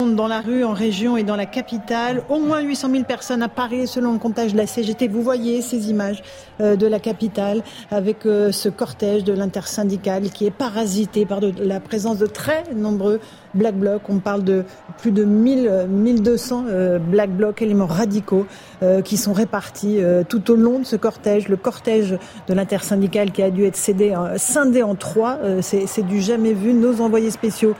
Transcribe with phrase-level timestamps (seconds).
[0.00, 3.48] Dans la rue, en région et dans la capitale, au moins 800 000 personnes à
[3.48, 5.08] Paris selon le comptage de la CGT.
[5.08, 6.22] Vous voyez ces images
[6.62, 11.80] euh, de la capitale avec euh, ce cortège de l'intersyndicale qui est parasité par la
[11.80, 13.20] présence de très nombreux
[13.54, 14.02] black blocs.
[14.08, 14.64] On parle de
[14.98, 18.46] plus de 1000, 1200 euh, black blocs, éléments radicaux
[18.82, 21.48] euh, qui sont répartis euh, tout au long de ce cortège.
[21.48, 22.18] Le cortège
[22.48, 26.72] de l'intersyndicale qui a dû être cédé, scindé en trois, c'est du jamais vu.
[26.72, 27.74] Nos envoyés spéciaux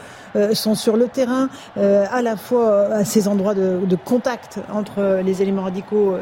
[0.52, 5.62] sont sur le terrain, à la fois à ces endroits de contact entre les éléments
[5.62, 6.14] radicaux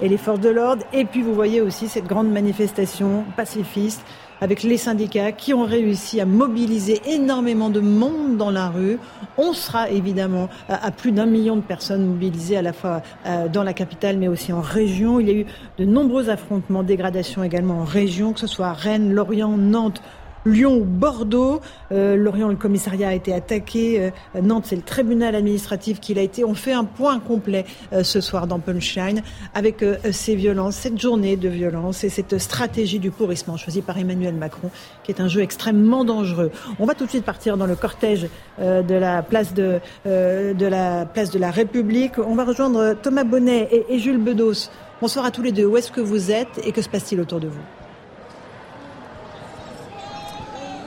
[0.00, 0.82] et les forces de l'ordre.
[0.92, 4.02] Et puis vous voyez aussi cette grande manifestation pacifiste
[4.40, 8.98] avec les syndicats qui ont réussi à mobiliser énormément de monde dans la rue.
[9.38, 13.62] On sera évidemment à plus d'un million de personnes mobilisées à la fois euh, dans
[13.62, 15.20] la capitale mais aussi en région.
[15.20, 15.46] Il y a eu
[15.78, 20.02] de nombreux affrontements, dégradations également en région, que ce soit Rennes, Lorient, Nantes
[20.46, 21.60] Lyon Bordeaux.
[21.92, 24.12] Euh, Lorient, le commissariat a été attaqué.
[24.36, 26.44] Euh, Nantes, c'est le tribunal administratif qui l'a été.
[26.44, 29.22] On fait un point complet euh, ce soir dans Punchline
[29.54, 34.34] avec ces violences, cette journée de violence et cette stratégie du pourrissement choisie par Emmanuel
[34.34, 34.70] Macron,
[35.02, 36.50] qui est un jeu extrêmement dangereux.
[36.78, 41.06] On va tout de suite partir dans le cortège de la place de, de la
[41.06, 42.18] place de la République.
[42.18, 44.70] On va rejoindre Thomas Bonnet et, et Jules Bedos.
[45.00, 45.64] Bonsoir à tous les deux.
[45.64, 47.60] Où est-ce que vous êtes et que se passe-t-il autour de vous?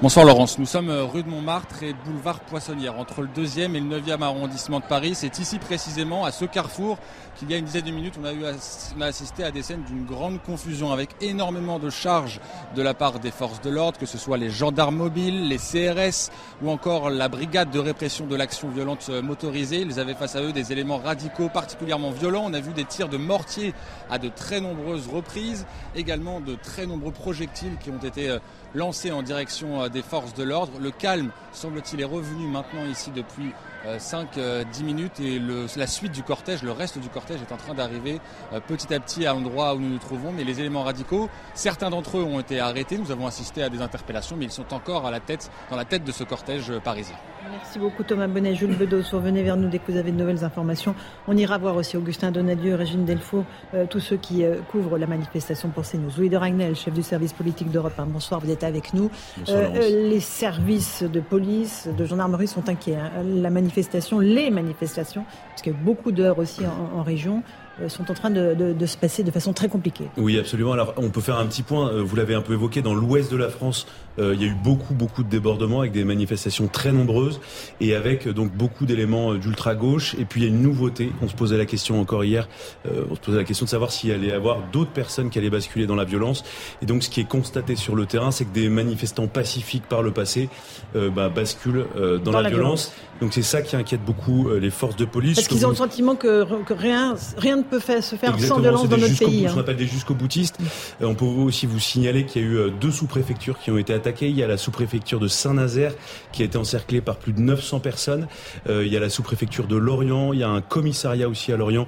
[0.04, 3.80] Bonsoir Laurence, nous sommes euh, rue de Montmartre et boulevard Poissonnière, entre le 2e et
[3.80, 5.16] le 9e arrondissement de Paris.
[5.16, 6.98] C'est ici précisément, à ce carrefour,
[7.38, 10.42] qu'il y a une dizaine de minutes, on a, assisté à des scènes d'une grande
[10.42, 12.42] confusion avec énormément de charges
[12.76, 16.32] de la part des forces de l'ordre, que ce soit les gendarmes mobiles, les CRS
[16.62, 19.80] ou encore la brigade de répression de l'action violente euh, motorisée.
[19.80, 22.44] Ils avaient face à eux des éléments radicaux particulièrement violents.
[22.46, 23.74] On a vu des tirs de mortier
[24.12, 28.38] à de très nombreuses reprises, également de très nombreux projectiles qui ont été
[28.76, 30.80] euh, lancés en direction des forces de l'ordre.
[30.80, 33.54] Le calme, semble-t-il, est revenu maintenant ici depuis
[33.86, 37.58] 5-10 euh, minutes et le, la suite du cortège, le reste du cortège est en
[37.58, 38.22] train d'arriver
[38.54, 40.32] euh, petit à petit à l'endroit où nous nous trouvons.
[40.32, 42.98] Mais les éléments radicaux, certains d'entre eux ont été arrêtés.
[42.98, 46.24] Nous avons assisté à des interpellations, mais ils sont encore dans la tête de ce
[46.24, 47.16] cortège euh, parisien.
[47.52, 49.04] Merci beaucoup Thomas Bonnet, Jules Bedos.
[49.12, 50.96] Revenez vers nous dès que vous avez de nouvelles informations.
[51.28, 53.46] On ira voir aussi Augustin Donadieu, Régine Delfour,
[53.90, 56.12] tous ceux qui couvrent la manifestation pour CNews.
[56.18, 59.10] Louis de Ragnel, chef du service politique d'Europe bonsoir, vous êtes avec nous.
[59.48, 62.96] les services de police, de gendarmerie sont inquiets.
[62.96, 63.12] Hein.
[63.24, 67.44] La manifestation, les manifestations, parce qu'il y a beaucoup d'heures aussi en région,
[67.82, 70.06] euh, sont en train de, de, de, se passer de façon très compliquée.
[70.18, 70.74] Oui, absolument.
[70.74, 71.90] Alors, on peut faire un petit point.
[71.90, 73.88] Euh, vous l'avez un peu évoqué dans l'ouest de la France.
[74.20, 77.40] Euh, il y a eu beaucoup, beaucoup de débordements avec des manifestations très nombreuses
[77.82, 80.16] et avec donc beaucoup d'éléments d'ultra gauche.
[80.20, 81.12] Et puis il y a une nouveauté.
[81.22, 82.48] On se posait la question encore hier.
[82.86, 85.50] on se posait la question de savoir s'il allait y avoir d'autres personnes qui allaient
[85.50, 86.44] basculer dans la violence.
[86.82, 90.02] Et donc, ce qui est constaté sur le terrain, c'est que des manifestants pacifiques par
[90.02, 90.50] le passé
[90.94, 91.86] bah, basculent
[92.24, 92.94] dans, la, violence.
[93.22, 95.36] Donc c'est ça qui inquiète beaucoup les forces de police.
[95.36, 98.98] Parce qu'ils ont le sentiment que, que rien, rien peut se faire sans violence dans
[98.98, 99.48] notre pays.
[99.48, 99.54] Hein.
[99.56, 100.58] On appelle des jusqu'au boutistes.
[101.02, 103.78] Euh, on peut aussi vous signaler qu'il y a eu euh, deux sous-préfectures qui ont
[103.78, 105.94] été Il y a la sous-préfecture de Saint-Nazaire
[106.32, 108.28] qui a été encerclée par plus de 900 personnes.
[108.68, 110.34] Euh, il y a la sous-préfecture de Lorient.
[110.34, 111.88] Il y a un commissariat aussi à Lorient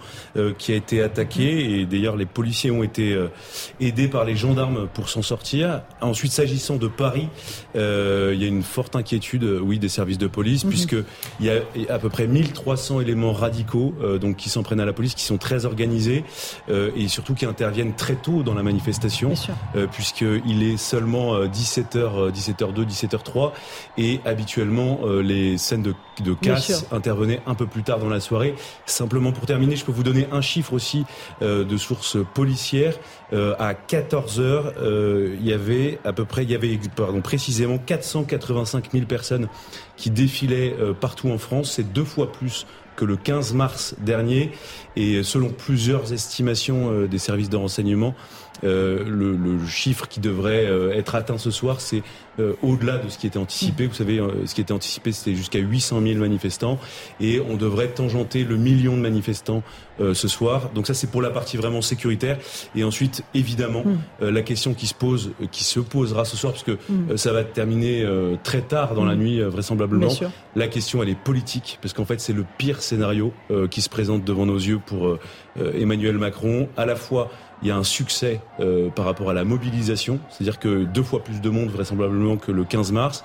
[0.58, 1.80] qui a été attaqué.
[1.80, 3.18] Et d'ailleurs, les policiers ont été
[3.80, 5.82] aidés par les gendarmes pour s'en sortir.
[6.02, 7.28] Ensuite, s'agissant de Paris,
[7.76, 10.70] il y a une forte inquiétude, oui, des services de police, mhm.
[10.70, 10.96] puisque
[11.40, 14.94] il y a à peu près 1300 éléments radicaux, donc qui s'en prennent à la
[14.94, 16.24] police, qui sont très organisés
[16.70, 19.34] euh, et surtout qui interviennent très tôt dans la manifestation,
[19.76, 23.52] euh, puisqu'il est seulement 17h, euh, 17h2, 17h3
[23.98, 25.94] et habituellement les scènes de,
[26.24, 28.56] de casse intervenaient un peu plus tard dans la soirée.
[28.86, 31.06] Simplement pour terminer, je peux vous donner un chiffre aussi
[31.42, 32.96] de sources policières.
[33.34, 34.74] à 14h,
[35.40, 39.48] il y avait à peu près, il y avait pardon, précisément 485 000 personnes
[39.98, 41.74] qui défilaient partout en France.
[41.74, 42.66] C'est deux fois plus
[42.96, 44.52] que le 15 mars dernier.
[44.96, 48.16] Et selon plusieurs estimations euh, des services de renseignement,
[48.64, 49.36] le,
[49.68, 50.66] chiffre qui devrait
[50.96, 52.04] être atteint ce soir, c'est
[52.62, 53.88] au-delà de ce qui était anticipé.
[53.88, 56.80] Vous savez, ce qui était anticipé, c'était jusqu'à 800 000 manifestants,
[57.20, 59.64] et on devrait tangenter le million de manifestants
[60.00, 60.70] ce soir.
[60.74, 62.38] Donc ça, c'est pour la partie vraiment sécuritaire.
[62.76, 64.28] Et ensuite, évidemment, mm.
[64.28, 67.18] la question qui se pose, qui se posera ce soir, parce que mm.
[67.18, 68.06] ça va terminer
[68.44, 69.20] très tard dans la mm.
[69.20, 70.12] nuit, vraisemblablement.
[70.56, 73.34] La question, elle est politique, parce qu'en fait, c'est le pire scénario
[73.70, 75.18] qui se présente devant nos yeux pour
[75.58, 76.68] Emmanuel Macron.
[76.78, 77.32] À la fois
[77.62, 81.24] il y a un succès euh, par rapport à la mobilisation, c'est-à-dire que deux fois
[81.24, 83.24] plus de monde vraisemblablement que le 15 mars.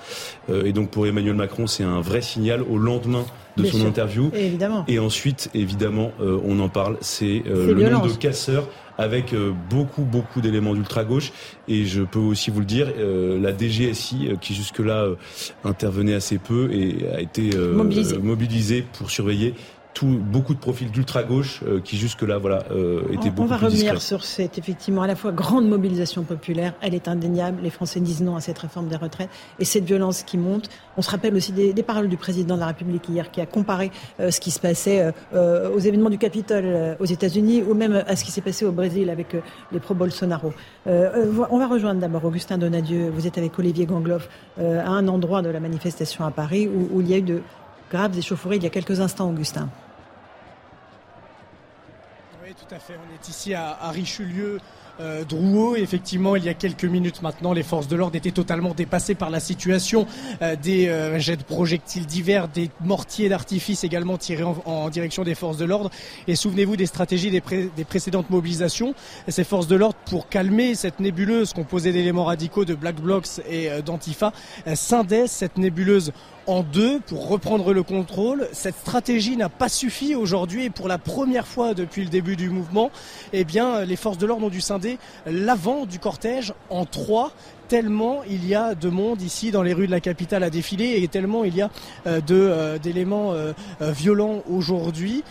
[0.49, 3.25] Euh, et donc pour Emmanuel Macron, c'est un vrai signal au lendemain
[3.57, 4.31] de son interview.
[4.33, 4.85] Et, évidemment.
[4.87, 8.67] et ensuite, évidemment, euh, on en parle, c'est le nombre de casseurs
[8.97, 9.33] avec
[9.69, 11.31] beaucoup beaucoup d'éléments d'ultra gauche
[11.67, 15.07] et je peux aussi vous le dire la DGSI qui jusque-là
[15.63, 17.49] intervenait assez peu et a été
[18.21, 19.55] mobilisée pour surveiller
[20.03, 23.57] beaucoup de profils d'ultra gauche euh, qui jusque-là voilà euh, étaient on, beaucoup On va
[23.57, 27.59] revenir sur cette effectivement à la fois grande mobilisation populaire, elle est indéniable.
[27.61, 29.29] Les Français disent non à cette réforme des retraites
[29.59, 30.69] et cette violence qui monte.
[30.97, 33.91] On se rappelle aussi des, paroles du président de la République hier qui a comparé
[34.19, 38.23] euh, ce qui se passait aux événements du Capitole aux États-Unis ou même à ce
[38.23, 39.35] qui s'est passé au Brésil avec
[39.71, 40.53] les pro-Bolsonaro.
[40.85, 43.09] on va rejoindre d'abord Augustin Donadieu.
[43.09, 44.29] Vous êtes avec Olivier Gangloff
[44.59, 47.41] à un endroit de la manifestation à Paris où, où il y a eu de
[47.91, 49.69] graves échauffourées il y a quelques instants, Augustin.
[52.43, 52.93] Oui, tout à fait.
[52.95, 54.59] On est ici à, Richelieu.
[54.99, 55.77] Euh, Drouot.
[55.77, 59.29] Effectivement, il y a quelques minutes maintenant, les forces de l'ordre étaient totalement dépassées par
[59.29, 60.05] la situation.
[60.41, 65.33] Euh, des euh, jets de projectiles divers, des mortiers d'artifice également tirés en, direction des
[65.33, 65.89] forces de l'ordre.
[66.27, 67.41] Et souvenez-vous des stratégies des,
[67.85, 68.93] précédentes mobilisations.
[69.27, 73.69] Ces forces de l'ordre, pour calmer cette nébuleuse composée d'éléments radicaux de Black Blocs et
[73.81, 74.33] d'Antifa,
[74.75, 76.11] scindaient cette nébuleuse
[76.47, 78.47] en deux pour reprendre le contrôle.
[78.51, 82.49] Cette stratégie n'a pas suffi aujourd'hui et pour la première fois depuis le début du
[82.49, 82.91] mouvement,
[83.33, 87.31] eh bien, les forces de l'ordre ont dû scinder l'avant du cortège en trois
[87.67, 91.01] tellement il y a de monde ici dans les rues de la capitale à défiler
[91.01, 91.69] et tellement il y a
[92.05, 95.23] euh, euh, d'éléments euh, violents aujourd'hui.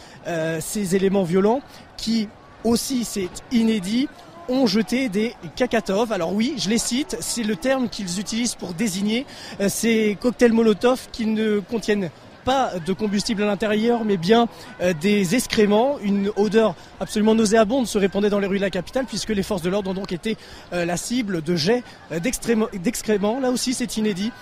[0.60, 1.60] ces éléments violents
[1.98, 2.28] qui
[2.64, 4.08] aussi, c'est inédit,
[4.50, 6.12] ont jeté des cacatoves.
[6.12, 9.24] Alors oui, je les cite, c'est le terme qu'ils utilisent pour désigner
[9.60, 12.10] euh, ces cocktails Molotov qui ne contiennent
[12.44, 14.48] pas de combustible à l'intérieur, mais bien
[14.80, 15.98] euh, des excréments.
[16.02, 19.62] Une odeur absolument nauséabonde se répandait dans les rues de la capitale, puisque les forces
[19.62, 20.36] de l'ordre ont donc été
[20.72, 21.82] euh, la cible de jets
[22.12, 23.40] euh, d'excréments.
[23.40, 24.32] Là aussi, c'est inédit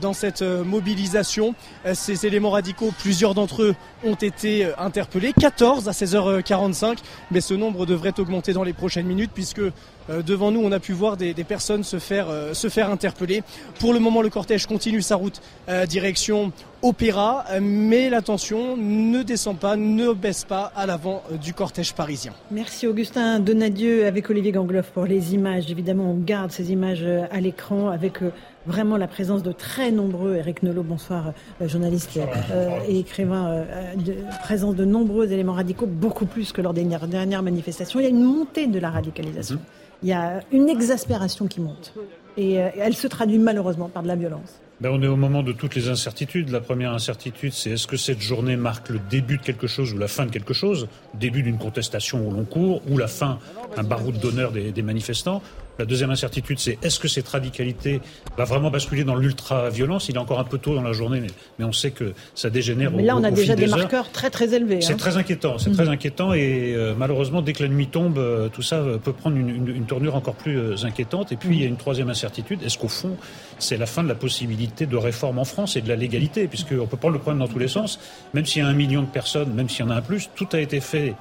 [0.00, 1.54] dans cette mobilisation.
[1.94, 6.98] Ces éléments radicaux, plusieurs d'entre eux ont été interpellés, 14 à 16h45,
[7.30, 9.62] mais ce nombre devrait augmenter dans les prochaines minutes, puisque
[10.08, 13.42] devant nous, on a pu voir des, personnes se faire, se faire interpeller.
[13.78, 15.40] Pour le moment, le cortège continue sa route
[15.88, 16.52] direction
[16.82, 22.32] Opéra, mais l'attention ne descend pas, ne baisse pas à l'avant du cortège parisien.
[22.50, 25.70] Merci Augustin Donadieu avec Olivier Gangloff pour les images.
[25.70, 28.30] Évidemment, on garde ces images à l'écran avec euh,
[28.66, 33.64] vraiment la présence de très nombreux, Eric Nolot, bonsoir, euh, journaliste euh, et écrivain,
[33.96, 38.00] de, présence de nombreux éléments radicaux, beaucoup plus que lors des dernières manifestations.
[38.00, 39.56] Il y a une montée de la radicalisation.
[39.56, 39.62] Mhm.
[40.02, 41.94] Il y a une exaspération qui monte.
[42.36, 44.58] Et elle se traduit malheureusement par de la violence.
[44.80, 46.48] Ben, on est au moment de toutes les incertitudes.
[46.48, 49.98] La première incertitude, c'est est-ce que cette journée marque le début de quelque chose ou
[49.98, 50.88] la fin de quelque chose?
[51.14, 53.38] Début d'une contestation au long cours ou la fin,
[53.76, 55.40] un baroud d'honneur des manifestants?
[55.78, 58.00] La deuxième incertitude, c'est est-ce que cette radicalité
[58.36, 60.08] va vraiment basculer dans l'ultra-violence?
[60.08, 61.22] Il est encore un peu tôt dans la journée,
[61.58, 62.90] mais, on sait que ça dégénère.
[62.90, 64.80] Mais là, on a déjà des, marqueurs très très élevés.
[64.80, 64.96] C'est hein.
[64.96, 65.90] très inquiétant, c'est très mm.
[65.90, 69.36] inquiétant, et euh, malheureusement, dès que la nuit tombe, euh, tout ça euh, peut prendre
[69.36, 71.32] une, tournure encore plus inquiétante.
[71.32, 73.16] Et puis, il y a une troisième incertitude est-ce qu'au fond,
[73.58, 76.86] c'est la fin de la possibilité de réforme en France et de la légalité, puisqu'on
[76.86, 77.98] peut prendre le problème dans tous les sens.
[78.34, 80.30] Même s'il y a un million de personnes, même s'il y en a un plus,
[80.34, 81.14] tout a été fait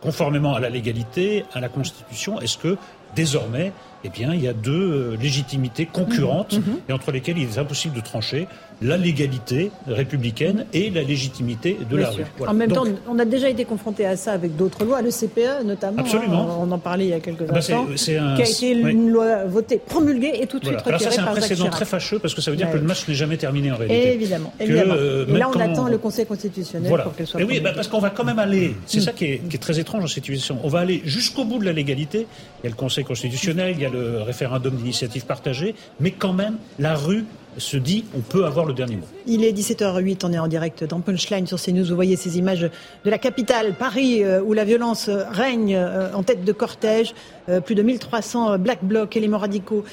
[0.00, 2.40] conformément à la légalité, à la Constitution.
[2.40, 2.76] Est-ce que
[3.16, 3.72] désormais,
[4.04, 6.78] eh bien, il y a deux euh, légitimités concurrentes mhm.
[6.88, 8.46] Et entre lesquelles il est impossible de trancher
[8.82, 12.24] la légalité républicaine et la légitimité de la rue.
[12.46, 15.64] En même temps, on a déjà été confronté à ça avec d'autres lois, le CPE
[15.64, 16.00] notamment.
[16.00, 16.58] Absolument.
[16.60, 17.86] on en parlait il y a quelques ah bah instants.
[17.96, 21.20] qui a été une loi votée, promulguée et tout de suite retirée Alors ça, c'est
[21.20, 23.72] un précédent très fâcheux parce que ça veut dire que le match n'est jamais terminé
[23.72, 24.14] en réalité.
[24.14, 24.52] évidemment.
[24.60, 24.94] évidemment.
[24.96, 27.40] Euh, et là, on attend le Conseil constitutionnel pour qu'elle soit.
[27.40, 28.74] Et oui, bah, parce qu'on va quand même aller.
[28.86, 30.58] C'est ça qui est, qui est, très étrange dans cette situation.
[30.62, 32.26] On va aller jusqu'au bout de la légalité.
[32.62, 36.32] Il y a le Conseil constitutionnel, il y a le référendum d'initiative partagée, mais quand
[36.32, 37.24] même, la rue
[37.58, 39.06] se dit on peut avoir le dernier mot.
[39.26, 41.84] Il est 17h08, on est en direct dans Punchline sur CNews.
[41.84, 42.70] Vous voyez ces images
[43.04, 47.14] de la capitale, Paris, euh, où la violence règne euh, en tête de cortège.
[47.48, 49.84] Euh, plus de 1300 black blocs, éléments radicaux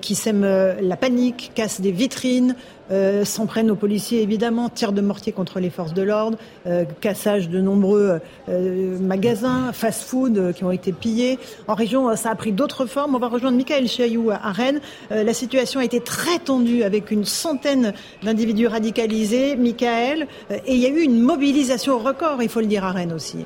[0.00, 2.56] qui sèment la panique, cassent des vitrines,
[2.92, 6.84] euh, s'en prennent aux policiers évidemment, tir de mortier contre les forces de l'ordre, euh,
[7.00, 11.38] cassage de nombreux euh, magasins, fast-food qui ont été pillés.
[11.68, 13.14] En région, ça a pris d'autres formes.
[13.14, 14.80] On va rejoindre Michael Chailloux à Rennes.
[15.10, 19.56] la situation a été très tendue avec une centaine d'individus radicalisés.
[19.56, 23.12] Michael, et il y a eu une mobilisation record, il faut le dire, à Rennes
[23.12, 23.44] aussi.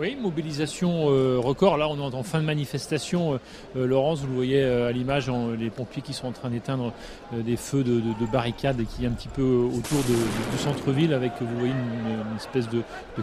[0.00, 1.76] Oui, mobilisation euh, record.
[1.76, 3.34] Là, on est en fin de manifestation.
[3.34, 3.38] Euh,
[3.76, 5.28] euh, Laurence, vous le voyez à l'image,
[5.58, 6.92] les pompiers qui sont en train d'éteindre
[7.32, 8.00] des feux de,
[8.30, 12.82] barricades qui est un petit peu autour du centre-ville avec, vous voyez, une, espèce de,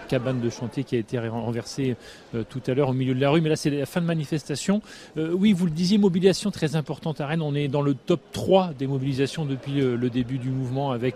[0.10, 1.96] cabane de chantier qui a été renversée
[2.50, 3.42] tout à l'heure au milieu de la rue.
[3.42, 4.82] Mais là, c'est la fin de manifestation.
[5.16, 7.42] oui, vous le disiez, mobilisation très importante à Rennes.
[7.42, 11.16] On est dans le top 3 des mobilisations depuis le début du mouvement avec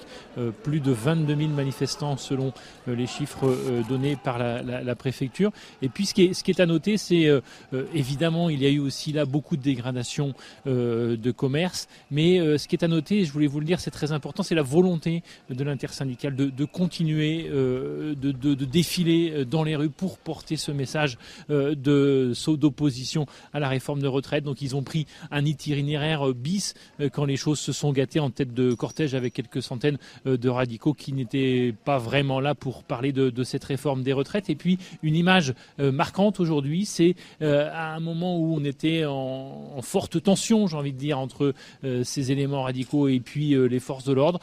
[0.64, 2.54] plus de 22 000 manifestants selon
[2.88, 3.54] les chiffres
[3.90, 5.49] donnés par la préfecture.
[5.82, 7.42] Et puis ce qui est, à noter, c'est euh,
[7.74, 10.34] euh, évidemment, il y a eu aussi là beaucoup de dégradation
[10.68, 13.92] euh, de commerce, mais ce qui est à noter, je voulais vous le dire, c'est
[13.92, 20.18] très important, c'est la volonté de l'intersyndicale de, continuer de, défiler dans les rues pour
[20.18, 21.18] porter ce message
[21.50, 24.44] de d'opposition à la réforme de retraite.
[24.44, 26.74] Donc ils ont pris un itinéraire bis
[27.12, 30.94] quand les choses se sont gâtées en tête de cortège avec quelques centaines de radicaux
[30.94, 34.50] qui n'étaient pas vraiment là pour parler de cette réforme des retraites.
[34.50, 35.39] Et puis une image
[35.80, 40.78] euh, marquante aujourd'hui, c'est euh, à un moment où on était en, forte tension, j'ai
[40.78, 41.54] envie de dire, entre
[41.84, 44.40] euh, ces éléments radicaux et puis les forces de l'ordre.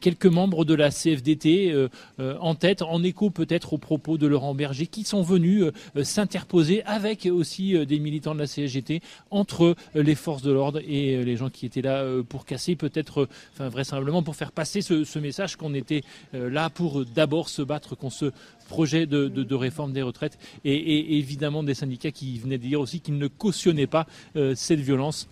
[0.00, 1.74] quelques membres de la CFDT
[2.18, 5.64] en tête, en écho peut-être aux propos de Laurent Berger, qui sont venus
[6.02, 11.36] s'interposer avec aussi des militants de la CSGT entre les forces de l'ordre et les
[11.36, 15.56] gens qui étaient là pour casser, peut-être, enfin vraisemblablement pour faire passer ce, ce message
[15.56, 18.32] qu'on était là pour d'abord se battre contre ce
[18.64, 23.18] projet de, réforme des retraites et, évidemment des syndicats qui venaient de dire aussi qu'ils
[23.18, 24.06] ne cautionnaient pas
[24.36, 25.28] euh, cette violence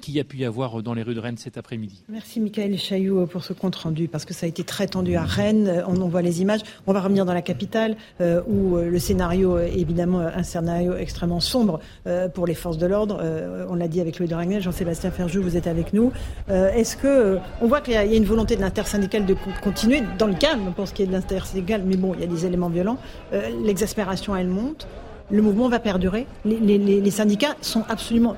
[0.00, 2.02] qu'il y a pu y avoir dans les rues de Rennes cet après-midi.
[2.08, 5.22] Merci Michael Chailloux pour ce compte rendu, parce que ça a été très tendu à
[5.22, 6.60] Rennes, on en voit les images.
[6.86, 10.94] On va revenir dans la capitale, euh, où euh, le scénario est évidemment un scénario
[10.96, 13.20] extrêmement sombre euh, pour les forces de l'ordre.
[13.68, 16.12] on l'a dit avec Louis de Ragnel, Jean-Sébastien Ferjou, vous êtes avec nous.
[16.48, 20.34] Est-ce que on voit qu'il y, a une volonté de l'intersyndicale de continuer dans le
[20.34, 22.98] calme pour ce qui est de l'intersyndicale, mais bon, il y a des éléments violents.
[23.64, 24.86] L'exaspération, elle monte.
[25.30, 26.26] Le mouvement va perdurer.
[26.44, 28.36] les syndicats sont absolument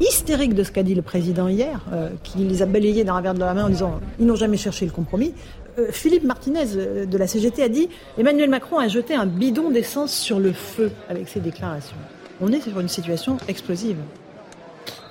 [0.00, 3.34] hystérique de ce qu'a dit le président hier, euh, qui les a balayés d'un revers
[3.34, 5.32] de la main en disant ils n'ont jamais cherché le compromis.
[5.78, 9.70] Euh, Philippe Martinez euh, de la CGT a dit Emmanuel Macron a jeté un bidon
[9.70, 11.96] d'essence sur le feu avec ses déclarations.
[12.40, 13.96] On est sur une situation explosive.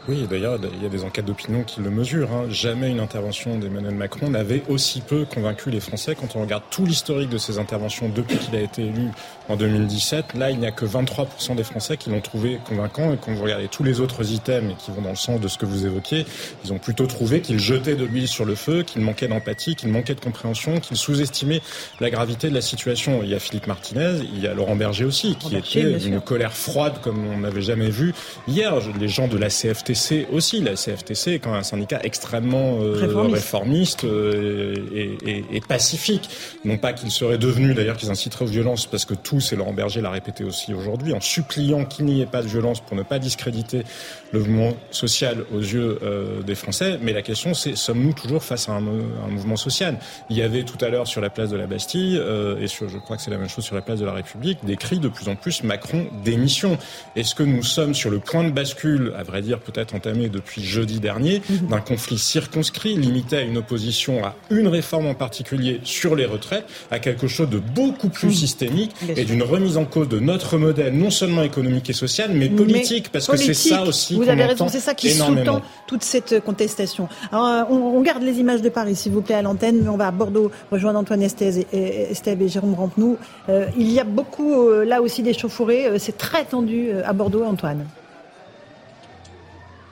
[0.09, 2.29] Oui, d'ailleurs, il y a des enquêtes d'opinion qui le mesurent.
[2.33, 2.45] Hein.
[2.49, 6.13] Jamais une intervention d'Emmanuel Macron n'avait aussi peu convaincu les Français.
[6.13, 9.07] Quand on regarde tout l'historique de ses interventions depuis qu'il a été élu
[9.47, 13.13] en 2017, là, il n'y a que 23% des Français qui l'ont trouvé convaincant.
[13.13, 15.57] Et quand vous regardez tous les autres items qui vont dans le sens de ce
[15.57, 16.25] que vous évoquez,
[16.65, 19.87] ils ont plutôt trouvé qu'il jetait de l'huile sur le feu, qu'il manquait d'empathie, qu'il
[19.87, 21.61] manquait de compréhension, qu'il sous-estimait
[22.01, 23.21] la gravité de la situation.
[23.23, 26.51] Il y a Philippe Martinez, il y a Laurent Berger aussi, qui était d'une colère
[26.51, 28.13] froide comme on n'avait jamais vu.
[28.49, 30.61] Hier, les gens de la CFT CFTC aussi.
[30.61, 36.29] La CFTC est quand même un syndicat extrêmement euh, réformiste, euh, et, pacifique.
[36.65, 39.73] Non pas qu'il serait devenu, d'ailleurs, qu'ils inciteraient aux violences, parce que tous, et Laurent
[39.73, 43.03] Berger l'a répété aussi aujourd'hui, en suppliant qu'il n'y ait pas de violence pour ne
[43.03, 43.83] pas discréditer
[44.31, 46.99] le mouvement social aux yeux euh, des Français.
[47.01, 49.97] Mais la question, c'est sommes-nous toujours face à un, mouvement social?
[50.29, 52.21] Il y avait tout à l'heure sur la place de la Bastille,
[52.59, 54.59] et sur, je crois que c'est la même chose sur la place de la République,
[54.65, 56.77] des cris de plus en plus Macron démission.
[57.15, 60.63] Est-ce que nous sommes sur le point de bascule, à vrai dire peut-être entamé depuis
[60.63, 66.15] jeudi dernier, d'un conflit circonscrit, limité à une opposition à une réforme en particulier sur
[66.15, 70.19] les retraites, à quelque chose de beaucoup plus systémique et d'une remise en cause de
[70.19, 74.15] notre modèle, non seulement économique et social, mais politique, parce que c'est ça aussi.
[74.15, 77.07] Vous avez raison, c'est ça qui sous-tend toute cette contestation.
[77.31, 79.97] Alors, euh, on, garde les images de Paris, s'il vous plaît, à l'antenne, mais on
[79.97, 83.17] va à Bordeaux rejoindre Antoine Estève et, Estève et Jérôme Rampenou.
[83.49, 85.87] Euh, il y a beaucoup, euh, là aussi, des chauffourées.
[85.99, 87.85] c'est très tendu à Bordeaux, Antoine.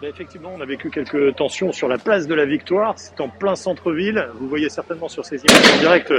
[0.01, 2.96] Ben, effectivement, on a vécu quelques tensions sur la place de la Victoire.
[2.98, 4.29] C'est en plein centre-ville.
[4.39, 6.12] Vous voyez certainement sur ces images en direct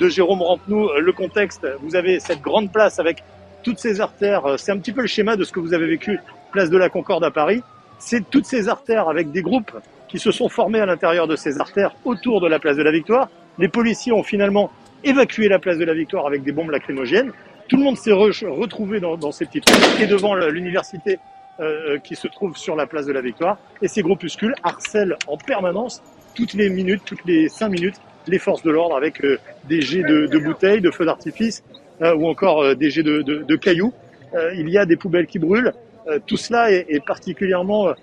[0.00, 1.66] de Jérôme Rampenou le contexte.
[1.82, 3.22] Vous avez cette grande place avec
[3.62, 4.54] toutes ces artères.
[4.56, 6.18] C'est un petit peu le schéma de ce que vous avez vécu
[6.50, 7.62] place de la Concorde à Paris.
[7.98, 9.72] C'est toutes ces artères avec des groupes
[10.08, 12.90] qui se sont formés à l'intérieur de ces artères autour de la place de la
[12.90, 13.28] Victoire.
[13.58, 14.70] Les policiers ont finalement
[15.04, 17.32] évacué la place de la Victoire avec des bombes lacrymogènes.
[17.68, 21.18] Tout le monde s'est retrouvé dans, dans ces petites rues et devant l'université
[21.60, 23.58] euh, qui se trouve sur la place de la Victoire.
[23.82, 26.02] Et ces groupuscules harcèlent en permanence
[26.34, 27.96] toutes les minutes, toutes les cinq minutes,
[28.26, 29.22] les forces de l'ordre avec
[29.68, 31.62] des jets de, de bouteilles, de feux d'artifice
[32.00, 33.94] ou encore des jets de, de, de cailloux.
[34.54, 35.72] il y a des poubelles qui brûlent.
[36.26, 37.94] tout cela est, est particulièrement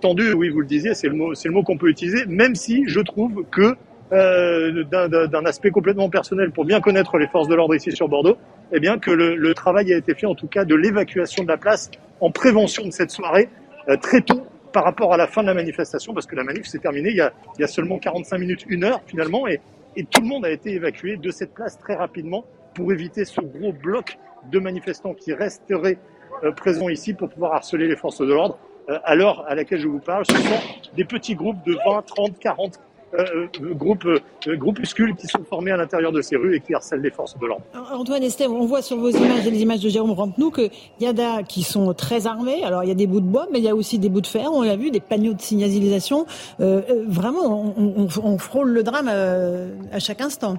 [0.00, 0.32] tendu.
[0.32, 2.24] Oui, vous le disiez, c'est le mot, c'est le mot qu'on peut utiliser.
[2.26, 3.76] Même si je trouve que
[4.14, 8.36] euh, d'un aspect complètement personnel pour bien connaître les forces de l'ordre ici sur Bordeaux,
[8.72, 11.56] eh bien que le, travail a été fait en tout cas de l'évacuation de la
[11.56, 11.90] place
[12.20, 13.48] en prévention de cette soirée
[13.88, 16.66] euh, très tôt par rapport à la fin de la manifestation parce que la manif
[16.66, 19.60] s'est terminée il y, a, il y a seulement 45 minutes, une heure finalement et,
[19.96, 22.44] et tout le monde a été évacué de cette place très rapidement
[22.74, 24.18] pour éviter ce gros bloc
[24.50, 25.98] de manifestants qui resteraient
[26.42, 28.58] euh, présents ici pour pouvoir harceler les forces de l'ordre.
[28.88, 32.02] Euh, à l'heure à laquelle je vous parle, ce sont des petits groupes de 20,
[32.02, 32.80] 30, 40
[33.18, 37.00] euh, groupes, euh, groupuscules qui sont formés à l'intérieur de ces rues et qui harcèlent
[37.00, 37.64] les forces de l'ordre.
[37.92, 41.06] Antoine Estève, on voit sur vos images et les images de Jérôme Rampenou qu'il y
[41.06, 42.64] a des qui sont très armés.
[42.64, 44.20] Alors il y a des bouts de bois, mais il y a aussi des bouts
[44.20, 44.50] de fer.
[44.52, 46.26] On l'a vu, des panneaux de signalisation.
[46.60, 50.56] Euh, euh vraiment, on, on, on, frôle le drame à, à chaque instant.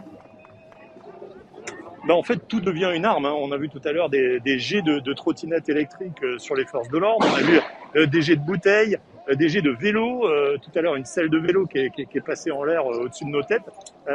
[2.08, 3.26] Ben, en fait, tout devient une arme.
[3.26, 3.34] Hein.
[3.38, 6.66] On a vu tout à l'heure des, des, jets de, de trottinettes électriques sur les
[6.66, 7.26] forces de l'ordre.
[7.30, 7.60] On a vu
[7.96, 8.98] euh, des jets de bouteilles.
[9.30, 11.90] Euh, des jets de vélo, euh, tout à l'heure une selle de vélo qui est,
[11.90, 13.64] qui passée en l'air euh, au-dessus de nos têtes.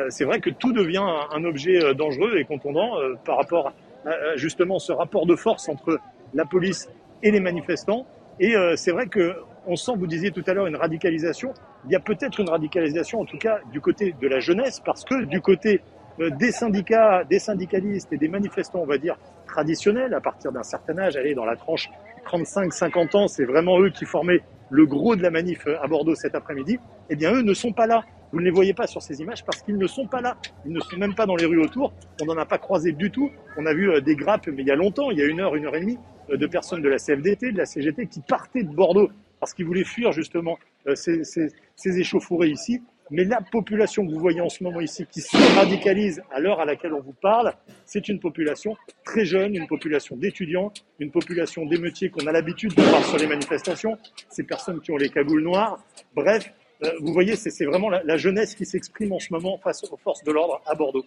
[0.09, 2.93] c'est vrai que tout devient un, objet dangereux et contondant
[3.25, 3.73] par rapport
[4.07, 5.99] à, justement ce rapport de force entre
[6.33, 6.88] la police
[7.23, 8.07] et les manifestants.
[8.38, 9.35] Et c'est vrai que
[9.67, 11.52] on sent, vous disiez tout à l'heure, une radicalisation.
[11.87, 15.05] Il y a peut-être une radicalisation, en tout cas du côté de la jeunesse, parce
[15.05, 15.81] que du côté
[16.19, 20.97] des syndicats, des syndicalistes et des manifestants, on va dire, traditionnels, à partir d'un certain
[20.99, 21.90] âge, aller dans la tranche
[22.26, 26.34] 35-50 ans, c'est vraiment eux qui formaient le gros de la manif à Bordeaux cet
[26.34, 26.78] après-midi,
[27.10, 28.04] eh bien eux ne sont pas là.
[28.32, 30.36] Vous ne les voyez pas sur ces images parce qu'ils ne sont pas là.
[30.64, 31.92] Ils ne sont même pas dans les rues autour.
[32.22, 33.30] On n'en a pas croisé du tout.
[33.56, 35.40] On a vu euh, des grappes, mais il y a longtemps, il y a une
[35.40, 35.98] heure, une heure et demie,
[36.30, 39.10] euh, de personnes de la CFDT, de la CGT qui partaient de Bordeaux
[39.40, 42.82] parce qu'ils voulaient fuir justement euh, ces, ces échauffourées ici.
[43.11, 46.61] Mais la population que vous voyez en ce moment ici, qui se radicalise à l'heure
[46.61, 47.52] à laquelle on vous parle,
[47.85, 52.83] c'est une population très jeune, une population d'étudiants, une population d'émeutiers qu'on a l'habitude de
[52.83, 53.99] voir sur les manifestations,
[54.29, 55.83] ces personnes qui ont les cagoules noires.
[56.14, 56.52] Bref,
[57.00, 60.25] vous voyez, c'est vraiment la, la, jeunesse qui s'exprime en ce moment face aux forces
[60.25, 61.04] de l'ordre à Bordeaux.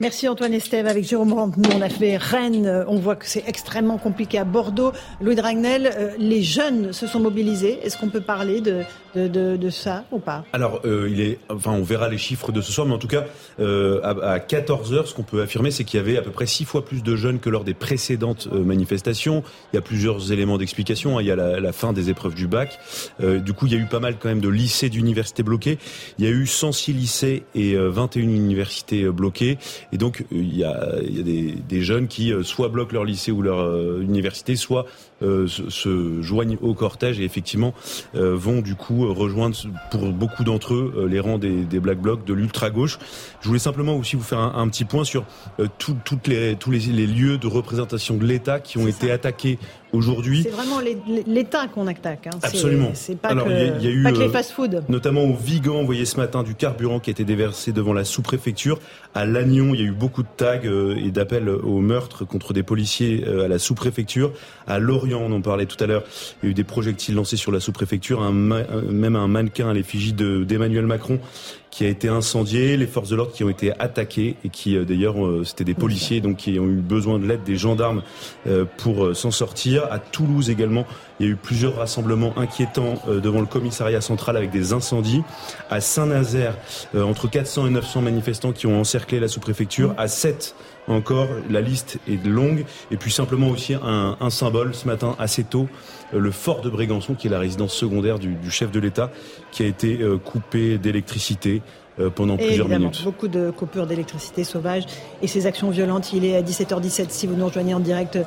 [0.00, 0.86] Merci Antoine Estève.
[0.86, 2.84] Avec Jérôme Rampe, nous on a fait Rennes.
[2.88, 4.92] On voit que c'est extrêmement compliqué à Bordeaux.
[5.20, 7.78] Louis Dragnel, euh, les jeunes se sont mobilisés.
[7.82, 8.82] Est-ce qu'on peut parler de,
[9.14, 10.44] de, de, de, ça ou pas?
[10.52, 13.08] Alors, euh, il est, enfin, on verra les chiffres de ce soir, mais en tout
[13.08, 13.24] cas,
[13.60, 16.30] euh, à, à 14 heures, ce qu'on peut affirmer, c'est qu'il y avait à peu
[16.30, 19.42] près six fois plus de jeunes que lors des précédentes manifestations.
[19.72, 21.18] Il y a plusieurs éléments d'explication.
[21.20, 22.78] Il y a la, la, fin des épreuves du bac.
[23.20, 25.13] du coup, il y a eu pas mal quand même de lycées d'universités
[26.18, 29.58] Il y a eu 106 lycées et 21 universités bloquées.
[29.92, 33.32] Et donc, il y a, il y a des, jeunes qui soit bloquent leur lycée
[33.32, 34.86] ou leur université, soit
[35.24, 37.74] euh, se, se, joignent au cortège et effectivement
[38.14, 39.56] euh, vont du coup rejoindre
[39.90, 42.98] pour beaucoup d'entre eux euh, les rangs des, des Black Blocs, de l'ultra gauche.
[43.40, 45.24] Je voulais simplement aussi vous faire un, un petit point sur
[45.78, 49.14] tout, toutes les, tous les, les, lieux de représentation de l'État qui ont été ça.
[49.14, 49.58] attaqués
[49.94, 50.42] aujourd'hui.
[50.42, 50.80] C'est vraiment
[51.26, 52.26] l'État qu'on attaque.
[52.26, 52.38] Hein.
[52.42, 52.90] Absolument.
[52.94, 54.84] C'est pas, Alors, que, y a, y a eu, pas que les fast-food.
[54.88, 58.04] Notamment au Vigan, vous voyez ce matin du carburant qui a été déversé devant la
[58.04, 58.78] sous-préfecture.
[59.16, 62.64] À Lannion, il y a eu beaucoup de tags et d'appels au meurtre contre des
[62.64, 64.32] policiers à la sous-préfecture.
[64.66, 66.02] À Lorient, on en parlait tout à l'heure,
[66.42, 69.72] il y a eu des projectiles lancés sur la sous-préfecture, un même un mannequin à
[69.72, 71.20] l'effigie d'Emmanuel Macron
[71.74, 75.16] qui a été incendié, les forces de l'ordre qui ont été attaquées et qui d'ailleurs
[75.44, 78.02] c'était des policiers donc qui ont eu besoin de l'aide des gendarmes
[78.76, 79.88] pour s'en sortir.
[79.90, 80.86] À Toulouse également,
[81.18, 85.22] il y a eu plusieurs rassemblements inquiétants devant le commissariat central avec des incendies.
[85.68, 86.54] À Saint-Nazaire,
[86.94, 89.94] entre 400 et 900 manifestants qui ont encerclé la sous-préfecture.
[89.98, 90.54] À 7
[90.88, 92.64] encore, la liste est longue.
[92.90, 95.68] Et puis simplement aussi un, symbole ce matin assez tôt,
[96.12, 99.10] le fort de Brégançon, qui est la résidence secondaire du, du chef de l'État,
[99.52, 101.62] qui a été coupé d'électricité
[102.14, 103.02] pendant et plusieurs minutes.
[103.04, 104.84] Beaucoup de coupures d'électricité sauvage
[105.22, 106.12] et ces actions violentes.
[106.12, 108.18] Il est à 17h17 si vous nous rejoignez en direct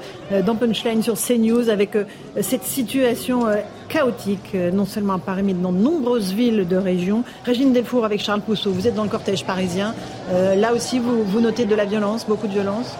[0.45, 1.97] dans Punchline sur CNews avec
[2.41, 3.45] cette situation
[3.89, 7.23] chaotique, non seulement à Paris mais dans de nombreuses villes de région.
[7.45, 9.93] Régine Delfour avec Charles Pousseau, vous êtes dans le cortège parisien.
[10.29, 12.95] Euh, là aussi, vous, vous notez de la violence, beaucoup de violence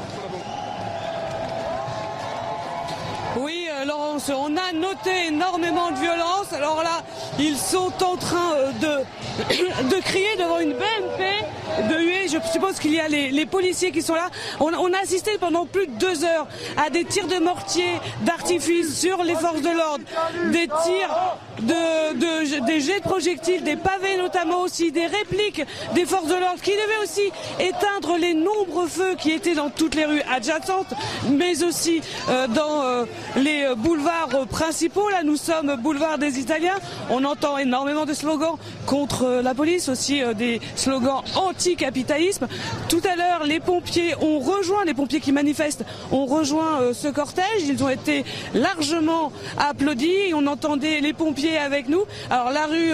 [4.29, 6.53] on a noté énormément de violence.
[6.53, 7.03] Alors là,
[7.39, 12.79] ils sont en train de, de crier devant une BMP, de huer, je je suppose
[12.79, 14.29] qu'il y a les, policiers qui sont là.
[14.59, 19.23] On, a assisté pendant plus de deux heures à des tirs de mortier, d'artifice sur
[19.23, 20.03] les forces de l'ordre,
[20.51, 26.27] des tirs de, des jets de projectiles, des pavés notamment aussi, des répliques des forces
[26.27, 30.21] de l'ordre qui devaient aussi éteindre les nombreux feux qui étaient dans toutes les rues
[30.29, 30.93] adjacentes,
[31.29, 34.06] mais aussi euh, dans euh, les boulevards
[34.49, 35.09] principaux.
[35.09, 36.77] Là, nous sommes boulevard des Italiens.
[37.09, 42.47] On entend énormément de slogans contre la police, aussi euh, des slogans anti-capitalisme.
[42.89, 47.63] Tout à l'heure, les pompiers ont rejoint, les pompiers qui manifestent ont rejoint ce cortège.
[47.67, 50.33] Ils ont été largement applaudis.
[50.33, 52.03] On entendait les pompiers avec nous.
[52.29, 52.91] Alors la rue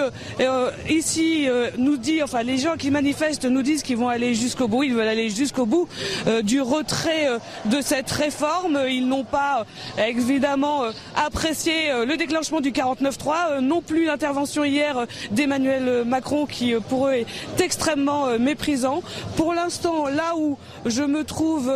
[0.89, 1.47] ici
[1.77, 4.83] nous dit, enfin les gens qui manifestent nous disent qu'ils vont aller jusqu'au bout.
[4.83, 5.87] Ils veulent aller jusqu'au bout
[6.43, 7.27] du retrait
[7.65, 8.79] de cette réforme.
[8.89, 9.65] Ils n'ont pas
[9.97, 10.83] évidemment
[11.15, 11.73] apprécié
[12.05, 18.37] le déclenchement du 49-3, non plus l'intervention hier d'Emmanuel Macron qui pour eux est extrêmement
[18.39, 19.01] méprisant.
[19.35, 21.71] Pour l'instant, là où je me trouve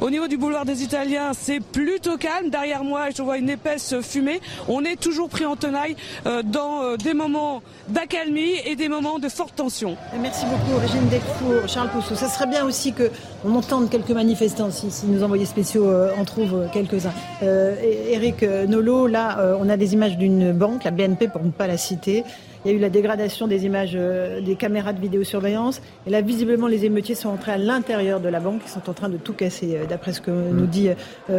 [0.00, 2.50] au niveau du boulevard des Italiens, c'est plutôt calme.
[2.50, 4.40] Derrière moi, je vois une épaisse fumée.
[4.68, 5.96] On est toujours pris en tenaille
[6.44, 9.96] dans des moments d'accalmie et des moments de forte tension.
[10.20, 12.14] Merci beaucoup, Régine Delfour, Charles Pousseau.
[12.14, 17.12] Ça serait bien aussi qu'on entende quelques manifestants, si, nos envoyés spéciaux en trouvent quelques-uns.
[17.42, 17.74] Euh,
[18.10, 18.42] Eric
[18.80, 22.24] Là, euh, on a des images d'une banque, la BNP pour ne pas la citer.
[22.64, 25.82] Il y a eu la dégradation des images euh, des caméras de vidéosurveillance.
[26.06, 28.62] Et là, visiblement, les émeutiers sont entrés à l'intérieur de la banque.
[28.64, 30.56] Ils sont en train de tout casser, euh, d'après ce que mm.
[30.56, 30.90] nous dit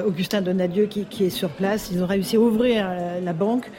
[0.05, 1.89] Augustin Donadieu qui, qui, est sur place.
[1.91, 2.89] Ils ont réussi à ouvrir
[3.23, 3.69] la banque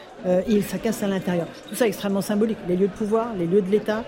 [0.49, 1.47] et ça casse à l'intérieur.
[1.69, 2.59] Tout ça est extrêmement symbolique.
[2.69, 4.05] Les lieux de pouvoir, les lieux de l'État,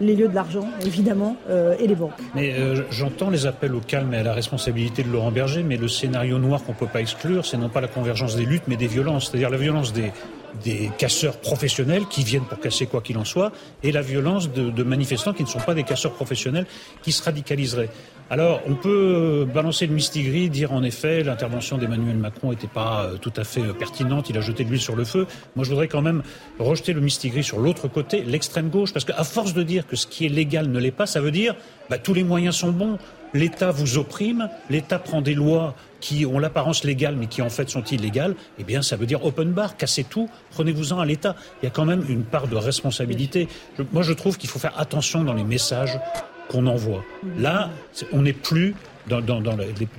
[0.00, 1.36] les lieux de l'argent, évidemment,
[1.78, 2.12] et les banques.
[2.34, 2.54] Mais
[2.90, 6.38] j'entends les appels au calme et à la responsabilité de Laurent Berger, mais le scénario
[6.38, 8.86] noir qu'on ne peut pas exclure, c'est non pas la convergence des luttes, mais des
[8.86, 9.30] violences.
[9.30, 10.12] C'est-à-dire la violence des,
[10.64, 14.82] des casseurs professionnels qui viennent pour casser quoi qu'il en soit, et la violence de,
[14.82, 16.66] manifestants qui ne sont pas des casseurs professionnels
[17.02, 17.90] qui se radicaliseraient.
[18.30, 23.16] Alors, on peut balancer le mistigris, dire en effet l'intervention d'Emmanuel Macron n'était pas euh,
[23.18, 25.26] tout à fait euh, pertinente, il a jeté de l'huile sur le feu.
[25.54, 26.22] Moi, je voudrais quand même
[26.58, 30.06] rejeter le mistigris sur l'autre côté, l'extrême gauche, parce qu'à force de dire que ce
[30.06, 31.56] qui est légal ne l'est pas, ça veut dire
[31.90, 32.98] bah, tous les moyens sont bons.
[33.34, 37.70] L'État vous opprime, l'État prend des lois qui ont l'apparence légale mais qui en fait
[37.70, 41.34] sont illégales, eh bien ça veut dire open bar, cassez tout, prenez-vous-en à l'État.
[41.62, 43.48] Il y a quand même une part de responsabilité.
[43.92, 45.98] moi je trouve qu'il faut faire attention dans les messages
[46.48, 47.02] qu'on envoie.
[47.38, 47.70] Là,
[48.12, 48.74] on n'est plus
[49.08, 49.20] dans,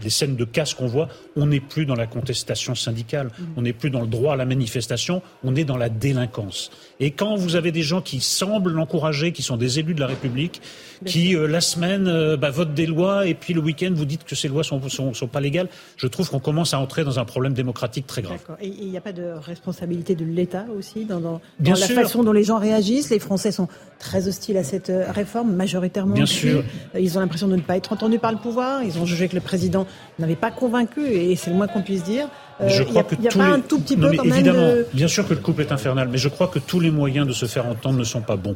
[0.02, 3.74] les, scènes de casse qu'on voit, on n'est plus dans la contestation syndicale, on n'est
[3.74, 6.72] plus dans le droit à la manifestation, on est dans la délinquance.
[7.00, 10.08] Et quand vous avez des gens qui semblent l'encourager, qui sont des élus de la
[10.08, 10.62] République,
[11.06, 14.24] qui euh, la semaine euh, bah, votent des lois et puis le week-end vous dites
[14.24, 17.20] que ces lois sont, sont, sont pas légales, je trouve qu'on commence à entrer dans
[17.20, 18.40] un problème démocratique très grave.
[18.62, 22.32] Et il n'y a pas de responsabilité de l'État aussi dans, dans, la façon dont
[22.32, 23.10] les gens réagissent?
[23.10, 23.68] Les Français sont
[24.00, 26.14] très hostiles à cette euh, réforme, majoritairement.
[26.14, 26.64] Bien sûr.
[27.00, 28.84] Ils ont l'impression de ne pas être entendus par le pouvoir.
[28.84, 29.88] Ils ont jugé que le président
[30.20, 32.28] n'avait pas convaincu, et c'est le moins qu'on puisse dire.
[32.66, 35.40] je crois a, pas un tout petit peu quand évidemment, même Bien sûr que le
[35.40, 38.04] couple est infernal, mais je crois que tous les moyens de se faire entendre ne
[38.04, 38.56] sont pas bons.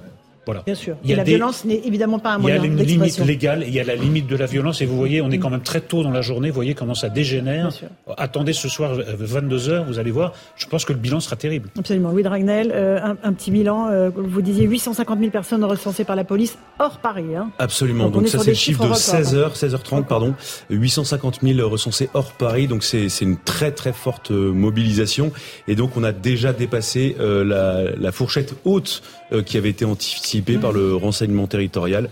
[0.66, 0.96] Bien sûr.
[1.06, 3.74] et la violence n'est évidemment pas un moyen Il y a une limite légale, il
[3.74, 4.82] y a la limite de la violence.
[4.82, 6.50] Et vous voyez, on est quand même très tôt dans la journée.
[6.50, 7.70] Vous voyez comment ça dégénère.
[8.18, 10.34] Attendez ce soir 22 h vous allez voir.
[10.56, 11.70] Je pense que le bilan sera terrible.
[11.78, 12.12] Absolument.
[12.12, 13.88] Louis Dragnel, euh, un, petit bilan.
[13.90, 17.36] Euh, vous disiez 850 000 personnes recensées par la police hors Paris.
[17.36, 17.50] Hein.
[17.60, 18.10] Absolument.
[18.10, 20.34] Donc, ça c'est le chiffre de 16 h 16h30 pardon.
[20.70, 22.68] 850 000 recensés hors Paris.
[22.68, 25.32] Donc c'est une très très forte euh, mobilisation.
[25.68, 29.02] Et donc on a déjà dépassé la, la fourchette haute
[29.46, 32.10] qui avait été anticipée par le renseignement territorial.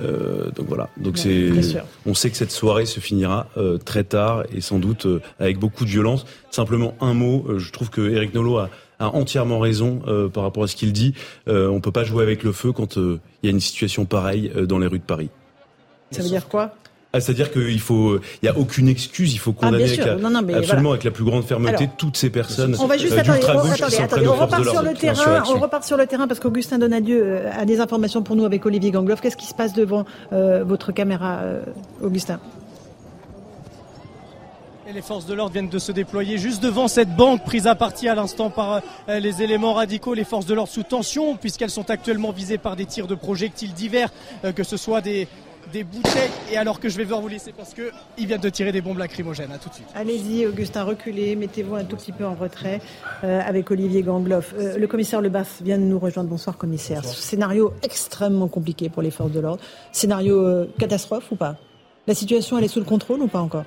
[0.00, 0.88] Euh, donc voilà.
[0.96, 1.50] Donc c'est,
[2.06, 5.58] on sait que cette soirée se finira euh, très tard et sans doute euh, avec
[5.58, 6.26] beaucoup de violence.
[6.50, 7.58] Simplement un mot.
[7.58, 10.00] je trouve que Eric Nolot a, a entièrement raison
[10.32, 11.14] par rapport à ce qu'il dit.
[11.46, 14.78] on peut pas jouer avec le feu quand il y a une situation pareille dans
[14.78, 15.30] les rues de Paris.
[16.10, 16.74] Ça veut dire quoi?
[17.14, 19.98] Ah, C'est-à-dire qu'il faut, il y a aucune excuse, il faut ah, condamner
[20.54, 22.76] absolument avec la plus grande fermeté toutes ces personnes.
[22.78, 25.84] On va juste euh, attendre, on, attendez, attendez, on repart sur le terrain, on repart
[25.84, 29.22] sur le terrain parce qu'Augustin Donadieu euh, a des informations pour nous avec Olivier Gangloff.
[29.22, 31.40] Qu'est-ce qui se passe devant euh, votre caméra,
[32.02, 32.40] Augustin?
[34.86, 37.74] Et les forces de l'ordre viennent de se déployer juste devant cette banque prise à
[37.74, 41.90] partie à l'instant par les éléments radicaux, les forces de l'ordre sous tension, puisqu'elles sont
[41.90, 44.08] actuellement visées par des tirs de projectiles divers,
[44.56, 45.28] que ce soit des,
[45.72, 46.30] des bouteilles.
[46.52, 48.80] Et alors que je vais devoir vous laisser parce que il vient de tirer des
[48.80, 49.52] bombes lacrymogènes.
[49.52, 49.86] À tout de suite.
[49.94, 52.80] Allez-y, Augustin, reculez, mettez-vous un tout petit peu en retrait
[53.24, 54.54] euh, avec Olivier Gangloff.
[54.58, 56.30] Euh, le commissaire Lebas vient de nous rejoindre.
[56.30, 57.04] Bonsoir, commissaire.
[57.04, 59.62] Scénario extrêmement compliqué pour les forces de l'ordre.
[59.92, 61.56] Scénario euh, catastrophe ou pas?
[62.06, 63.64] La situation, elle est sous le contrôle ou pas encore?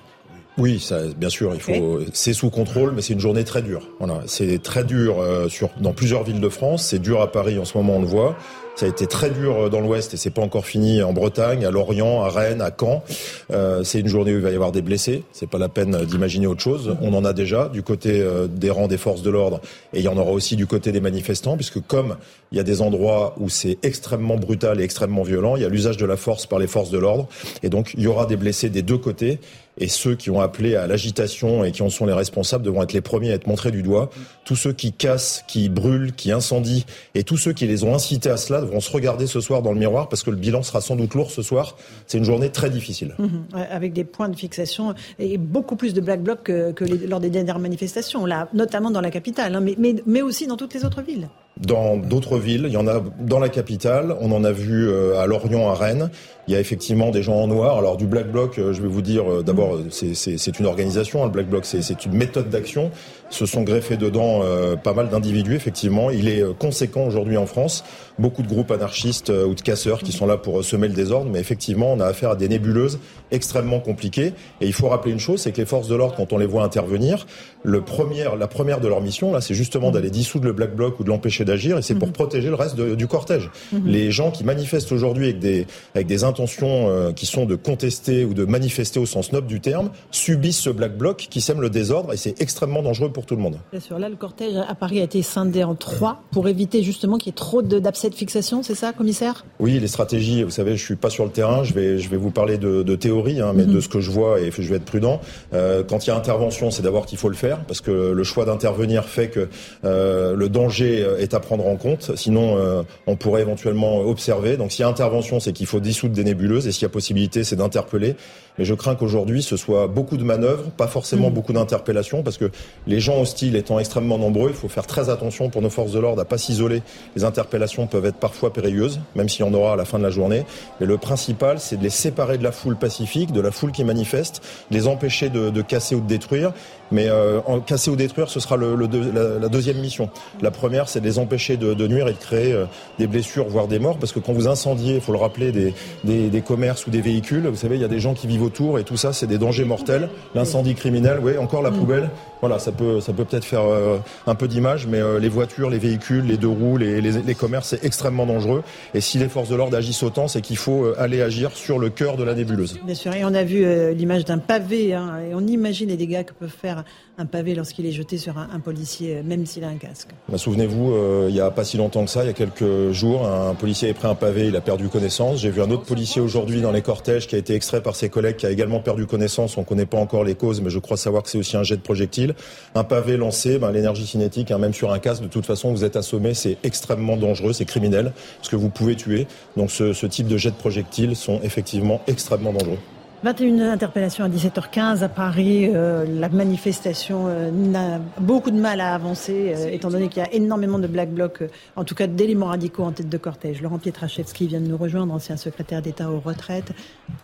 [0.58, 2.00] Oui, ça, bien sûr, il faut.
[2.12, 3.88] C'est sous contrôle, mais c'est une journée très dure.
[4.00, 5.16] Voilà, c'est très dur
[5.48, 6.84] sur dans plusieurs villes de France.
[6.84, 8.36] C'est dur à Paris en ce moment, on le voit.
[8.82, 11.70] Ça a été très dur dans l'Ouest et c'est pas encore fini en Bretagne, à
[11.70, 13.04] Lorient, à Rennes, à Caen.
[13.52, 15.22] Euh, c'est une journée où il va y avoir des blessés.
[15.34, 16.98] C'est pas la peine d'imaginer autre chose.
[17.00, 19.62] On en a déjà du côté euh, des rangs des forces de l'ordre
[19.94, 22.18] et il y en aura aussi du côté des manifestants, puisque comme
[22.52, 25.70] il y a des endroits où c'est extrêmement brutal et extrêmement violent, il y a
[25.70, 27.28] l'usage de la force par les forces de l'ordre
[27.62, 29.40] et donc il y aura des blessés des deux côtés
[29.78, 32.94] et ceux qui ont appelé à l'agitation et qui en sont les responsables devront être
[32.94, 34.10] les premiers à être montrés du doigt.
[34.46, 36.84] Tous ceux qui cassent, qui brûlent, qui incendient
[37.16, 39.72] et tous ceux qui les ont incités à cela devront se regarder ce soir dans
[39.72, 41.78] le miroir parce que le bilan sera sans doute lourd ce soir.
[42.08, 43.16] C'est une journée très difficile.
[43.18, 43.46] Mhm.
[43.70, 47.60] avec des points de fixation et beaucoup plus de black blocs que, lors des dernières
[47.60, 51.02] manifestations, là, notamment dans la capitale, hein, mais, mais, mais aussi dans toutes les autres
[51.02, 51.30] villes
[51.62, 52.64] dans d'autres villes.
[52.68, 54.16] Il y en a dans la capitale.
[54.20, 56.10] On en a vu euh, à Lorient, à Rennes.
[56.48, 57.78] Il y a effectivement des gens en noir.
[57.78, 61.24] Alors du Black Bloc, euh, je vais vous dire, euh, d'abord, c'est une organisation.
[61.24, 62.92] Hein, le Black Bloc, c'est une méthode d'action.
[63.30, 64.42] Se sont greffés dedans
[64.84, 66.10] pas mal d'individus, effectivement.
[66.10, 67.86] Il est conséquent aujourd'hui en France.
[68.20, 71.30] Beaucoup de groupes anarchistes ou de casseurs qui sont là pour semer le désordre.
[71.32, 73.00] Mais effectivement, on a affaire à des nébuleuses
[73.32, 74.34] extrêmement compliquées.
[74.60, 76.46] Et il faut rappeler une chose, c'est que les forces de l'ordre, quand on les
[76.46, 77.26] voit intervenir,
[77.64, 81.00] le premier, la première de leur mission, là, c'est justement d'aller dissoudre le Black Bloc
[81.00, 82.14] ou de l'empêcher d'agir, et c'est pour mhm.
[82.14, 83.50] protéger le reste du cortège.
[83.72, 83.82] Mhm.
[83.86, 88.26] Les gens qui manifestent aujourd'hui avec des, avec des intentions euh, qui sont de contester
[88.26, 91.70] ou de manifester au sens noble du terme, subissent ce Black Bloc qui sème le
[91.70, 93.58] désordre, et c'est extrêmement dangereux pour tout le monde.
[93.72, 97.18] Bien sûr, là, le cortège à Paris a été scindé en trois pour éviter justement
[97.18, 99.46] qu'il y ait trop d'abcès de fixation, c'est ça, commissaire?
[99.60, 102.18] Oui, les stratégies, vous savez, je suis pas sur le terrain, je vais, je vais
[102.18, 103.74] vous parler de, de théorie, hein, mais mhm.
[103.74, 105.20] de ce que je vois, et je vais être prudent.
[105.54, 108.24] Euh, quand il y a intervention, c'est d'abord qu'il faut le faire, parce que le
[108.24, 109.50] choix d'intervenir fait que
[109.84, 112.12] euh, le danger est à prendre en compte.
[112.16, 114.58] Sinon, euh, on pourrait éventuellement observer.
[114.58, 117.44] Donc, s'il y a intervention, c'est qu'il faut dissoudre nébuleuses, et s'il y a possibilité,
[117.44, 118.16] c'est d'interpeller.
[118.58, 121.34] Mais je crains qu'aujourd'hui, ce soit beaucoup de manœuvres, pas forcément mm.
[121.34, 122.52] beaucoup d'interpellations, parce que
[122.88, 126.00] les gens hostiles étant extrêmement nombreux, il faut faire très attention pour nos forces de
[126.00, 126.82] l'ordre à pas s'isoler.
[127.16, 130.04] Les interpellations peuvent être parfois périlleuses, même s'il y en aura à la fin de
[130.04, 130.46] la journée.
[130.80, 133.84] Mais le principal, c'est de les séparer de la foule pacifique, de la foule qui
[133.84, 136.54] manifeste, les empêcher de, de casser ou de détruire.
[136.92, 140.10] Mais euh, en casser ou détruire, ce sera le, la, deuxième mission.
[140.42, 142.66] La première, c'est de les empêcher de, de nuire et de créer euh,
[143.00, 145.74] des blessures, voire des morts, parce que quand vous incendiez, il faut le rappeler, des,
[146.04, 148.41] des, des commerces ou des véhicules, vous savez, il y a des gens qui vivent
[148.80, 150.10] et tout ça, c'est des dangers mortels.
[150.36, 152.10] L'incendie criminel, oui, encore la poubelle.
[152.42, 155.78] Voilà, ça peut ça peut peut-être faire euh, un peu d'image, mais les voitures, les
[155.78, 158.64] véhicules, les deux roues, les, les, les commerces, c'est extrêmement dangereux.
[158.94, 161.90] Et si les forces de l'ordre agissent autant, c'est qu'il faut aller agir sur le
[161.90, 162.80] cœur de la nébuleuse.
[162.84, 166.24] Bien sûr, et on a vu l'image d'un pavé, hein, et on imagine les dégâts
[166.24, 166.84] que peuvent faire
[167.18, 170.10] un pavé lorsqu'il est jeté sur un, policier, même s'il a un casque.
[170.30, 172.92] Bah, souvenez-vous, euh, il n'y a pas si longtemps que ça, il y a quelques
[172.92, 175.42] jours, un policier a pris un pavé, il a perdu connaissance.
[175.42, 178.10] J'ai vu un autre policier aujourd'hui dans les cortèges qui a été extrait par ses
[178.10, 179.58] collègues, qui a également perdu connaissance.
[179.58, 181.64] On ne connaît pas encore les causes, mais je crois savoir que c'est aussi un
[181.64, 182.31] jet de projectile.
[182.76, 185.84] Un pavé lancé, ben, l'énergie cinétique, hein, même sur un casque, de toute façon, vous
[185.84, 189.28] êtes assommé, c'est extrêmement dangereux, c'est criminel, parce que vous pouvez tuer.
[189.58, 192.80] Donc ce, ce type de jet de projectiles sont effectivement extrêmement dangereux.
[193.24, 195.70] 21 interpellations à 17h15 à Paris.
[195.72, 200.26] Euh, la manifestation euh, n'a beaucoup de mal à avancer, euh, étant donné qu'il y
[200.26, 201.44] a énormément de black blocs,
[201.76, 203.62] en tout cas d'éléments radicaux en tête de cortège.
[203.62, 206.72] Laurent Pietraszewski vient de nous rejoindre, ancien secrétaire d'État aux retraites.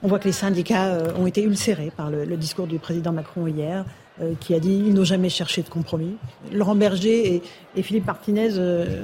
[0.04, 3.84] On voit que les syndicats ont été ulcérés par le, discours du président Macron hier,
[4.40, 6.16] qui a dit ils n'ont jamais cherché de compromis.
[6.52, 7.42] Laurent Berger et,
[7.76, 8.52] et Philippe Martinez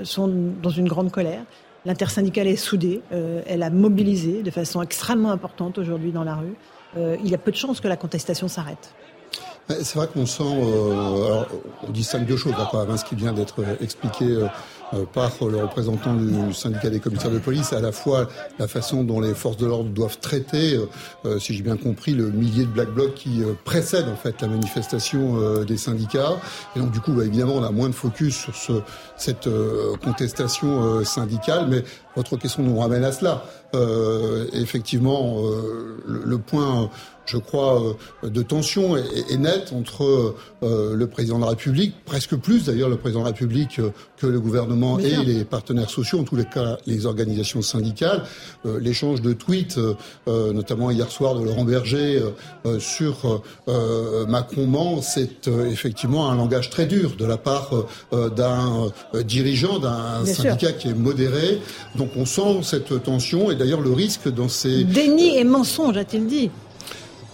[0.04, 1.44] sont dans une grande colère.
[1.86, 6.56] L'intersyndicale est soudée, elle a mobilisé de façon extrêmement importante aujourd'hui dans la rue.
[6.98, 8.94] Euh, il y a peu de chances que la contestation s'arrête.
[9.70, 11.48] C'est vrai qu'on sent, euh, alors,
[11.88, 14.48] on distingue deux choses, d'accord, hein, ce qui vient d'être expliqué euh,
[14.94, 18.28] euh, par le représentant du syndicat des commissaires de police, à la fois
[18.60, 20.90] la façon dont les forces de l'ordre doivent traiter, euh,
[21.26, 24.50] euh, si j'ai bien compris, le millier de black blocs qui précède en fait la
[24.50, 26.34] manifestation des syndicats.
[26.76, 28.74] Et donc du coup, bah, évidemment, on a moins de focus sur ce,
[29.24, 29.50] cette
[30.04, 31.84] contestation syndicale, mais
[32.16, 33.44] votre question nous ramène à cela.
[33.76, 36.92] Euh, effectivement, euh, le, le, point
[37.26, 37.82] je crois,
[38.24, 42.90] euh, de tension est, net entre euh, le président de la République, presque plus d'ailleurs
[42.90, 46.36] le président de la République euh, que le gouvernement et les partenaires sociaux, en tous
[46.36, 48.24] les cas les organisations syndicales.
[48.64, 49.78] L'échange de tweets,
[50.28, 52.22] notamment hier soir de Laurent Berger
[52.80, 53.44] sur
[54.28, 57.72] Macron-Mans, c'est effectivement un langage très dur de la part
[58.12, 61.62] d'un dirigeant d'un syndicat qui est modéré.
[61.96, 64.84] Donc on sent cette tension et d'ailleurs le risque dans ces...
[64.84, 66.50] Déni et mensonge, a-t-il dit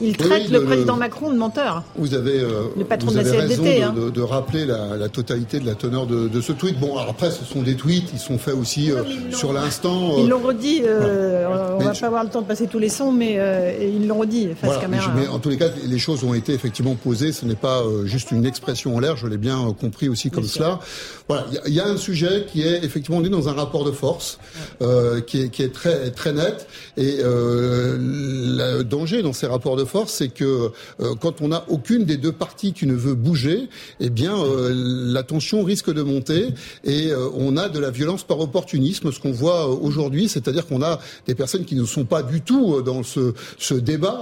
[0.01, 1.83] il traite le, président Macron de menteur.
[1.95, 2.41] Vous avez,
[2.77, 3.93] le patron de la raison hein.
[4.13, 6.79] de, rappeler la, totalité de la teneur de, ce tweet.
[6.79, 8.91] Bon, alors après, ce sont des tweets, ils sont faits aussi
[9.31, 10.17] sur l'instant.
[10.17, 10.83] Ils l'ont redit.
[10.85, 13.39] On va pas avoir le temps de passer tous les sons, mais
[13.81, 15.11] ils l'ont redit face caméra.
[15.15, 17.31] Mais, en tous les cas, les choses ont été effectivement posées.
[17.31, 19.17] Ce n'est pas juste une expression en l'air.
[19.17, 20.79] Je l'ai bien compris aussi comme cela.
[21.27, 23.91] Voilà, il y, a un sujet qui est effectivement on est dans un rapport de
[23.91, 24.39] force
[24.81, 29.75] euh, qui, est, qui est très très net et euh, le danger dans ces rapports
[29.75, 33.69] de c'est que euh, quand on n'a aucune des deux parties qui ne veut bouger,
[33.99, 36.49] eh bien euh, la tension risque de monter
[36.83, 40.81] et euh, on a de la violence par opportunisme, ce qu'on voit aujourd'hui, c'est-à-dire qu'on
[40.81, 44.21] a des personnes qui ne sont pas du tout dans ce, ce débat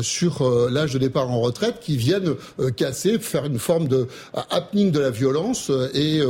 [0.00, 2.34] sur l'âge de départ en retraite, qui viennent
[2.76, 4.06] casser, faire une forme de
[4.50, 6.20] happening de la violence et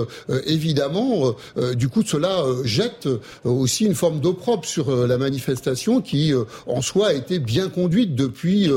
[0.47, 1.35] évidemment,
[1.75, 3.09] du coup, cela jette
[3.44, 6.33] aussi une forme d'opprobre sur la manifestation qui,
[6.66, 8.70] en soi, a été bien conduite depuis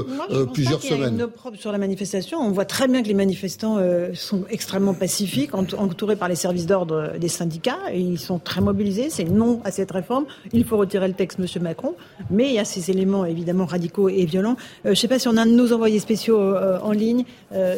[0.54, 1.14] plusieurs semaines.
[1.14, 2.40] Il y a une sur la manifestation.
[2.40, 3.78] On voit très bien que les manifestants
[4.14, 9.10] sont extrêmement pacifiques, entourés par les services d'ordre des syndicats, et ils sont très mobilisés.
[9.10, 10.26] C'est non à cette réforme.
[10.54, 11.96] Il faut retirer le texte, Monsieur Macron.
[12.30, 14.58] Mais il y a ces éléments évidemment radicaux et violents.
[14.84, 17.24] je ne sais pas si on a un de nos envoyés spéciaux en ligne.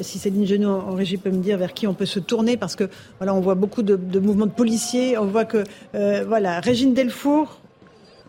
[0.01, 2.57] si Céline Genot en, en régie peut me dire vers qui on peut se tourner,
[2.57, 5.17] parce que voilà, on voit beaucoup de, mouvements de policiers.
[5.17, 5.63] On voit que,
[5.95, 7.59] euh, voilà, Régine Delfour,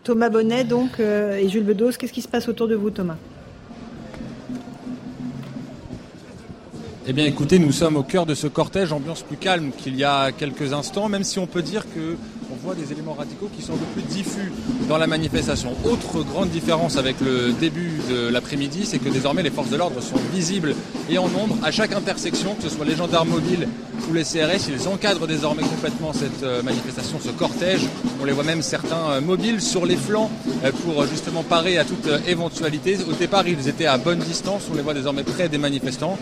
[0.03, 1.91] Thomas Bonnet, donc, euh, et Jules Bedos.
[1.97, 3.17] Qu'est-ce qui se passe autour de vous, Thomas?
[7.11, 10.05] Eh bien écoutez, nous sommes au cœur de ce cortège, ambiance plus calme qu'il y
[10.05, 12.15] a quelques instants, même si on peut dire que
[12.49, 14.53] on voit des éléments radicaux qui sont un peu plus diffus
[14.87, 15.75] dans la manifestation.
[15.83, 20.01] Autre grande différence avec le début de l'après-midi, c'est que désormais les forces de l'ordre
[20.01, 20.73] sont visibles
[21.09, 23.67] et en nombre à chaque intersection, que ce soit les gendarmes mobiles
[24.09, 27.81] ou les CRS, ils encadrent désormais complètement cette euh, manifestation, ce cortège.
[28.21, 30.31] On les voit même certains euh, mobiles sur les flancs
[30.63, 32.97] euh, pour justement parer à toute éventualité.
[33.09, 36.17] Au départ, ils étaient à bonne distance, on les voit désormais près des manifestants.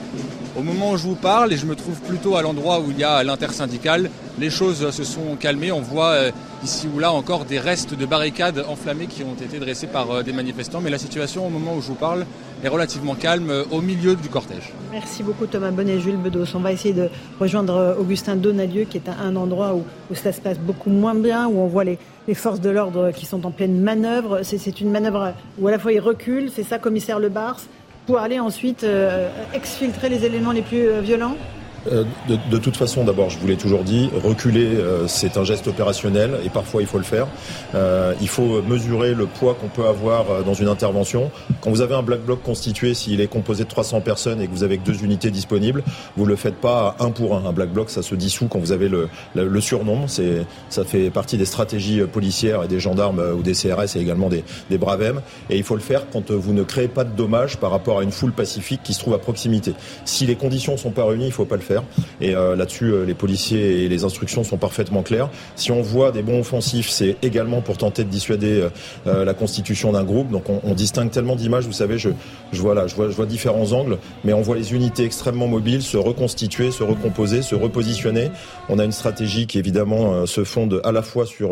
[0.60, 3.00] Au moment où je vous parle, et je me trouve plutôt à l'endroit où il
[3.00, 5.72] y a l'intersyndicale, les choses se sont calmées.
[5.72, 6.32] On voit euh,
[6.65, 10.22] ici ou là encore des restes de barricades enflammées qui ont été dressées par euh,
[10.22, 10.82] des manifestants.
[10.82, 12.26] Mais la situation, au moment où je vous parle,
[12.62, 14.74] est relativement calme euh, au milieu du cortège.
[14.91, 16.54] Merci beaucoup Thomas Bonnet et Jules Bedos.
[16.54, 17.08] On va essayer de
[17.39, 21.48] rejoindre Augustin Donadieu qui est à un endroit où, ça se passe beaucoup moins bien,
[21.48, 21.98] où on voit les,
[22.34, 24.41] forces de l'ordre qui sont en pleine manœuvre.
[24.43, 27.62] C'est une manœuvre où à la fois ils reculent, c'est ça commissaire Le Bars
[28.10, 31.38] pour aller ensuite euh, exfiltrer les éléments les plus euh, violents
[31.92, 35.68] euh, de, toute façon, d'abord, je vous l'ai toujours dit, reculer, euh, c'est un geste
[35.68, 37.28] opérationnel et parfois il faut le faire.
[37.76, 41.32] Euh, il faut mesurer le poids qu'on peut avoir dans une intervention.
[41.62, 44.52] Quand vous avez un black bloc constitué, s'il est composé de 300 personnes et que
[44.52, 45.84] vous avez que deux unités disponibles,
[46.18, 47.39] vous le faites pas un pour un.
[47.50, 49.10] Un black bloc, ça se dissout quand vous avez le.
[50.08, 54.30] C'est, ça fait partie des stratégies policières et des gendarmes ou des CRS et également
[54.30, 55.22] des, des Bravem.
[55.50, 58.04] Et il faut le faire quand vous ne créez pas de dommages par rapport à
[58.04, 59.74] une foule pacifique qui se trouve à proximité.
[60.06, 61.62] Si les conditions sont pas réunies, il faut pas le
[62.22, 65.30] Et euh, là-dessus, euh, les policiers et les instructions sont parfaitement claires.
[65.56, 68.68] Si on voit des bons offensifs, c'est également pour tenter de dissuader
[69.08, 70.30] euh, la constitution d'un groupe.
[70.32, 71.65] Donc on, distingue tellement d'images.
[71.65, 72.10] Vous savez, je,
[72.54, 77.56] vois différents angles, mais on voit les unités extrêmement mobiles se reconstituer, se recomposer, se
[77.56, 78.32] repositionner.
[78.70, 81.52] On a une stratégie qui évidemment se fonde à la fois sur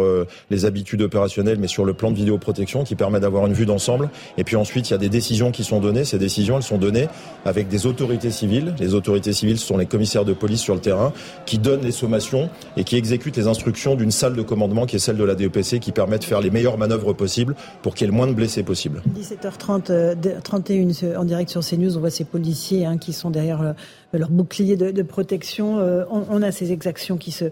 [0.49, 4.09] les habitudes opérationnelles, mais sur le plan de vidéoprotection qui permet d'avoir une vue d'ensemble.
[4.37, 6.05] Et puis ensuite, il y a des décisions qui sont données.
[6.05, 7.07] Ces décisions, elles sont données
[7.45, 8.73] avec des autorités civiles.
[8.79, 9.85] Les autorités civiles sont les
[10.25, 11.13] de police sur le terrain,
[11.45, 14.99] qui donne les sommations et qui exécute les instructions d'une salle de commandement qui est
[14.99, 18.09] celle de la DEPC, qui permet de faire les meilleures manœuvres possibles pour qu'il y
[18.09, 19.01] ait le moins de blessés possible.
[19.17, 23.61] 17h30, 31 euh, en direct sur CNews, on voit ces policiers hein, qui sont derrière
[23.61, 23.73] euh,
[24.13, 25.79] leur bouclier de, protection.
[25.79, 27.45] Euh, on, a ces exactions qui se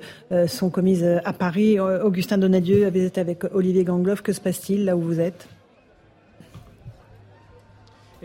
[0.48, 1.80] sont commises à Paris.
[1.80, 4.22] Augustin Donadieu avait été avec Olivier Gangloff.
[4.22, 5.48] Que se passe-t-il là où vous êtes?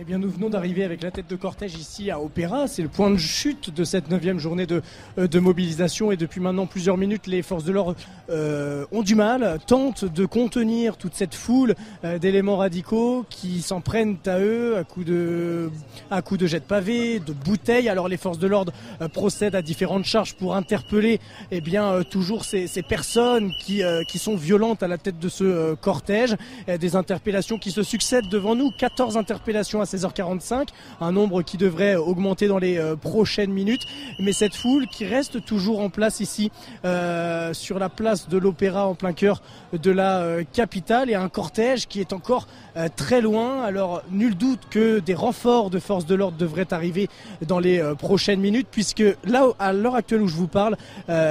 [0.02, 2.66] Eh bien, nous venons d'arriver avec la tête de cortège ici à Opéra.
[2.68, 4.80] C'est le point de chute de cette neuvième journée de,
[5.18, 6.10] euh, mobilisation.
[6.10, 7.94] Et depuis maintenant plusieurs minutes, les forces de l'ordre
[8.30, 13.82] euh, ont du mal, tentent de contenir toute cette foule euh, d'éléments radicaux qui s'en
[13.82, 15.70] prennent à eux à coups de,
[16.10, 17.90] à coups de jets de pavés, de bouteilles.
[17.90, 18.72] Alors, les forces de l'ordre
[19.12, 24.82] procèdent à différentes charges pour interpeller, eh bien, toujours ces, personnes qui, qui sont violentes
[24.82, 26.36] à la tête de ce cortège.
[26.66, 28.70] des interpellations qui se succèdent devant nous.
[28.70, 30.68] 14 interpellations à 16h45,
[31.00, 33.82] un nombre qui devrait augmenter dans les euh, prochaines minutes.
[34.20, 36.50] Mais cette foule qui reste toujours en place ici
[36.84, 41.28] euh, sur la place de l'Opéra en plein cœur de la euh, capitale et un
[41.28, 42.46] cortège qui est encore
[42.94, 43.62] très loin.
[43.62, 47.08] Alors nul doute que des renforts de forces de l'ordre devraient arriver
[47.46, 50.76] dans les prochaines minutes puisque là à l'heure actuelle où je vous parle,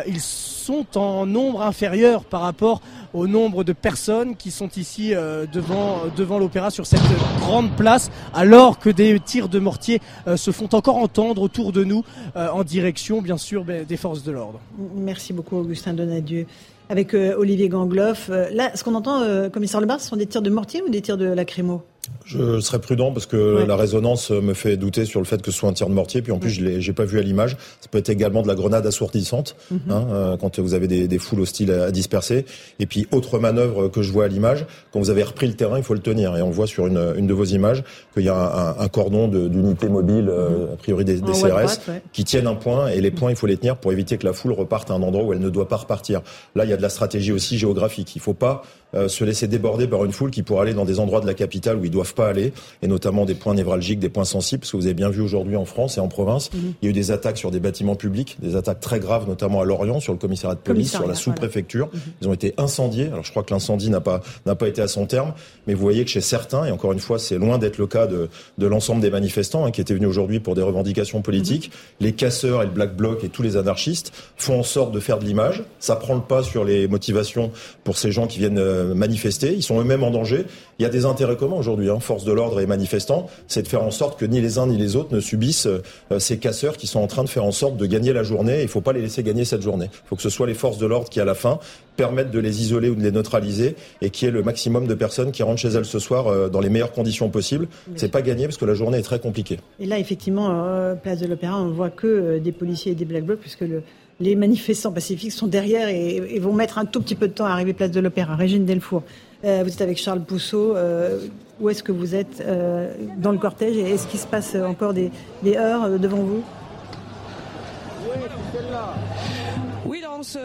[0.05, 2.81] ils sont en nombre inférieur par rapport
[3.13, 6.99] au nombre de personnes qui sont ici devant devant l'opéra sur cette
[7.39, 10.02] grande place alors que des tirs de mortier
[10.36, 12.04] se font encore entendre autour de nous
[12.36, 14.60] en direction, bien sûr, ben, des forces de l'ordre.
[14.95, 16.45] Merci beaucoup, Augustin Donadieu
[16.89, 18.30] avec Olivier Gangloff.
[18.30, 21.17] là, ce qu'on entend, commissaire Lebar, ce sont des tirs de mortier ou des tirs
[21.17, 21.84] de lacrymo?
[22.25, 25.57] Je serais prudent parce que la résonance me fait douter sur le fait que ce
[25.57, 26.21] soit un tir de mortier.
[26.21, 27.57] Puis en plus, je l'ai, pas vu à l'image.
[27.81, 29.79] Ça peut être également de la grenade assourdissante mhm.
[29.89, 32.45] hein, euh, quand vous avez des, foules hostiles à, disperser.
[32.79, 35.77] Et puis autre manœuvre que je vois à l'image, quand vous avez repris le terrain,
[35.77, 36.37] il faut le tenir.
[36.37, 40.29] Et on voit sur une, de vos images qu'il y a un, cordon d'unités mobiles,
[40.29, 40.73] euh, mhm.
[40.73, 41.79] a priori des, CRS,
[42.13, 42.89] qui tiennent un point.
[42.89, 45.01] Et les points, il faut les tenir pour éviter que la foule reparte à un
[45.01, 46.21] endroit où elle ne doit pas repartir.
[46.55, 48.15] Là, il y a de la stratégie aussi géographique.
[48.15, 48.61] Il faut pas
[48.93, 51.78] se laisser déborder par une foule qui pourrait aller dans des endroits de la capitale
[51.78, 54.78] où ils doivent pas aller, et notamment des points névralgiques, des points sensibles, parce que
[54.78, 56.73] vous avez bien vu aujourd'hui en France et en province, mhm.
[56.82, 59.62] il y a eu des attaques sur des bâtiments publics, des attaques très graves, notamment
[59.62, 61.90] à Lorient, sur le commissariat de police, sur la sous-préfecture.
[61.94, 62.00] Mhm.
[62.21, 63.08] Ils ont été incendiés.
[63.08, 65.33] Alors je crois que l'incendie n'a pas n'a pas été à son terme,
[65.67, 68.08] mais vous voyez que chez certains, et encore une fois, c'est loin d'être le cas
[68.08, 72.08] de, de l'ensemble des manifestants hein, qui étaient venus aujourd'hui pour des revendications politiques, mhm.
[72.08, 75.19] les casseurs et le Black Bloc et tous les anarchistes font en sorte de faire
[75.19, 75.63] de l'image.
[75.79, 77.52] Ça prend le pas sur les motivations
[77.83, 80.46] pour ces gens qui viennent euh, manifester ils sont eux-mêmes en danger.
[80.80, 83.67] Il y a des intérêts communs aujourd'hui, hein, force de l'ordre et manifestants, c'est de
[83.67, 86.77] faire en sorte que ni les uns ni les autres ne subissent euh, ces casseurs
[86.77, 88.60] qui sont en train de faire en sorte de gagner la journée.
[88.60, 89.90] Il ne faut pas les laisser gagner cette journée.
[89.92, 91.60] Il faut que ce soit les forces de l'ordre qui, à la fin,
[91.98, 94.94] permettent de les isoler ou de les neutraliser et qu'il y ait le maximum de
[94.94, 97.67] personnes qui rentrent chez elles ce soir euh, dans les meilleures conditions possibles.
[97.96, 99.60] C'est pas gagné parce que la journée est très compliquée.
[99.80, 103.25] Et là, effectivement, euh, place de l'Opéra, on voit que des policiers et des black
[103.25, 103.84] blocs puisque le,
[104.19, 107.51] les manifestants pacifiques sont derrière et, vont mettre un tout petit peu de temps à
[107.51, 108.35] arriver place de l'Opéra.
[108.35, 109.03] Régine Delfour.
[109.45, 110.75] Euh, vous êtes avec Charles Pousseau.
[110.75, 111.19] Euh,
[111.59, 114.93] où est-ce que vous êtes euh, dans le cortège et est-ce qu'il se passe encore
[114.93, 115.11] des,
[115.43, 116.43] des heures devant vous?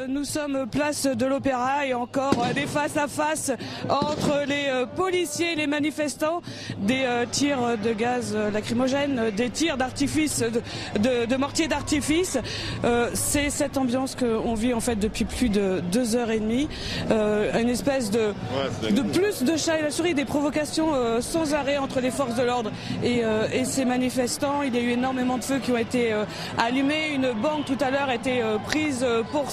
[0.08, 3.50] Nous sommes place de l'Opéra et encore des face à face
[3.88, 6.42] entre les euh, policiers et les manifestants,
[6.78, 10.44] des euh, tirs de gaz lacrymogène, des tirs d'artifice,
[10.98, 12.38] de, de, mortiers d'artifice.
[12.84, 16.68] Euh, c'est cette ambiance qu'on vit en fait depuis plus de deux heures et demie,
[17.10, 18.32] une espèce de,
[18.90, 22.42] de plus de chat et la souris, des provocations sans arrêt entre les forces de
[22.42, 22.70] l'ordre
[23.02, 23.22] et,
[23.52, 24.62] et, ces manifestants.
[24.62, 26.14] Il y a eu énormément de feux qui ont été
[26.58, 27.10] allumés.
[27.14, 29.50] Une banque tout à l'heure a été prise pour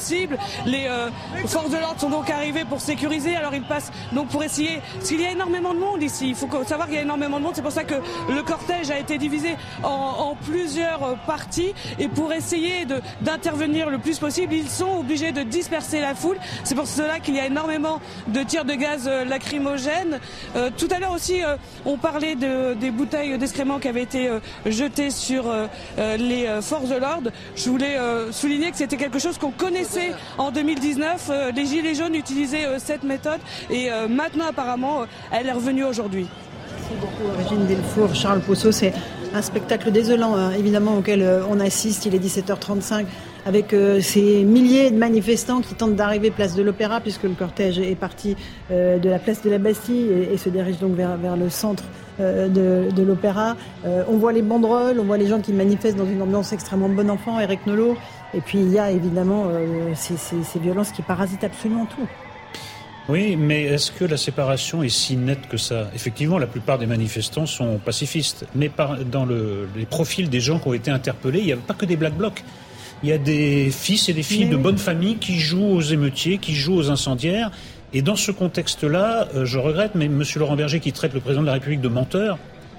[0.66, 1.10] les euh,
[1.48, 3.36] forces de l'ordre sont donc arrivées pour sécuriser.
[3.36, 4.82] Alors ils passent donc pour essayer.
[4.96, 6.30] Parce qu'il y a énormément de monde ici.
[6.30, 7.54] Il faut savoir qu'il y a énormément de monde.
[7.56, 7.96] C'est pour ça que
[8.30, 11.74] le cortège a été divisé en, plusieurs euh, parties.
[12.00, 12.86] Et pour essayer
[13.22, 16.38] d'intervenir le plus possible, ils sont obligés de disperser la foule.
[16.64, 20.20] C'est pour cela qu'il y a énormément de tirs de gaz euh, lacrymogènes.
[20.78, 21.42] tout à l'heure aussi,
[21.86, 24.30] on parlait de, des bouteilles d'excréments qui avaient été
[24.66, 25.52] jetées sur
[25.98, 27.32] les forces de l'ordre.
[27.56, 27.98] Je voulais
[28.32, 30.01] souligner que c'était quelque chose qu'on connaissait
[30.38, 31.30] en 2019.
[31.30, 33.40] Euh, les Gilets jaunes utilisaient euh, cette méthode
[33.70, 36.28] et euh, maintenant apparemment elle est revenue aujourd'hui.
[36.76, 38.72] Merci beaucoup Régine Delfour, Charles Pousseau.
[38.72, 38.94] C'est
[39.34, 42.06] un spectacle désolant hein, évidemment auquel on assiste.
[42.06, 43.06] Il est 17h35
[43.46, 47.96] avec ces milliers de manifestants qui tentent d'arriver place de l'Opéra puisque le cortège est
[47.96, 48.36] parti
[48.70, 51.84] de la place de la Bastille et, se dirige donc vers, le centre
[52.20, 53.56] de, l'Opéra.
[53.84, 57.10] on voit les banderoles, on voit les gens qui manifestent dans une ambiance extrêmement bon
[57.10, 57.40] enfant.
[57.40, 57.98] Eric Nolot,
[58.34, 62.08] et puis il y a évidemment euh, ces, ces, violences qui parasitent absolument tout.
[63.10, 65.90] Oui, mais est-ce que la séparation est si nette que ça?
[65.94, 70.60] Effectivement, la plupart des manifestants sont pacifistes, mais par, dans le, les profils des gens
[70.60, 72.44] qui ont été interpellés, il n'y a pas que des black blocs.
[73.04, 76.38] Il y a des fils et des filles de bonne famille qui jouent aux émeutiers,
[76.38, 77.50] qui jouent aux incendiaires.
[77.94, 80.24] Et dans ce contexte-là, euh, je regrette, mais M.
[80.36, 82.38] Laurent Berger qui traite le président de la République de menteur,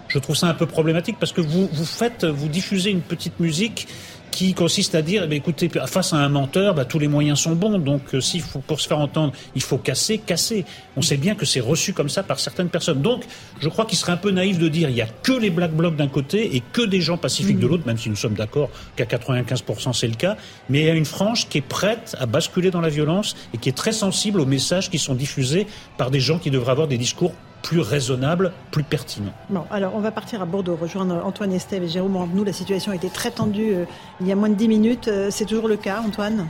[0.09, 3.41] je trouve ça un peu problématique parce que vous, vous faites, vous diffusez une petite
[3.41, 3.89] musique
[4.33, 7.55] qui consiste à dire, eh écoutez, face à un menteur, bah, tous les moyens sont
[7.55, 7.79] bons.
[7.79, 10.65] Donc, euh, s'il faut pour se faire entendre, il faut casser, casser.
[10.97, 13.03] On sait bien que c'est reçu comme ça par certaines personnes.
[13.03, 13.25] Donc,
[13.61, 15.73] je crois qu'il serait un peu naïf de dire il y a que les black
[15.73, 17.71] blocs d'un côté et que des gens pacifiques de mmh.
[17.71, 20.37] l'autre, même si nous sommes d'accord qu'à 95% c'est le cas.
[20.69, 23.59] Mais il y a une frange qui est prête à basculer dans la violence et
[23.59, 25.67] qui est très sensible aux messages qui sont diffusés
[25.99, 27.33] par des gens qui devraient avoir des discours
[27.63, 29.33] plus raisonnable, plus pertinent.
[29.49, 32.93] Bon, alors on va partir à Bordeaux, rejoindre Antoine Estève et Jérôme Nous, La situation
[32.93, 33.85] a été très tendue euh,
[34.21, 35.09] il y a moins de 10 minutes.
[35.09, 36.49] Euh, c'est toujours le cas, Antoine?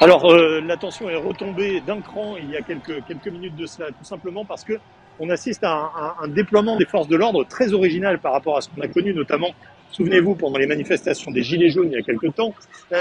[0.00, 3.66] Alors, euh, la tension est retombée d'un cran il y a quelques, quelques minutes de
[3.66, 4.74] cela, tout simplement parce que
[5.18, 8.68] on assiste à un, déploiement des forces de l'ordre très original par rapport à ce
[8.68, 9.54] qu'on a connu, notamment,
[9.92, 12.54] souvenez-vous, pendant les manifestations des Gilets jaunes il y a quelques temps.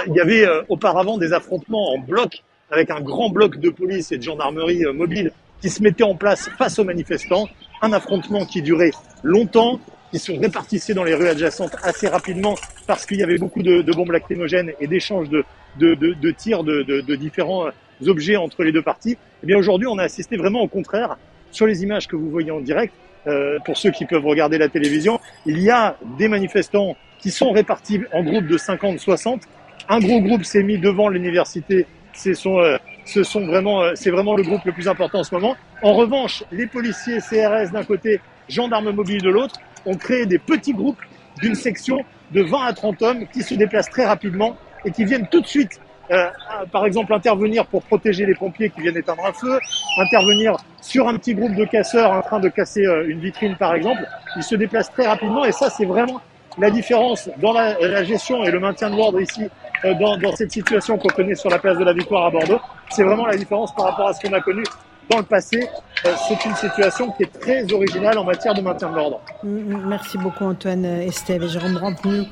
[0.08, 4.18] il y avait auparavant des affrontements en bloc avec un grand bloc de police et
[4.18, 7.48] de gendarmerie euh, mobile qui se mettait en place face aux manifestants.
[7.82, 8.92] Un affrontement qui durait
[9.24, 9.80] longtemps,
[10.12, 12.56] qui se répartissait dans les rues adjacentes assez rapidement
[12.88, 15.44] parce qu'il y avait beaucoup de, bombes lacrymogènes et d'échanges de,
[15.78, 19.18] de, tirs de, différents euh, objets entre les deux parties.
[19.44, 21.18] Eh bien aujourd'hui, on a assisté vraiment au contraire
[21.52, 22.94] sur les images que vous voyez en direct
[23.28, 27.52] euh, pour ceux qui peuvent regarder la télévision, il y a des manifestants qui sont
[27.52, 29.42] répartis en groupes de 50-60.
[29.90, 31.88] Un gros groupe s'est mis devant l'université.
[32.26, 35.56] Euh, ce sont vraiment, euh, c'est vraiment le groupe le plus important en ce moment.
[35.84, 40.74] En revanche, les policiers CRS d'un côté, gendarmes mobiles de l'autre, ont créé des petits
[40.74, 41.00] groupes
[41.42, 42.00] d'une section
[42.32, 45.48] de 20 à 30 hommes qui se déplacent très rapidement et qui viennent tout de
[45.48, 45.80] suite
[46.12, 46.28] euh,
[46.72, 49.60] par exemple intervenir pour protéger les pompiers qui viennent éteindre un feu,
[50.00, 54.02] intervenir sur un petit groupe de casseurs en train de casser une vitrine par exemple.
[54.38, 56.22] Ils se déplacent très rapidement et ça c'est vraiment
[56.58, 59.48] la différence dans la, gestion et le maintien de l'ordre ici
[59.84, 62.60] dans, dans, cette situation qu'on connaît sur la place de la Victoire à Bordeaux.
[62.90, 64.64] C'est vraiment la différence par rapport à ce qu'on a connu
[65.10, 65.68] dans le passé.
[66.06, 69.22] Euh, c'est une situation qui est très originale en matière de maintien de l'ordre.
[69.44, 72.24] Merci beaucoup Antoine Estève et Jérôme Rampenu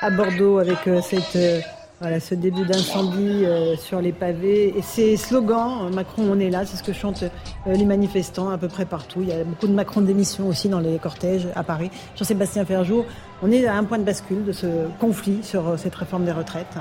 [0.00, 1.36] à Bordeaux avec cette
[2.00, 4.76] voilà, ce début d'incendie euh, sur les pavés.
[4.76, 8.48] Et ces slogans, euh, Macron, on est là, c'est ce que chantent euh, les manifestants
[8.48, 9.20] à peu près partout.
[9.20, 11.90] Il y a beaucoup de Macron d'émissions aussi dans les cortèges à Paris.
[12.16, 13.04] Jean-Sébastien Ferjou,
[13.42, 14.66] on est à un point de bascule de ce
[14.98, 16.78] conflit sur cette réforme des retraites.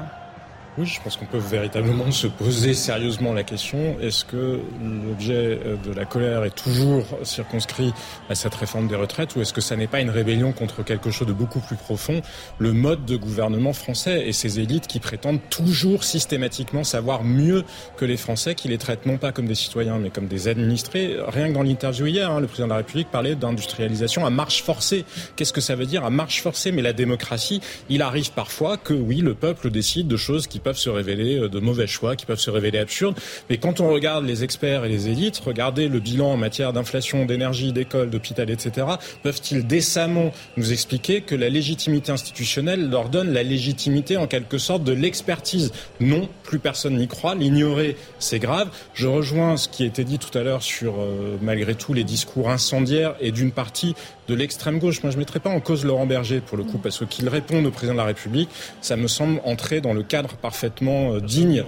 [0.78, 4.60] Oui, je pense qu'on peut véritablement se poser sérieusement la question est-ce que
[5.06, 7.92] l'objet euh, de la colère est toujours circonscrit
[8.30, 11.10] à cette réforme des retraites ou est-ce que ça n'est pas une rébellion contre quelque
[11.10, 12.22] chose de beaucoup plus profond,
[12.60, 17.66] le mode de gouvernement français et ces élites qui prétendent toujours systématiquement savoir mieux
[17.98, 21.18] que les Français, qui les traitent non pas comme des citoyens mais comme des administrés?
[21.28, 24.62] Rien que dans l'interview hier, hein, le président de la République parlait d'industrialisation à marche
[24.64, 25.04] forcée.
[25.36, 26.72] Qu'est-ce que ça veut dire à marche forcée?
[26.72, 27.60] Mais la démocratie,
[27.90, 31.50] il arrive parfois que oui, le peuple décide de choses qui peuvent se révéler euh,
[31.50, 33.18] de mauvais choix, qui peuvent se révéler absurdes.
[33.50, 37.26] Mais quand on regarde les experts et les élites, regardez le bilan en matière d'inflation,
[37.26, 38.88] d'énergie, d'école, d'hôpital, etc.,
[39.24, 44.84] peuvent-ils décemment nous expliquer que la légitimité institutionnelle leur donne la légitimité en quelque sorte
[44.84, 45.72] de l'expertise?
[46.00, 47.36] Non, plus personne n'y croit.
[47.36, 48.70] L'ignorer, c'est grave.
[48.94, 52.04] Je rejoins ce qui a été dit tout à l'heure sur, euh, malgré tout, les
[52.04, 53.96] discours incendiaires et d'une partie
[54.30, 55.02] de l'extrême gauche.
[55.04, 57.66] Moi, je ne mettrais pas en cause Laurent Berger, pour le coup, parce qu'il répond
[57.66, 58.50] au président de la République,
[58.80, 61.64] ça me semble entrer dans le cadre parfaitement euh, digne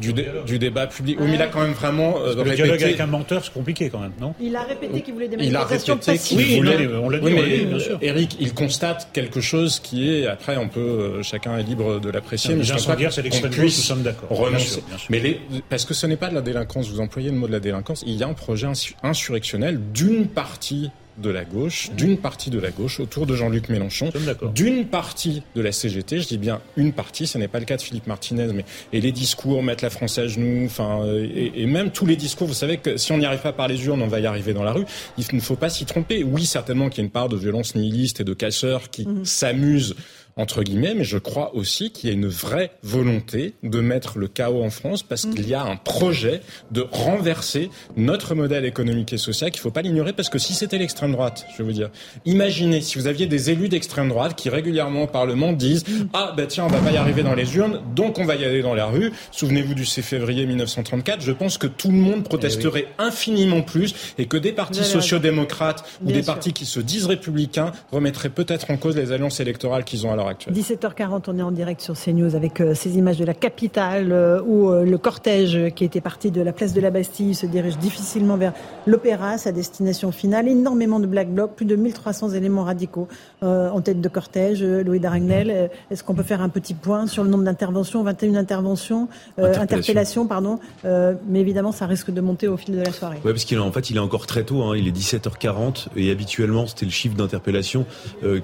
[0.00, 1.16] du, du, débat public.
[1.18, 3.88] Oui, mais il a quand même vraiment euh, Le dialogue avec un menteur, c'est compliqué
[3.88, 4.34] quand même, non?
[4.40, 6.36] Il a répété qu'il voulait des manifestations passives.
[6.36, 7.98] Oui, voulait, on l'a dit, oui, bien sûr.
[8.02, 12.10] Eric, il constate quelque chose qui est, après, on peut, euh, chacun est libre de
[12.10, 14.36] l'apprécier, mais je pense pas c'est l'extrême gauche, nous sommes d'accord.
[14.36, 14.82] Renoncer.
[15.08, 17.52] Mais les, parce que ce n'est pas de la délinquance, vous employez le mot de
[17.52, 18.68] la délinquance, il y a un projet
[19.02, 24.10] insurrectionnel d'une partie de la gauche, d'une partie de la gauche autour de Jean-Luc Mélenchon,
[24.54, 27.76] d'une partie de la CGT, je dis bien une partie, ce n'est pas le cas
[27.76, 31.90] de Philippe Martinez, mais et les discours, mettre la France à genoux, enfin, et, même
[31.90, 34.08] tous les discours, vous savez que si on n'y arrive pas par les urnes, on
[34.08, 34.84] va y arriver dans la rue.
[35.18, 36.24] Il ne faut pas s'y tromper.
[36.24, 39.24] Oui, certainement qu'il y a une part de violence nihiliste et de casseurs qui mhm.
[39.24, 39.94] s'amusent
[40.36, 44.28] entre guillemets, mais je crois aussi qu'il y a une vraie volonté de mettre le
[44.28, 49.18] chaos en France parce qu'il y a un projet de renverser notre modèle économique et
[49.18, 51.72] social qu'il ne faut pas l'ignorer parce que si c'était l'extrême droite, je vais vous
[51.72, 51.90] dire,
[52.24, 56.46] imaginez si vous aviez des élus d'extrême droite qui régulièrement au Parlement disent ah ben
[56.46, 58.74] tiens on va pas y arriver dans les urnes donc on va y aller dans
[58.74, 59.12] la rue.
[59.30, 63.94] Souvenez-vous du 6 février 1934, je pense que tout le monde protesterait eh infiniment plus
[64.18, 68.76] et que des partis sociaux-démocrates ou des partis qui se disent républicains remettraient peut-être en
[68.76, 72.60] cause les alliances électorales qu'ils ont à 17h40, on est en direct sur CNews avec
[72.60, 76.40] euh, ces images de la capitale euh, où euh, le cortège qui était parti de
[76.40, 78.52] la place de la Bastille se dirige difficilement vers
[78.86, 80.48] l'Opéra, sa destination finale.
[80.48, 83.08] Énormément de black blocs, plus de 1300 éléments radicaux
[83.42, 84.62] en tête de cortège.
[84.62, 89.08] Louis Daragnel, est-ce qu'on peut faire un petit point sur le nombre d'interventions 21 interventions,
[89.38, 90.58] interpellations, pardon.
[90.84, 93.18] mais évidemment, ça risque de monter au fil de la soirée.
[93.24, 94.62] Oui, parce qu'il en fait, il est encore très tôt.
[94.62, 97.86] Hein, il est 17h40 et habituellement, c'était le chiffre d'interpellation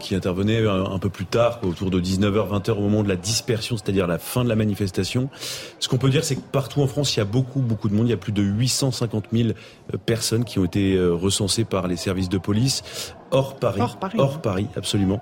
[0.00, 3.76] qui intervenait un, peu plus tard, autour de 19h, 20h au moment de la dispersion,
[3.76, 5.28] c'est-à-dire la fin de la manifestation.
[5.78, 7.94] Ce qu'on peut dire, c'est que partout en France, il y a beaucoup, beaucoup de
[7.94, 8.06] monde.
[8.06, 11.86] Il y a plus de 850 000 euh, personnes qui ont été euh, recensées par
[11.86, 13.80] les services de police hors Paris.
[13.80, 15.20] Hors Paris, hors Paris absolument.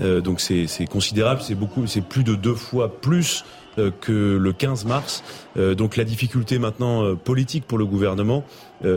[0.00, 3.44] Euh, donc c'est considérable, c'est beaucoup, c'est plus de deux fois plus
[4.00, 5.22] que le 15 mars.
[5.54, 8.42] donc la difficulté maintenant politique pour le gouvernement,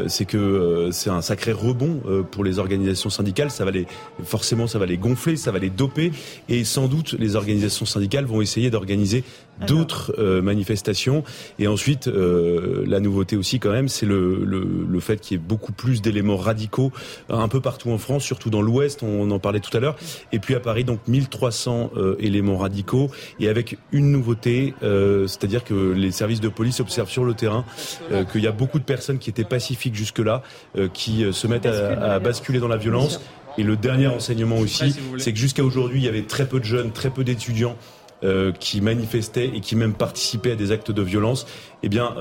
[0.07, 3.51] c'est que euh, c'est un sacré rebond euh, pour les organisations syndicales.
[3.51, 3.88] Ça va les,
[4.23, 6.11] forcément, ça va les gonfler, ça va les doper,
[6.49, 9.23] et sans doute les organisations syndicales vont essayer d'organiser
[9.66, 11.24] d'autres manifestations.
[11.57, 15.43] Et ensuite, la nouveauté aussi quand même, c'est le, le, le, fait qu'il y ait
[15.43, 16.91] beaucoup plus d'éléments radicaux
[17.30, 19.03] un peu partout en France, surtout dans l'Ouest.
[19.03, 19.95] On en parlait tout à l'heure.
[20.32, 26.12] Et puis à Paris, donc 1300 éléments radicaux, et avec une nouveauté, c'est-à-dire que les
[26.12, 27.66] services de police observent sur le terrain
[28.32, 30.43] qu'il y a beaucoup de personnes qui étaient passives jusque-là,
[30.78, 33.22] euh, qui euh, se mettent à, basculer dans la violence.
[33.57, 36.66] Et le dernier enseignement aussi, c'est que jusqu'à aujourd'hui, il y avait très peu de
[36.66, 37.76] jeunes, très peu d'étudiants
[38.59, 41.47] qui manifestaient et qui même participaient à des actes de violence.
[41.84, 42.13] Eh bien,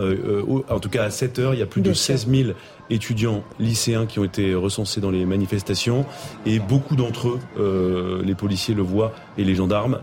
[0.68, 2.50] en tout cas à 7 heures, il y a plus de 16 000
[2.90, 6.06] étudiants lycéens qui ont été recensés dans les manifestations
[6.46, 9.98] et beaucoup d'entre eux, les policiers le voient et les gendarmes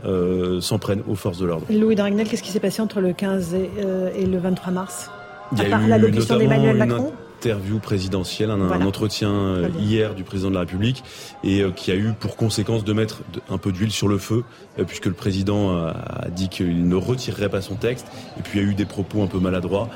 [0.61, 1.65] s'en prennent aux forces de l'ordre.
[1.69, 3.69] Louis Dragnel, qu'est-ce qui s'est passé entre le 15 et,
[4.17, 5.09] et le 23 mars?
[5.57, 7.13] À part l'allocution d'Emmanuel une Macron?
[7.35, 11.03] Interview présidentielle, un, entretien euh, hier du président de la République
[11.43, 14.43] et euh, qui a eu pour conséquence de mettre un peu d'huile sur le feu
[14.79, 15.89] euh, puisque le président a,
[16.23, 18.07] a dit qu'il ne retirerait pas son texte
[18.39, 19.89] et puis il y a eu des propos un peu maladroits.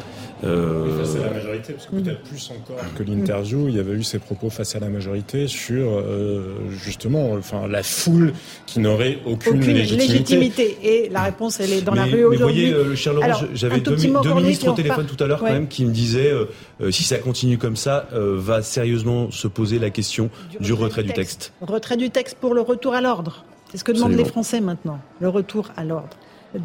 [0.44, 2.04] Euh, Face à la majorité, parce que Mm.
[2.04, 5.48] peut-être plus encore que l'interview, il y avait eu ces propos face à la majorité
[5.48, 8.34] sur euh, justement, enfin la foule
[8.66, 10.08] qui n'aurait aucune, Aucune légitimité.
[10.38, 10.78] légitimité.
[10.84, 12.72] Et la réponse, elle est dans la mais, rue mais aujourd'hui.
[12.72, 15.50] voyez, euh, cher Laurent, j'avais deux, deux ministres au on téléphone tout à l'heure Ouais.
[15.50, 16.46] quand même qui me disaient euh,
[16.82, 20.30] euh, si ça continue comme ça, euh, va sérieusement se poser la question
[20.60, 21.52] du, retrait du texte.
[21.62, 23.44] Retrait du texte pour le retour à l'ordre.
[23.72, 24.26] C'est ce que demandent Absolument.
[24.26, 26.10] les Français maintenant, le retour à l'ordre.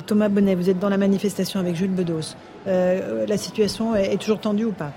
[0.06, 2.34] Thomas Bonnet, vous êtes dans la manifestation avec Jules Bedos.
[2.66, 4.92] Euh, la situation est, toujours tendue ou pas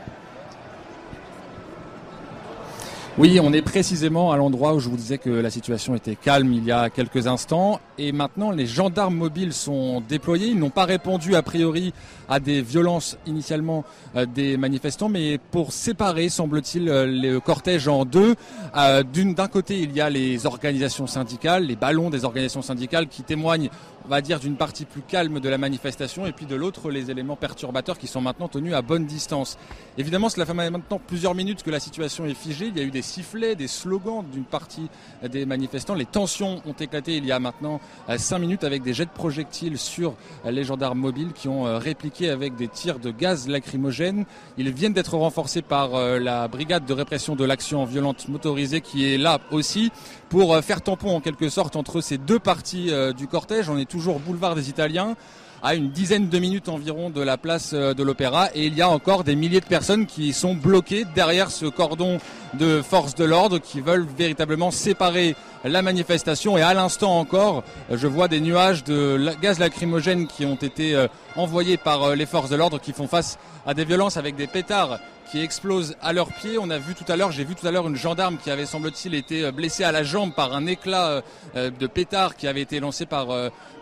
[3.18, 6.53] Oui, on est précisément à l'endroit où je vous disais que la situation était calme
[6.53, 7.80] il y a quelques instants.
[7.97, 10.49] Et maintenant, les gendarmes mobiles sont déployés.
[10.49, 11.93] Ils n'ont pas répondu a priori
[12.30, 13.84] à des violences initialement
[14.15, 18.36] euh, des manifestants, mais pour séparer, semble-t-il, euh, le cortège en deux.
[18.74, 23.70] D'un côté, il y a les organisations syndicales, les ballons des organisations syndicales qui témoignent,
[24.08, 26.26] on va dire, d'une partie plus calme de la manifestation.
[26.26, 29.58] Et puis de l'autre, les éléments perturbateurs qui sont maintenant tenus à bonne distance.
[29.97, 32.68] Évidemment, cela fait maintenant plusieurs minutes que la situation est figée.
[32.68, 34.88] Il y a eu des sifflets, des slogans d'une partie
[35.24, 35.93] des manifestants.
[35.93, 39.12] Les tensions ont éclaté il y a maintenant euh, cinq minutes avec des jets de
[39.12, 43.47] projectiles sur euh, les gendarmes mobiles qui ont euh, répliqué avec des tirs de gaz
[43.47, 44.26] lacrymogène.
[44.58, 49.18] Ils viennent d'être renforcés par la brigade de répression de l'action violente motorisée qui est
[49.18, 49.91] là aussi
[50.30, 53.69] pour euh, faire tampon en quelque sorte entre ces deux parties euh, du cortège.
[53.69, 55.15] On est toujours boulevard des Italiens
[55.63, 58.82] à une dizaine de minutes environ de la place euh, de l'Opéra et il y
[58.82, 62.19] a encore des milliers de personnes qui sont bloquées derrière ce cordon
[62.53, 68.07] de forces de l'ordre qui veulent véritablement séparer la manifestation et à l'instant encore je
[68.07, 72.80] vois des nuages de gaz lacrymogène qui ont été envoyés par les forces de l'ordre
[72.80, 74.99] qui font face à des violences avec des pétards
[75.32, 76.57] qui explosent à leurs pieds.
[76.57, 78.65] On a vu tout à l'heure, j'ai vu tout à l'heure une gendarme qui avait
[78.65, 81.21] semble-t-il été euh, blessée à la jambe par un éclat euh,
[81.55, 83.28] euh, de pétard qui avait été lancé par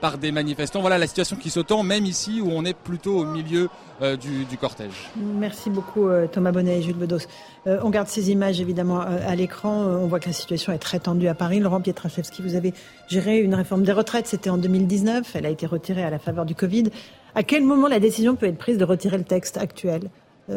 [0.01, 0.81] par des manifestants.
[0.81, 3.69] Voilà la situation qui s'attend, même ici où on est plutôt au milieu
[4.01, 5.09] du, cortège.
[5.15, 7.25] Merci beaucoup Thomas Bonnet et Jules Bedos.
[7.65, 9.85] On garde ces images évidemment à l'écran.
[9.85, 11.59] On voit que la situation est très tendue à Paris.
[11.59, 12.73] Laurent Pietraszewski, vous avez
[13.07, 14.27] géré une réforme des retraites.
[14.27, 15.35] C'était en 2019.
[15.35, 16.89] Elle a été retirée à la faveur du Covid.
[17.35, 20.09] À quel moment la décision peut être prise de retirer le texte actuel?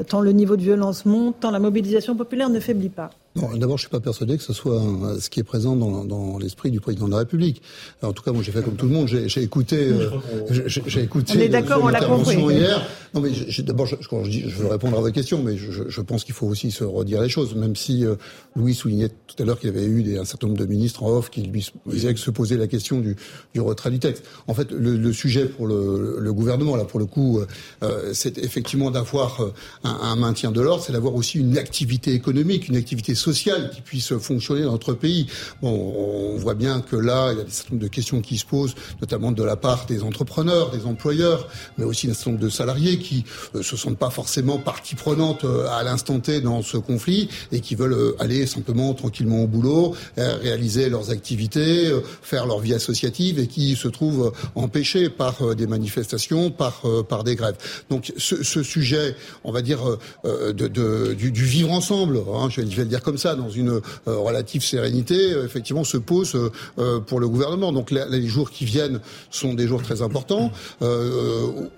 [0.07, 3.11] Tant le niveau de violence monte, tant la mobilisation populaire ne faiblit pas.
[3.37, 6.05] Non, D'abord, je suis pas persuadé que ce soit euh, ce qui est présent dans,
[6.05, 7.62] dans l'esprit du président de la République.
[8.03, 9.07] Alors, en tout cas, moi, j'ai fait comme tout le monde.
[9.07, 9.76] J'ai j'ai écouté.
[9.76, 10.11] euh,
[10.66, 11.35] j'ai- écouté.
[11.37, 12.37] On est d'accord, son on l'a compris.
[12.37, 12.85] hier.
[13.14, 13.31] Non, mais
[13.62, 16.24] d'abord, je, quand je dis, je veux répondre à votre question, mais je, je- pense
[16.24, 17.55] qu'il faut aussi se redire les choses.
[17.55, 18.16] Même si euh,
[18.57, 21.03] Louis soulignait tout à l'heure qu'il y avait eu des, un certain nombre de ministres
[21.05, 23.14] en off qui lui disaient que se posaient la question du,
[23.55, 24.24] du retrait du texte.
[24.49, 27.41] En fait, le, le sujet pour le, le gouvernement, là, pour le coup,
[27.85, 29.53] euh, c'est effectivement d'avoir euh,
[29.85, 33.83] un, un maintien de l'ordre, c'est d'avoir aussi une activité économique, une activité sociale qui
[33.83, 35.27] puisse fonctionner dans notre pays.
[35.61, 38.39] Bon, on voit bien que là, il y a des certain nombre de questions qui
[38.39, 42.43] se posent, notamment de la part des entrepreneurs, des employeurs, mais aussi d'un certain nombre
[42.43, 46.62] de salariés qui euh, se sentent pas forcément partie prenante euh, à l'instant T dans
[46.62, 51.93] ce conflit et qui veulent euh, aller simplement tranquillement au boulot, réaliser leurs activités,
[52.23, 57.35] faire leur vie associative et qui se trouvent empêchés par des manifestations, par par des
[57.35, 57.57] grèves.
[57.91, 59.14] Donc ce, sujet,
[59.45, 59.81] on va dire
[60.25, 63.70] de, du, vivre ensemble, hein, je, vais, je vais le dire comme ça, dans une
[63.70, 66.36] euh, relative sérénité, euh, effectivement, se pose
[66.78, 67.72] euh, pour le gouvernement.
[67.72, 69.00] Donc les jours qui viennent
[69.30, 70.52] sont des jours très importants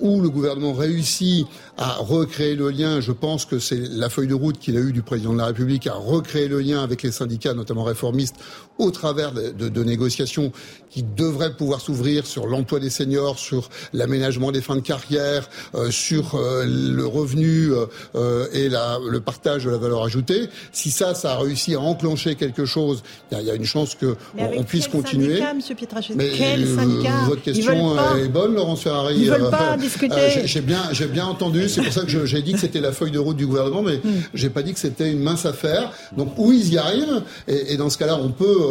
[0.00, 1.46] où le gouvernement réussit
[1.78, 3.00] à recréer le lien.
[3.00, 5.46] Je pense que c'est la feuille de route qu'il a eue du président de la
[5.46, 8.34] République à recréer le lien avec les syndicats, notamment réformistes,
[8.80, 10.52] au travers de, de- de négociations
[10.90, 15.90] qui devraient pouvoir s'ouvrir sur l'emploi des seniors, sur l'aménagement des fins de carrière, euh,
[15.92, 20.48] sur euh, le revenu euh, euh, et la, le partage de la valeur ajoutée.
[20.72, 23.94] Si ça, ça a réussi à enclencher quelque chose, il y y, a une chance
[23.94, 25.38] que on, puisse quel continuer.
[25.38, 25.76] syndicat, Monsieur
[26.16, 29.14] Mais Quel euh, syndicat votre question est bonne, Laurence Ferrari.
[29.18, 30.14] Ils veulent Euh, pas discuter.
[30.44, 31.68] j'ai- bien, j'ai bien entendu.
[31.68, 33.98] C'est pour ça que j'ai dit que c'était la feuille de route du gouvernement, mais
[33.98, 34.22] Hmm.
[34.34, 35.92] j'ai pas dit que c'était une mince affaire.
[36.16, 38.69] Donc où ils y arrivent, et, et dans ce cas-là, on peut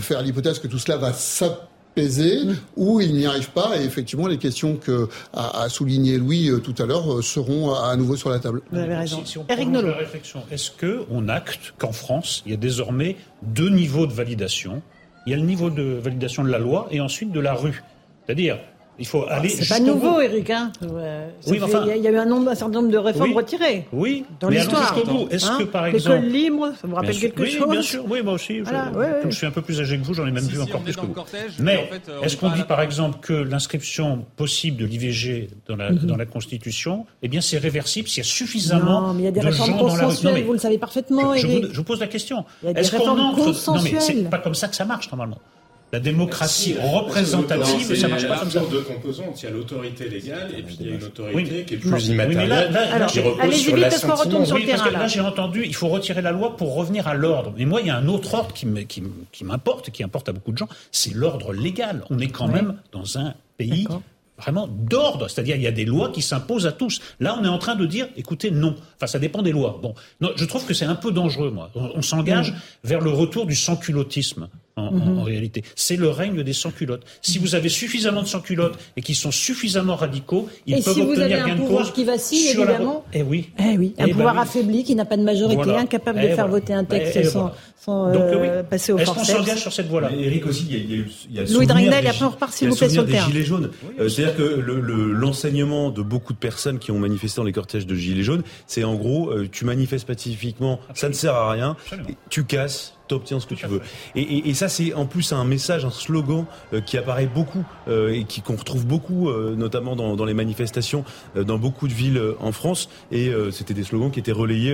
[0.00, 2.56] faire l'hypothèse que tout cela va s'apaiser, Hmm.
[2.76, 3.78] ou ils n'y arrivent pas.
[3.80, 7.72] Et effectivement, les questions que a, a souligné Louis euh, tout à l'heure euh, seront
[7.72, 8.62] à, à nouveau sur la table.
[8.72, 9.20] Vous avez raison.
[9.24, 12.56] Si, si on Eric la réflexion, est-ce que on acte qu'en France, il y a
[12.56, 14.82] désormais deux niveaux de validation?
[15.26, 17.84] Il y a le niveau de validation de la loi et ensuite de la rue.
[18.26, 18.58] C'est-à-dire,
[18.98, 19.48] Il faut aller.
[19.48, 20.50] C'est pas nouveau, Eric.
[20.50, 20.72] Hein
[21.46, 23.86] oui, enfin, il y a eu un, nombre, un certain nombre de réformes retirées.
[23.92, 24.96] Oui, dans l'histoire.
[25.30, 28.04] Est-ce hein que par exemple, l'école libre, ça vous rappelle quelque oui, chose Bien sûr,
[28.08, 28.60] oui, moi aussi.
[28.60, 30.60] Voilà, je, ouais, je, suis un peu plus âgé que vous, j'en ai même vu
[30.60, 31.12] encore plus que vous.
[31.12, 35.76] Cortège, mais en fait, est-ce qu'on dit par exemple que l'inscription possible de l'IVG dans
[35.76, 36.06] la, mm -hmm.
[36.06, 39.28] dans la Constitution, eh bien, c'est réversible s'il y a suffisamment non, mais il y
[39.28, 40.44] a des réformes consensuelles.
[40.44, 41.66] Vous le savez parfaitement, je, Eric.
[41.72, 42.44] Je, vous pose la question.
[42.62, 43.92] Il y a des réformes consensuelles.
[43.92, 45.40] Non, mais c'est pas comme ça que ça marche normalement.
[45.94, 48.62] La démocratie représentative, ça marche pas comme ça.
[48.68, 49.40] deux composantes.
[49.40, 52.08] Il y a l'autorité légale et puis il y a une autorité qui est plus
[52.08, 54.44] immatérielle, oui, qui repose sur l'assentiment.
[54.54, 57.54] Oui, parce que là, j'ai entendu, il faut retirer la loi pour revenir à l'ordre.
[57.56, 58.66] Mais moi, il y a un autre ordre qui
[59.44, 62.04] m'importe, qui importe à beaucoup de gens, c'est l'ordre légal.
[62.10, 63.86] On est quand même dans un pays
[64.36, 67.00] vraiment d'ordre, c'est-à-dire il y a des lois qui s'imposent à tous.
[67.20, 68.74] Là, on est en train de dire, écoutez, non.
[68.96, 69.78] Enfin, ça dépend des lois.
[69.80, 71.70] Bon, non, je trouve que c'est un peu dangereux, moi.
[71.76, 74.48] On, on s'engage vers le retour du sans-culottisme.
[74.76, 75.18] En, mmh.
[75.20, 75.62] en, réalité.
[75.76, 77.04] C'est le règne des sans-culottes.
[77.22, 81.00] Si vous avez suffisamment de sans-culottes et qui sont suffisamment radicaux, ils et peuvent si
[81.00, 83.04] vous obtenir avez un pouvoir qui vacille, évidemment.
[83.12, 83.20] La...
[83.20, 83.50] Eh oui.
[83.60, 83.94] Eh oui.
[83.98, 84.48] Un eh pouvoir ben oui.
[84.48, 85.78] affaibli qui n'a pas de majorité, Voilà.
[85.78, 86.60] incapable Eh de faire voilà.
[86.60, 87.54] voter un texte Eh sans, voilà.
[87.78, 88.66] sans Donc, euh, oui.
[88.68, 90.94] passer au Est-ce qu'on s'engage sur cette voie-là Eric aussi, il y a, il y
[90.94, 92.92] a eu, il y a le Louis Dragnel, après on repart, s'il vous plaît, le
[92.92, 93.26] sur le terrain.
[93.28, 93.70] gilets jaunes.
[94.00, 97.52] Euh, C'est-à-dire que le- le- l'enseignement de beaucoup de personnes qui ont manifesté dans les
[97.52, 101.52] cortèges de gilets jaunes, c'est en gros, euh, tu manifestes pacifiquement, ça ne sert à
[101.52, 101.76] rien,
[102.28, 103.80] tu casses, t'obtiens ce que tu veux.
[104.14, 107.64] Et, et- et ça, c'est en plus un message, un slogan euh, qui apparaît beaucoup
[107.88, 111.04] euh, et qui qu'on retrouve beaucoup, euh, notamment dans, dans les manifestations,
[111.36, 112.88] euh, dans beaucoup de villes euh, en France.
[113.12, 114.72] Et euh, c'était des slogans qui étaient relayés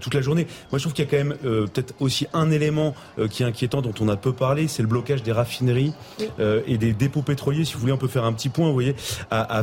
[0.00, 0.46] toute la journée.
[0.70, 3.42] Moi, je trouve qu'il y a quand même euh, peut-être aussi un élément euh, qui
[3.42, 5.92] est inquiétant, dont on a peu parlé, c'est le blocage des raffineries
[6.40, 7.64] euh, et des dépôts pétroliers.
[7.64, 8.66] Si vous voulez, on peut faire un petit point.
[8.68, 8.94] Vous voyez,
[9.30, 9.62] à, à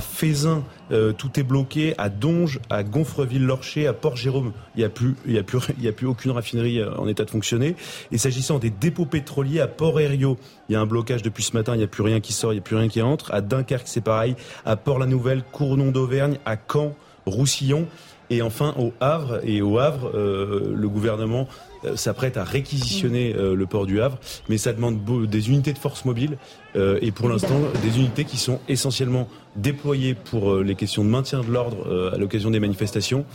[0.91, 1.93] euh, tout est bloqué.
[1.97, 5.83] À Donge, à Gonfreville-Lorcher, à Port-Jérôme, il n'y a plus, il y a plus, il
[5.83, 7.75] y a plus aucune raffinerie en état de fonctionner.
[8.11, 10.37] Et s'agissant des dépôts pétroliers à Port-Herriot,
[10.67, 11.75] il y a un blocage depuis ce matin.
[11.75, 13.33] Il n'y a plus rien qui sort, il n'y a plus rien qui entre.
[13.33, 14.35] À Dunkerque, c'est pareil.
[14.65, 16.95] À Port-la-Nouvelle, Cournon d'Auvergne, à Caen,
[17.25, 17.87] Roussillon.
[18.29, 21.47] Et enfin, au Havre, et au Havre, euh, le gouvernement
[21.83, 24.19] euh, s'apprête à réquisitionner euh, le port du Havre,
[24.49, 26.37] mais ça demande des unités de force mobile,
[26.75, 31.51] et pour l'instant, des unités qui sont essentiellement déployées pour les questions de maintien de
[31.51, 33.25] l'ordre à l'occasion des manifestations.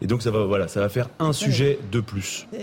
[0.00, 2.46] Et donc, ça va, voilà, ça va faire un sujet de plus.
[2.54, 2.58] Euh,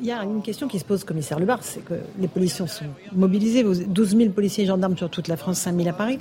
[0.00, 2.84] Il y a une question qui se pose, commissaire Lebar, c'est que les policiers sont
[3.14, 6.18] mobilisés, vous- 12 000 policiers et gendarmes sur toute la France, 5 000 à Paris.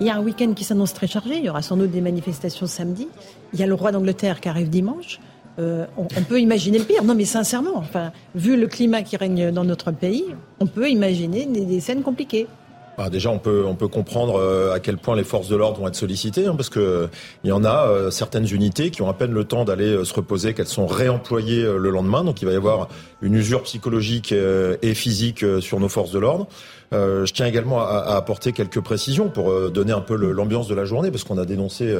[0.00, 2.02] Il y a un week-end qui s'annonce très chargé, il y aura sans doute des
[2.02, 3.08] manifestations samedi.
[3.54, 5.20] Il y a le roi d'Angleterre qui arrive dimanche.
[5.58, 7.04] Euh, on, peut imaginer le pire.
[7.04, 10.24] Non, mais sincèrement, enfin, vu le climat qui règne dans notre pays,
[10.60, 12.48] on peut imaginer des scènes compliquées.
[12.96, 15.80] Bah, déjà, on peut on peut comprendre euh, à quel point les forces de l'ordre
[15.80, 17.08] vont être sollicitées, hein, parce que
[17.42, 20.04] il y en a euh, certaines unités qui ont à peine le temps d'aller euh,
[20.04, 22.24] se reposer, qu'elles sont réemployées le lendemain.
[22.24, 22.88] Donc, il va y avoir
[23.20, 26.46] une usure psychologique et physique sur nos forces de l'ordre.
[26.92, 30.68] Euh, je tiens également à, à apporter quelques précisions pour euh, donner un peu l'ambiance
[30.68, 31.96] de la journée, parce qu'on a dénoncé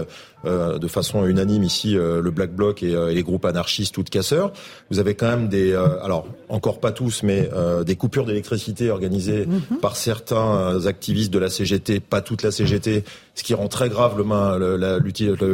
[0.47, 3.97] euh, de façon unanime ici euh, le Black Bloc et, euh, et les groupes anarchistes
[3.99, 4.53] ou de casseurs.
[4.91, 8.91] Vous avez quand même des, euh, alors encore pas tous, mais euh, des coupures d'électricité
[8.91, 9.47] organisées
[9.81, 13.05] par certains activistes de la CGT, pas toute la CGT,
[13.35, 14.17] ce qui rend très grave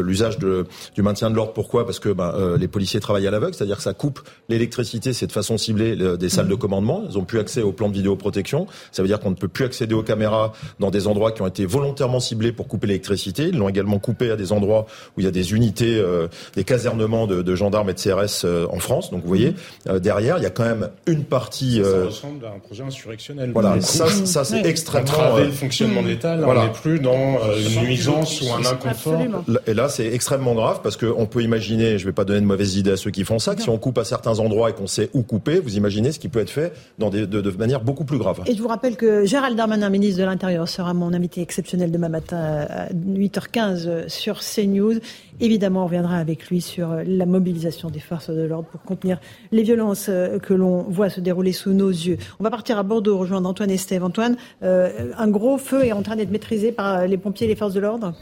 [0.02, 1.52] l'usage du maintien de l'ordre.
[1.52, 1.86] Pourquoi?
[1.86, 5.26] Parce que ben, euh, les policiers travaillent à l'aveugle, c'est-à-dire que ça coupe l'électricité, c'est
[5.26, 7.04] de façon ciblée le- des salles de commandement.
[7.08, 8.66] Ils ont plus accès aux plans de vidéoprotection.
[8.92, 11.46] Ça veut dire qu'on ne peut plus accéder aux caméras dans des endroits qui ont
[11.46, 13.44] été volontairement ciblés pour couper l'électricité.
[13.48, 16.64] Ils l'ont également coupé à des endroits où il y a des unités, euh, des
[16.64, 19.10] casernements de, de gendarmes et de CRS euh, en France.
[19.10, 19.54] Donc vous voyez,
[19.88, 21.80] euh, derrière, il y a quand même une partie.
[21.84, 23.50] Ça ressemble à un projet insurrectionnel.
[23.52, 24.68] voilà, ça, ça c'est Ouais.
[24.68, 25.36] extrêmement.
[25.36, 26.62] Euh, le fonctionnement de l'État, là, Voilà.
[26.62, 29.14] on n'est plus dans euh, une nuisance ou un inconfort.
[29.14, 29.44] Absolument.
[29.66, 32.76] Et là, c'est extrêmement grave parce qu'on peut imaginer, je vais pas donner de mauvaises
[32.76, 34.86] idées à ceux qui font ça, que si on coupe à certains endroits et qu'on
[34.86, 37.80] sait où couper, vous imaginez ce qui peut être fait dans des, de, de manière
[37.80, 38.40] beaucoup plus grave.
[38.46, 42.08] Et je vous rappelle que Gérald Darmanin, ministre de l'Intérieur, sera mon invité exceptionnel demain
[42.08, 45.00] matin à 8h15 sur CNews.
[45.40, 49.20] Évidemment, on reviendra avec lui sur la mobilisation des forces de l'ordre pour contenir
[49.52, 52.18] les violences euh, que l'on voit se dérouler sous nos yeux.
[52.38, 54.04] On va partir à Bordeaux, rejoindre Antoine Estève.
[54.04, 57.56] Antoine, euh, un gros feu est en train d'être maîtrisé par les pompiers et les
[57.56, 58.14] forces de l'ordre?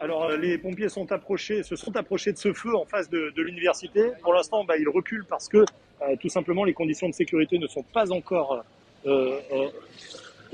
[0.00, 3.32] Alors euh, les pompiers sont approchés, se sont approchés de ce feu en face de,
[3.36, 4.12] l'université.
[4.22, 7.66] Pour l'instant, bah, ils reculent parce que euh, tout simplement les conditions de sécurité ne
[7.66, 8.64] sont pas encore
[9.08, 9.68] euh,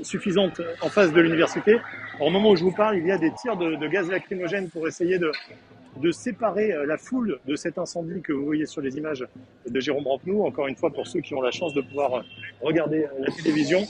[0.01, 1.77] suffisantes en face de l'université.
[2.19, 4.87] Au moment où je vous parle, il y a des tirs de, gaz lacrymogène pour
[4.87, 5.31] essayer de,
[6.01, 9.25] de séparer euh, la foule de cet incendie que vous voyez sur les images
[9.69, 10.45] de Jérôme Rampenou.
[10.45, 12.21] Encore une fois, pour ceux qui ont la chance de pouvoir euh,
[12.61, 13.83] regarder la télévision.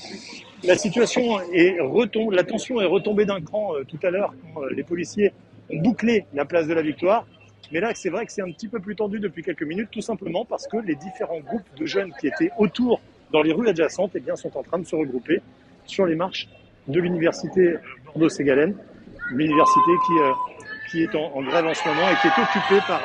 [0.64, 4.84] La situation est retombée, la tension est retombée d'un cran tout à l'heure quand les
[4.84, 5.32] policiers
[5.70, 7.26] ont bouclé la place de la Victoire.
[7.72, 10.02] Mais là, c'est vrai que c'est un petit peu plus tendu depuis quelques minutes, tout
[10.02, 13.02] simplement parce que les différents groupes de jeunes qui étaient autour
[13.36, 15.42] dans les rues adjacentes eh bien, sont en train de se regrouper
[15.86, 16.48] sur les marches
[16.88, 17.76] de l'université
[18.06, 18.74] Bordeaux-Ségalen,
[19.32, 20.14] l'université qui,
[20.90, 23.02] qui est en, grève en ce moment et qui est occupée par,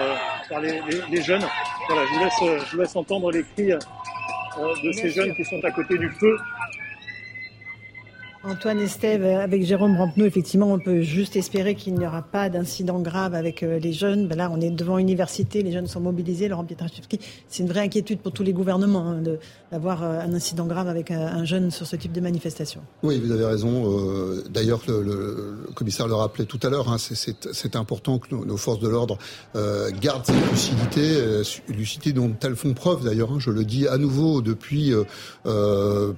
[0.49, 1.43] par les, les, jeunes.
[1.89, 3.73] Voilà, je vous laisse, je vous laisse entendre les cris
[4.85, 6.37] de ces jeunes qui sont à côté du feu
[8.43, 12.99] Antoine Estève, avec Jérôme Rampenou, effectivement, on peut juste espérer qu'il n'y aura pas d'incident
[12.99, 14.29] grave avec euh, les jeunes.
[14.29, 16.49] Ben là, on est devant université, les jeunes sont mobilisés.
[16.49, 19.23] Laurent Pietraszewski, c'est une vraie inquiétude pour tous les gouvernements hein,
[19.71, 22.81] d'avoir euh, un incident grave avec euh, un jeune sur ce type de manifestation.
[23.03, 23.85] Oui, vous avez raison.
[24.49, 28.89] D'ailleurs, le, commissaire le rappelait tout à l'heure, hein, c'est important que nos, forces de
[28.89, 29.19] l'ordre
[30.01, 33.33] gardent cette lucidité, lucidité dont elles font preuve d'ailleurs.
[33.33, 34.95] Hein, je le dis à nouveau depuis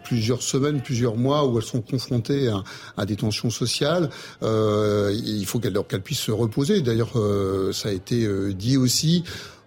[0.05, 2.12] plusieurs semaines, plusieurs mois, où elles sont confrontées
[2.97, 4.11] à, des tensions sociales.
[4.43, 6.81] Euh, il faut qu'elle qu'elle puisse se reposer.
[6.81, 9.25] D'ailleurs, euh, ça a été euh, dit aussi.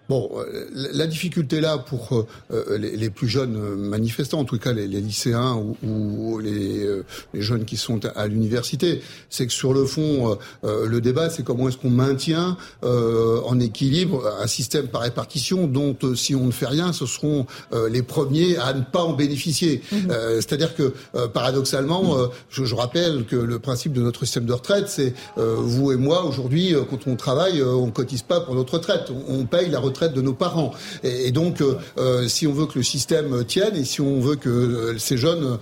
[0.07, 4.71] Bon, euh, la difficulté là pour euh, euh, les, plus jeunes manifestants, en tout cas
[4.71, 6.87] les, lycéens ou, les,
[7.33, 11.77] jeunes qui sont à, l'université, c'est que sur le fond, le débat, c'est comment est-ce
[11.77, 17.05] qu'on maintient en équilibre un système par répartition dont, si on ne fait rien, ce
[17.05, 17.45] seront
[17.89, 19.81] les premiers à ne pas en bénéficier.
[19.91, 19.97] Mmh.
[20.35, 20.93] C'est-à-dire que,
[21.33, 26.25] paradoxalement, je, rappelle que le principe de notre système de retraite, c'est vous et moi,
[26.25, 30.21] aujourd'hui, quand on travaille, on cotise pas pour notre retraite, on paye la retraite de
[30.21, 30.71] nos parents.
[31.03, 34.35] Et, donc, euh, euh, si on veut que le système tienne et si on veut
[34.35, 35.57] que euh, ces jeunes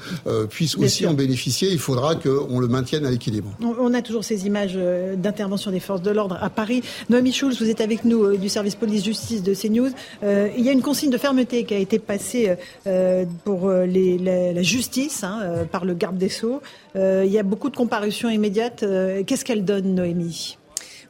[0.49, 3.49] puissent aussi en bénéficier, il faudra qu'on le maintienne à l'équilibre.
[3.61, 4.77] On a toujours ces images
[5.17, 6.81] d'intervention des forces de l'ordre à Paris.
[7.09, 9.91] Noémie Schulz, vous êtes avec nous du service police-justice de CNews.
[10.21, 12.55] il y a une consigne de fermeté qui a été passée
[13.43, 16.61] pour les, la, justice hein, par le garde des Sceaux.
[16.95, 18.85] il y a beaucoup de comparutions immédiates.
[19.25, 20.57] Qu'est-ce qu'elle donne, Noémie?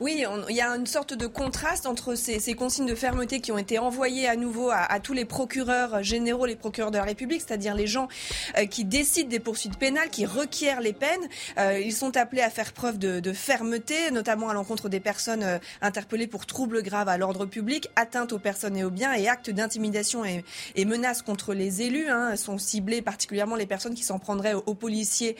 [0.04, 3.58] Oui, il y a une sorte de contraste entre ces, consignes de fermeté qui ont
[3.58, 7.74] été envoyées à nouveau à, tous les procureurs généraux, les procureurs de la République, c'est-à-dire
[7.74, 8.10] les gens
[8.58, 11.30] euh, qui décident des poursuites pénales, qui requièrent les peines.
[11.58, 15.58] Euh, ils sont appelés à faire preuve de, fermeté, notamment à l'encontre des personnes euh,
[15.82, 19.52] interpellées pour troubles graves à l'ordre public, atteintes aux personnes et aux biens et actes
[19.52, 20.44] d'intimidation et,
[20.84, 22.10] menaces contre les élus.
[22.10, 25.38] Hein, sont ciblés particulièrement les personnes qui s'en prendraient aux, policiers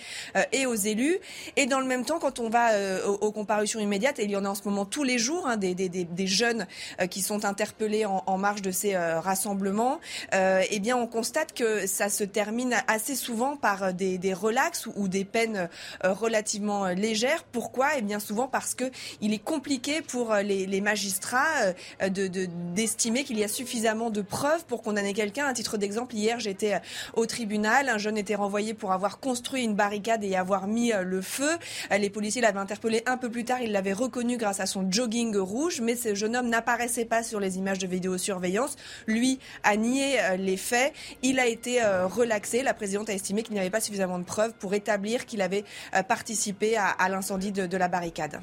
[0.54, 1.18] et aux élus.
[1.58, 2.70] Et dans le même temps, quand on va
[3.06, 5.48] aux, aux comparutions immédiates, et il y en a en ce moment tous les jours
[5.48, 6.68] hein, des, jeunes
[7.02, 10.00] euh, qui sont interpellés en, marge de ces euh, rassemblements,
[10.36, 15.08] euh, eh bien on constate que ça se termine assez souvent par des, relax ou,
[15.08, 15.70] des peines
[16.04, 17.44] relativement légères.
[17.52, 17.98] Pourquoi?
[17.98, 18.86] Eh bien souvent parce que
[19.22, 22.28] il est compliqué pour les, magistrats de
[22.76, 25.48] d'estimer qu'il y a suffisamment de preuves pour condamner quelqu'un.
[25.48, 26.80] À titre d'exemple, hier j'étais
[27.16, 31.22] au tribunal, un jeune était renvoyé pour avoir construit une barricade et avoir mis le
[31.22, 31.58] feu.
[31.92, 35.36] Les policiers l'avaient interpellé un peu plus tard, ils l'avaient reconnu grâce à son jogging
[35.38, 38.76] rouge, mais ce jeune homme n'apparaissait pas sur les images de vidéosurveillance.
[39.08, 40.94] Lui a nié euh, les faits.
[41.22, 42.64] Il a été euh, relaxé.
[42.64, 45.64] La présidente a estimé qu'il n'y avait pas suffisamment de preuves pour établir qu'il avait
[45.96, 48.40] euh, participé à, l'incendie de, la barricade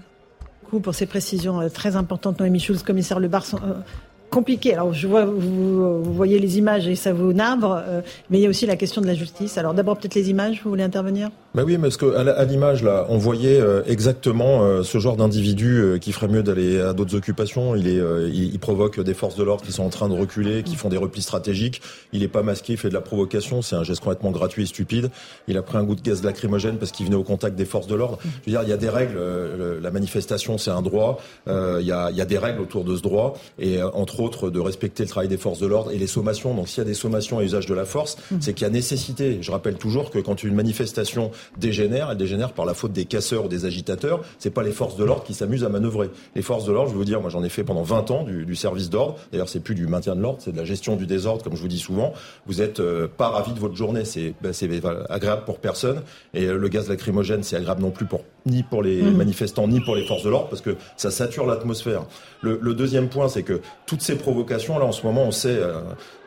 [0.82, 3.28] pour ces précisions très importantes, Noémie Schulz, commissaire Le
[4.30, 4.72] compliqué.
[4.72, 8.46] Alors, je vois, vous, voyez les images et ça vous nabre, euh, mais il y
[8.46, 9.58] a aussi la question de la justice.
[9.58, 11.30] Alors, d'abord, peut-être les images, vous voulez intervenir?
[11.52, 15.98] Bah oui, parce que à l'image là, on voyait euh, exactement euh, ce genre d'individu
[16.00, 17.74] qui ferait mieux d'aller à d'autres occupations.
[17.74, 18.00] Il est,
[18.32, 20.96] il, provoque des forces de l'ordre qui sont en train de reculer, qui font des
[20.96, 21.80] replis stratégiques.
[22.12, 23.62] Il est pas masqué, il fait de la provocation.
[23.62, 25.10] C'est un geste complètement gratuit et stupide.
[25.48, 27.86] Il a pris un goût de gaz lacrymogène parce qu'il venait au contact des forces
[27.86, 28.18] de l'ordre.
[28.22, 29.18] Je veux dire, il y a des règles.
[29.82, 31.20] la manifestation, c'est un droit.
[31.48, 34.50] il, y a, il y a des règles autour de ce droit et entre autres
[34.50, 36.54] de respecter le travail des forces de l'ordre et les sommations.
[36.54, 38.36] Donc s'il y a des sommations à usage de la force, mmh.
[38.40, 39.38] c'est qu'il y a nécessité.
[39.40, 43.46] Je rappelle toujours que quand une manifestation dégénère, elle dégénère par la faute des casseurs
[43.46, 44.20] ou des agitateurs.
[44.38, 46.10] C'est pas les forces de l'ordre qui s'amusent à manœuvrer.
[46.34, 48.24] Les forces de l'ordre, je vais vous dire, moi j'en ai fait pendant 20 ans
[48.24, 49.16] du, service d'ordre.
[49.32, 51.62] D'ailleurs, c'est plus du maintien de l'ordre, c'est de la gestion du désordre, comme je
[51.62, 52.12] vous dis souvent.
[52.46, 54.52] Vous êtes euh, pas ravi de votre journée, c'est ben,
[55.08, 56.02] agréable pour personne.
[56.34, 59.16] Et euh, le gaz lacrymogène, c'est agréable non plus pour ni pour les mmh.
[59.16, 62.04] manifestants ni pour les forces de l'ordre parce que ça sature l'atmosphère.
[62.42, 65.48] Le, le, deuxième point, c'est que toutes ces provocations Là, en ce moment, on sait,
[65.48, 65.80] euh,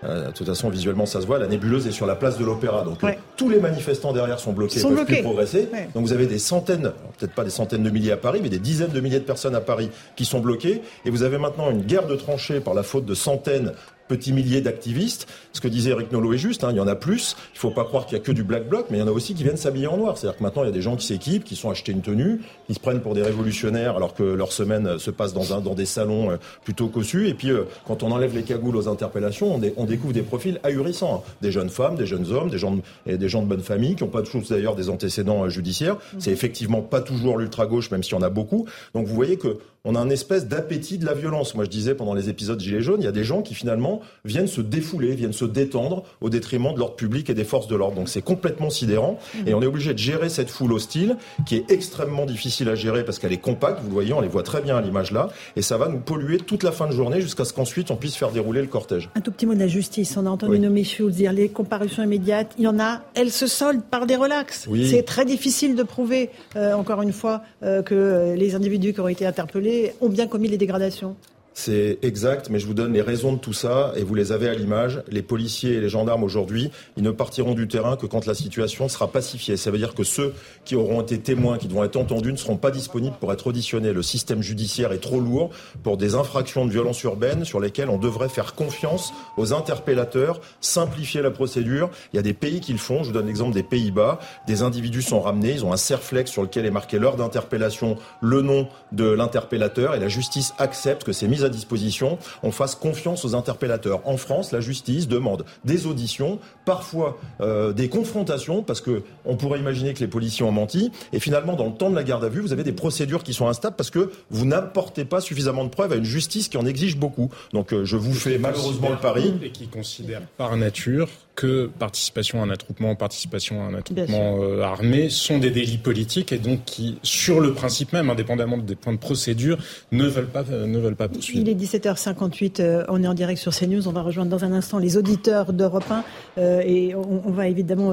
[0.03, 2.45] euh, de toute façon, visuellement, ça se voit, la nébuleuse est sur la place de
[2.45, 2.84] l'Opéra.
[2.84, 5.70] Donc, euh, tous les manifestants derrière sont bloqués, ne peuvent plus progresser.
[5.93, 8.59] Donc, vous avez des centaines, peut-être pas des centaines de milliers à Paris, mais des
[8.59, 10.82] dizaines de milliers de personnes à Paris qui sont bloquées.
[11.05, 13.74] Et vous avez maintenant une guerre de tranchées par la faute de centaines
[14.14, 15.28] petits milliers d'activistes.
[15.53, 17.36] Ce que disait Eric Nolot est juste, hein, il y en a plus.
[17.55, 19.07] Il faut pas croire qu'il y a que du black bloc, mais il y en
[19.07, 20.20] a aussi qui viennent s'habiller en noir.
[20.20, 22.41] C'est-à-dire que maintenant, il y a des gens qui s'équipent, qui sont achetés une tenue,
[22.68, 25.74] qui se prennent pour des révolutionnaires alors que leur semaine se passe dans, un, dans
[25.74, 27.28] des salons euh, plutôt cossus.
[27.28, 31.24] Et puis, euh, quand on enlève les cagoules aux interpellations, on, découvre des profils ahurissants.
[31.41, 33.95] Des jeunes femmes, des jeunes hommes, des gens de, et des gens de bonne famille,
[33.95, 35.97] qui n'ont pas toujours d'ailleurs des antécédents euh, judiciaires.
[36.20, 38.68] C'est effectivement pas toujours l'ultra-gauche, même s'il y en a beaucoup.
[38.93, 41.55] Donc vous voyez que on a un espèce d'appétit de la violence.
[41.55, 43.99] Moi, je disais pendant les épisodes Gilets jaunes, il y a des gens qui finalement
[44.23, 47.75] viennent se défouler, viennent se détendre au détriment de l'ordre public et des forces de
[47.75, 47.95] l'ordre.
[47.95, 49.47] Donc c'est complètement sidérant mmh.
[49.49, 53.03] et on est obligé de gérer cette foule hostile qui est extrêmement difficile à gérer
[53.03, 53.79] parce qu'elle est compacte.
[53.81, 55.99] Vous le voyez, on les voit très bien à l'image là et ça va nous
[55.99, 59.09] polluer toute la fin de journée jusqu'à ce qu'ensuite on puisse faire dérouler le cortège.
[59.15, 60.15] Un tout petit mot de la justice.
[60.15, 60.84] On a entendu oui.
[60.86, 62.53] Schulz dire les comparutions immédiates.
[62.57, 63.01] Il y en a.
[63.15, 64.69] Elles se soldent par des relax.
[64.86, 69.07] C'est très difficile de prouver, euh, encore une fois, euh, que les individus qui ont
[69.09, 71.15] été interpellés ont bien commis les dégradations
[71.54, 74.49] c'est exact, mais je vous donne les raisons de tout ça et vous les avez
[74.49, 75.04] à l'image.
[75.08, 78.89] Les policiers et les gendarmes aujourd'hui, ils ne partiront du terrain que quand la situation
[78.89, 79.56] sera pacifiée.
[79.56, 80.34] Ça veut dire que ceux
[80.66, 83.93] qui auront été témoins, qui devront être entendus, ne seront pas disponibles pour être auditionnés.
[83.93, 85.51] Le système judiciaire est trop lourd
[85.84, 91.22] pour des infractions de violence urbaine sur lesquelles on devrait faire confiance aux interpellateurs, simplifier
[91.22, 91.91] la procédure.
[92.14, 93.04] Il y a des pays qui le font.
[93.04, 94.20] Je vous donne l'exemple des Pays-Bas.
[94.47, 98.41] Des individus sont ramenés, ils ont un serflex sur lequel est marqué l'heure d'interpellation, le
[98.41, 103.25] nom de l'interpellateur et la justice accepte que ces mises à disposition, on fasse confiance
[103.25, 104.01] aux interpellateurs.
[104.05, 109.59] En France, la justice demande des auditions, parfois euh, des confrontations, parce que on pourrait
[109.59, 110.91] imaginer que les policiers ont menti.
[111.11, 113.33] Et finalement, dans le temps de la garde à vue, vous avez des procédures qui
[113.33, 116.65] sont instables parce que vous n'apportez pas suffisamment de preuves à une justice qui en
[116.65, 117.29] exige beaucoup.
[117.53, 119.33] Donc, euh, je vous fais malheureusement le pari.
[119.43, 124.61] Et qui considère par nature que participation à un attroupement, participation à un attroupement euh,
[124.61, 128.93] armé sont des délits politiques et donc qui, sur le principe même, indépendamment des points
[128.93, 129.57] de procédure,
[129.91, 131.41] ne veulent pas, euh, ne veulent pas poursuivre.
[131.41, 134.53] Il est 17h58, euh, on est en direct sur CNews, on va rejoindre dans un
[134.53, 135.91] instant les auditeurs d'Europe
[136.38, 137.91] 1 et on, on, va évidemment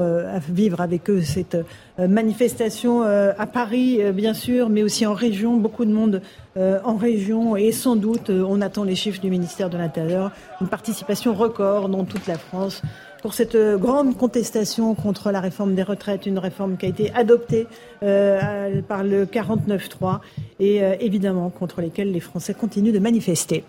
[0.49, 1.57] vivre avec eux cette
[1.99, 6.23] manifestation à Paris, bien sûr, mais aussi en région, beaucoup de monde
[6.57, 10.31] en région et sans doute, on attend les chiffres du ministère de l'Intérieur,
[10.61, 12.83] une participation record dans toute la France
[13.21, 17.13] pour cette euh, grande contestation contre la réforme des retraites, une réforme qui a été
[17.13, 17.67] adoptée
[18.03, 20.21] euh, par le 49-3
[20.59, 23.65] et euh, évidemment contre lesquelles les Français continuent de manifester.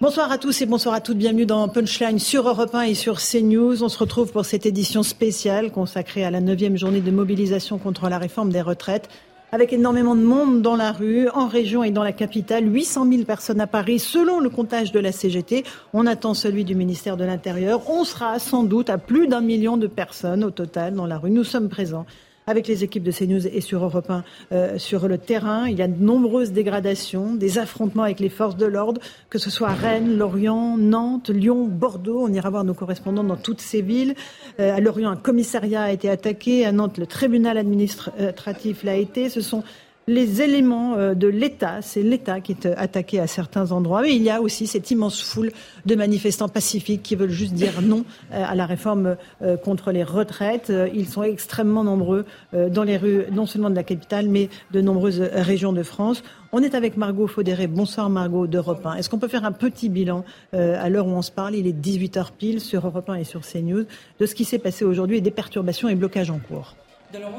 [0.00, 1.16] Bonsoir à tous et bonsoir à toutes.
[1.16, 3.84] Bienvenue dans Punchline sur Europe 1 et sur CNews.
[3.84, 8.08] On se retrouve pour cette édition spéciale consacrée à la neuvième journée de mobilisation contre
[8.08, 9.08] la réforme des retraites
[9.54, 12.72] avec énormément de monde dans la rue, en région et dans la capitale.
[12.72, 15.64] 800 000 personnes à Paris, selon le comptage de la CGT.
[15.92, 17.90] On attend celui du ministère de l'Intérieur.
[17.90, 21.30] On sera sans doute à plus d'un million de personnes au total dans la rue.
[21.30, 22.06] Nous sommes présents
[22.46, 25.68] avec les équipes de CNews et sur Europe 1 euh, sur le terrain.
[25.68, 29.50] Il y a de nombreuses dégradations, des affrontements avec les forces de l'ordre, que ce
[29.50, 32.22] soit à Rennes, Lorient, Nantes, Lyon, Bordeaux.
[32.22, 34.14] On ira voir nos correspondants dans toutes ces villes.
[34.60, 36.66] Euh, à Lorient, un commissariat a été attaqué.
[36.66, 39.28] À Nantes, le tribunal administratif l'a été.
[39.28, 39.62] Ce sont
[40.06, 41.82] les éléments euh, de l'État.
[41.82, 44.02] C'est l'État qui est attaqué à certains endroits.
[44.02, 45.52] Mais il y a aussi cette immense foule
[45.86, 50.04] de manifestants pacifiques qui veulent juste dire non euh, à la réforme euh, contre les
[50.04, 50.72] retraites.
[50.94, 55.20] Ils sont extrêmement nombreux dans les rues, non seulement de la capitale, mais de nombreuses
[55.20, 56.22] régions de France.
[56.52, 57.66] On est avec Margot Faudéré.
[57.66, 58.94] Bonsoir Margot d'Europe 1.
[58.94, 61.54] Est-ce qu'on peut faire un petit bilan à l'heure où on se parle?
[61.54, 63.84] Il est 18h pile sur Europe 1 et sur CNews
[64.18, 66.74] de ce qui s'est passé aujourd'hui et des perturbations et blocages en cours.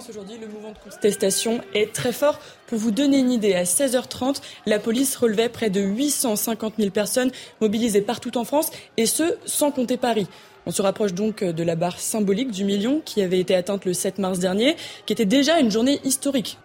[0.08, 2.40] Aujourd'hui, le mouvement de contestation est très fort.
[2.68, 7.32] Pour vous donner une idée, à 16h30, la police relevait près de 850 000 personnes
[7.60, 10.28] mobilisées partout en France, et ce, sans compter Paris.
[10.68, 13.94] On se rapproche donc de la barre symbolique du million qui avait été atteinte le
[13.94, 14.76] 7 mars dernier,
[15.08, 16.60] qui était déjà une journée historique.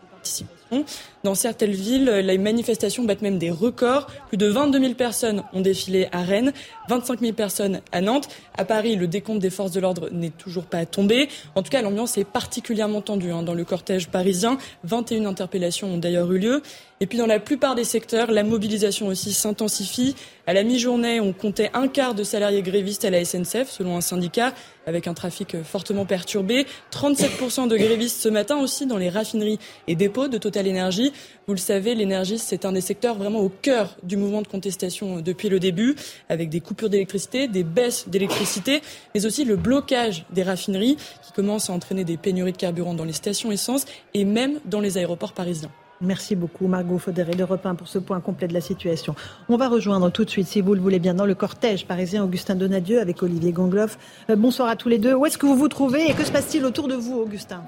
[1.25, 4.07] Dans certaines villes, les manifestations battent même des records.
[4.29, 6.53] Plus de 22 000 personnes ont défilé à Rennes,
[6.89, 8.29] 25 000 personnes à Nantes.
[8.57, 11.29] À Paris, le décompte des forces de l'ordre n'est toujours pas tombé.
[11.57, 14.59] En tout cas, l'ambiance est particulièrement tendue hein, dans le cortège parisien.
[14.85, 16.63] 21 interpellations ont d'ailleurs eu lieu.
[17.01, 20.17] Et puis dans la plupart des secteurs, la mobilisation aussi s'intensifie.
[20.47, 24.01] À la mi-journée, on comptait un quart de salariés grévistes à la SNCF, selon un
[24.01, 24.53] syndicat,
[24.87, 26.67] avec un trafic fortement perturbé.
[26.91, 31.08] 37% de grévistes ce matin aussi dans les raffineries et dépôts de Total Energy.
[31.47, 35.21] Vous le savez, l'énergie, c'est un des secteurs vraiment au cœur du mouvement de contestation
[35.21, 35.97] depuis le début,
[36.29, 38.83] avec des coupures d'électricité, des baisses d'électricité,
[39.15, 43.05] mais aussi le blocage des raffineries qui commence à entraîner des pénuries de carburant dans
[43.05, 43.85] les stations essence
[44.15, 45.71] et même dans les aéroports parisiens.
[46.01, 49.17] Merci beaucoup, Margot Faudéré de Repin, pour ce point complet de la situation.
[49.49, 52.23] On va rejoindre tout de suite, si vous le voulez bien, dans le cortège parisien
[52.23, 53.99] Augustin Donadieu avec Olivier Gangloff.
[54.31, 55.15] Euh, bonsoir à tous les deux.
[55.15, 57.65] Où est-ce que vous vous trouvez et que se passe-t-il autour de vous, Augustin?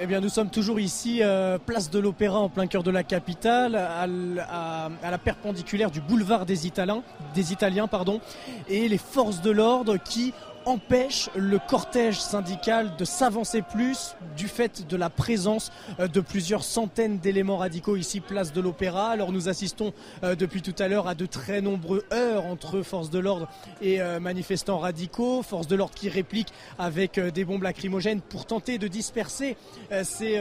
[0.00, 3.02] Eh bien, nous sommes toujours ici, euh, place de l'Opéra, en plein cœur de la
[3.02, 7.02] capitale, à, la perpendiculaire du boulevard des Italiens,
[7.34, 8.20] des Italiens, pardon,
[8.68, 10.34] et les forces de l'ordre qui
[10.66, 16.64] empêche le cortège syndical de s'avancer plus du fait de la présence euh, de plusieurs
[16.64, 19.08] centaines d'éléments radicaux ici, place de l'Opéra.
[19.10, 19.94] Alors nous assistons
[20.24, 23.48] euh, depuis tout à l'heure à de très nombreux heures entre forces de l'ordre
[23.80, 28.78] et euh, manifestants radicaux, forces de l'ordre qui répliquent avec des bombes lacrymogènes pour tenter
[28.78, 29.56] de disperser
[30.02, 30.40] ces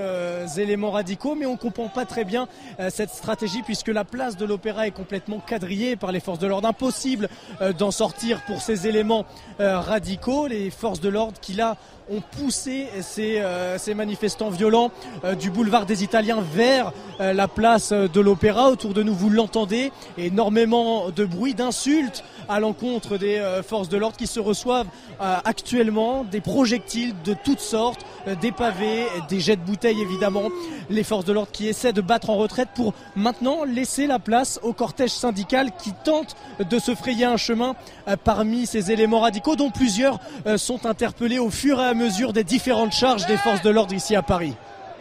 [0.57, 2.47] éléments radicaux, mais on comprend pas très bien
[2.89, 6.67] cette stratégie puisque la place de l'Opéra est complètement quadrillée par les forces de l'ordre.
[6.67, 7.29] Impossible
[7.77, 9.25] d'en sortir pour ces éléments
[9.59, 10.14] radicaux,
[10.47, 11.77] les forces de l'ordre qui là
[12.09, 14.91] ont poussé ces, euh, ces manifestants violents
[15.23, 18.69] euh, du boulevard des Italiens vers euh, la place de l'Opéra.
[18.69, 24.17] Autour de nous, vous l'entendez, énormément de bruit, d'insultes à l'encontre des forces de l'ordre
[24.17, 24.85] qui se reçoivent
[25.19, 28.05] actuellement des projectiles de toutes sortes,
[28.39, 30.49] des pavés, des jets de bouteilles évidemment.
[30.91, 34.59] Les forces de l'ordre qui essaient de battre en retraite pour maintenant laisser la place
[34.61, 37.75] au cortège syndical qui tente de se frayer un chemin
[38.23, 40.19] parmi ces éléments radicaux dont plusieurs
[40.57, 44.15] sont interpellés au fur et à mesure des différentes charges des forces de l'ordre ici
[44.15, 44.55] à Paris.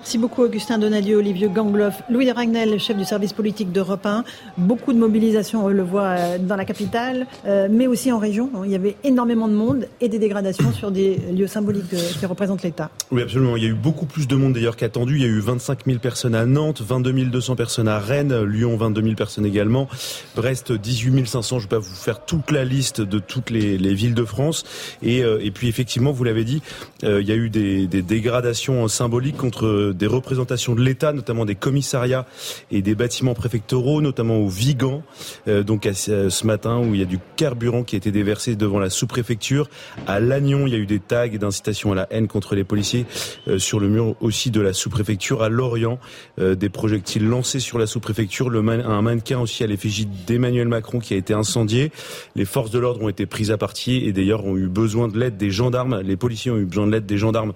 [0.04, 4.24] Merci beaucoup Augustin Donadieu, Olivier Gangloff, Louis Ragnel, chef du service politique d'Europe 1.
[4.58, 8.50] Beaucoup de mobilisation, on le voit euh, dans la capitale, euh, mais aussi en région.
[8.66, 12.26] Il y avait énormément de monde et des dégradations sur des lieux symboliques euh, qui
[12.26, 12.90] représentent l'État.
[13.12, 13.56] Oui, absolument.
[13.56, 15.16] Il y a eu beaucoup plus de monde d'ailleurs qu'attendu.
[15.16, 18.76] Il y a eu 25 000 personnes à Nantes, 22 200 personnes à Rennes, Lyon
[18.76, 19.88] 22 000 personnes également,
[20.36, 21.60] Brest 18 500.
[21.60, 24.64] Je ne vais pas vous faire toute la liste de toutes les, villes de France.
[25.02, 25.24] Et,
[25.54, 26.60] puis effectivement, vous l'avez dit,
[27.02, 32.26] il y a eu des dégradations symboliques contre des représentations de l'État, notamment des commissariats
[32.70, 35.02] et des bâtiments préfectoraux, notamment au Vigan,
[35.48, 38.78] euh, donc ce matin où il y a du carburant qui a été déversé devant
[38.78, 39.68] la sous-préfecture.
[40.06, 43.06] À Lannion, il y a eu des tags d'incitation à la haine contre les policiers
[43.48, 45.42] euh, sur le mur aussi de la sous-préfecture.
[45.42, 45.98] À Lorient,
[46.38, 48.50] euh, des projectiles lancés sur la sous-préfecture.
[48.50, 51.92] un mannequin aussi à l'effigie d'Emmanuel Macron qui a été incendié.
[52.36, 55.18] Les forces de l'ordre ont été prises à partie et d'ailleurs ont eu besoin de
[55.18, 56.00] l'aide des gendarmes.
[56.00, 57.52] Les policiers ont eu besoin de l'aide des gendarmes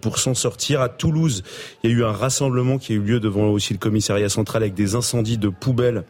[0.00, 0.80] pour s'en sortir.
[0.80, 1.42] À Toulouse,
[1.82, 4.62] il y a eu un rassemblement qui a eu lieu devant aussi le commissariat central
[4.62, 6.04] avec des incendies de poubelles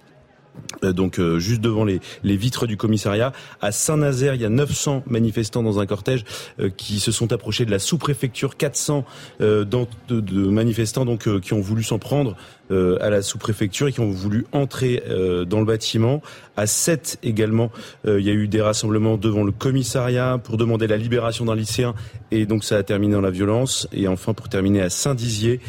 [0.85, 3.33] euh, donc euh, juste devant les, vitres du commissariat.
[3.61, 6.25] À Saint-Nazaire, il y a 900 manifestants dans un cortège
[6.61, 9.05] euh, qui se sont approchés de la sous-préfecture, 400
[9.41, 12.37] de, manifestants donc qui ont voulu s'en prendre
[12.71, 15.03] à la sous-préfecture et qui ont voulu entrer
[15.47, 16.23] dans le bâtiment.
[16.57, 17.71] À 7 également,
[18.07, 21.95] il y a eu des rassemblements devant le commissariat pour demander la libération d'un lycéen
[22.31, 23.89] et donc ça a terminé dans la violence.
[23.93, 25.61] Et enfin pour terminer à Saint-Dizier,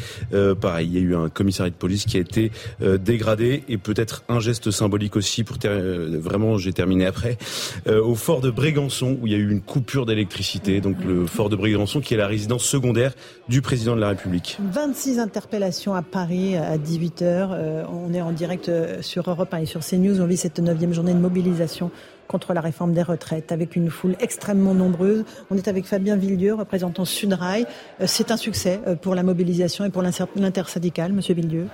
[0.60, 4.24] pareil, il y a eu un commissariat de police qui a été dégradé et peut-être
[4.28, 7.38] un geste symbolique aussi pour euh, vraiment j'ai terminé après
[7.86, 11.26] euh, au fort de Brégançon où il y a eu une coupure d'électricité donc le
[11.26, 13.12] fort de Brégançon qui est la résidence secondaire
[13.48, 14.58] du président de la République.
[14.60, 16.56] 26 interpellations à Paris
[16.90, 18.70] 18h euh, on est en direct
[19.00, 21.90] sur Europe 1 et sur CNews on vit cette neuvième journée de mobilisation
[22.28, 25.24] contre la réforme des retraites avec une foule extrêmement nombreuse.
[25.50, 27.66] On est avec Fabien Villieu, représentant Sudrail.
[28.06, 31.66] C'est un succès pour la mobilisation et pour l'intersyndicale, Monsieur Villieu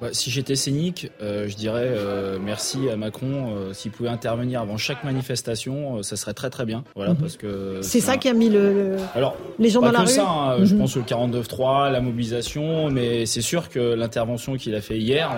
[0.00, 3.56] bah, si j'étais scénique, euh, je dirais euh, merci à Macron.
[3.56, 6.84] Euh, s'il pouvait intervenir avant chaque manifestation, ça serait très très bien.
[6.94, 7.18] Voilà, mhm.
[7.18, 10.08] parce que c'est ça qui a mis le, Alors, les gens dans la rue.
[10.08, 10.80] Ça, hein, Je mhm.
[10.80, 15.30] pense au 49-3, la mobilisation, mais c'est sûr que l'intervention qu'il a fait hier,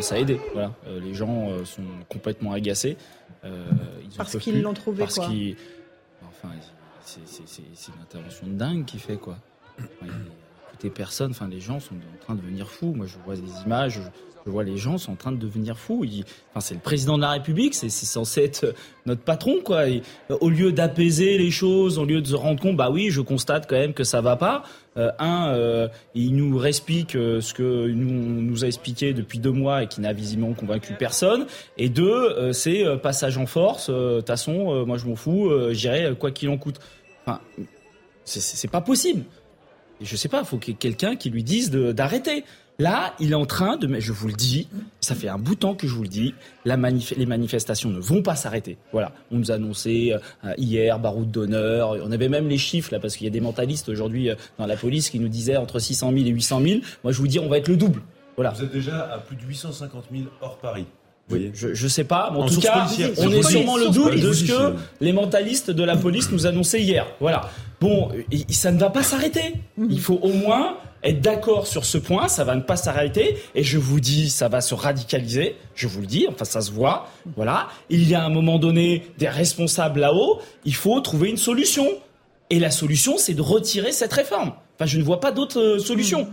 [0.00, 0.40] ça a aidé.
[0.54, 2.96] Voilà, les gens sont complètement agacés.
[4.16, 5.26] parce qu'ils l'ont trouvé parce quoi.
[5.26, 6.54] Enfin,
[7.04, 9.36] c'est une intervention dingue qu'il fait quoi
[10.86, 12.94] personnes, enfin les gens sont en train de devenir fous.
[12.94, 14.00] Moi je vois des images,
[14.46, 16.04] je, vois les gens sont en train de devenir fous.
[16.50, 18.74] enfin c'est le président de la République, c'est censé être
[19.04, 19.84] notre patron quoi.
[20.40, 23.68] au lieu d'apaiser les choses, au lieu de se rendre compte, bah oui, je constate
[23.68, 24.62] quand même que ça va pas.
[24.98, 29.52] Euh, un, euh, il nous réexplique euh, ce que nous, nous a expliqué depuis deux
[29.52, 31.46] mois et qui n'a visiblement convaincu personne.
[31.76, 33.90] Et deux, c'est passage en force.
[33.90, 36.80] De toute façon, moi je m'en fous, j'irai quoi qu'il en coûte.
[37.24, 37.40] Enfin,
[38.24, 39.24] c'est pas possible
[40.00, 42.44] je sais pas, faut qu'il y ait quelqu'un qui lui dise d'arrêter.
[42.80, 44.68] Là, il est en train de, je vous le dis,
[45.00, 46.32] ça fait un bout de temps que je vous le dis,
[46.64, 48.78] les manifestations ne vont pas s'arrêter.
[48.92, 53.00] Voilà, on nous a annoncé euh, hier baroud d'honneur, on avait même les chiffres là
[53.00, 55.80] parce qu'il y a des mentalistes aujourd'hui euh, dans la police qui nous disaient entre
[55.80, 56.80] 600 000 et 800 000.
[57.02, 58.00] Moi, je vous dis, on va être le double.
[58.36, 58.50] Voilà.
[58.50, 60.86] Vous êtes déjà à plus de 850 000 hors Paris.
[61.30, 62.86] Oui, je, je sais pas, mais en, tout cas,
[63.18, 66.80] on est sûrement le double de ce que les mentalistes de la police nous annonçaient
[66.80, 67.06] hier.
[67.20, 67.50] Voilà.
[67.80, 68.08] Bon,
[68.50, 69.54] ça ne va pas s'arrêter.
[69.76, 69.88] Mhm.
[69.90, 73.62] Il faut au moins être d'accord sur ce point, ça va ne pas s'arrêter, et
[73.62, 77.08] je vous dis, ça va se radicaliser, je vous le dis, enfin ça se voit,
[77.36, 77.68] voilà.
[77.88, 81.86] Il y a un moment donné des responsables là-haut, il faut trouver une solution.
[82.50, 84.52] Et la solution, c'est de retirer cette réforme.
[84.74, 86.28] Enfin, je ne vois pas d'autre euh, solution.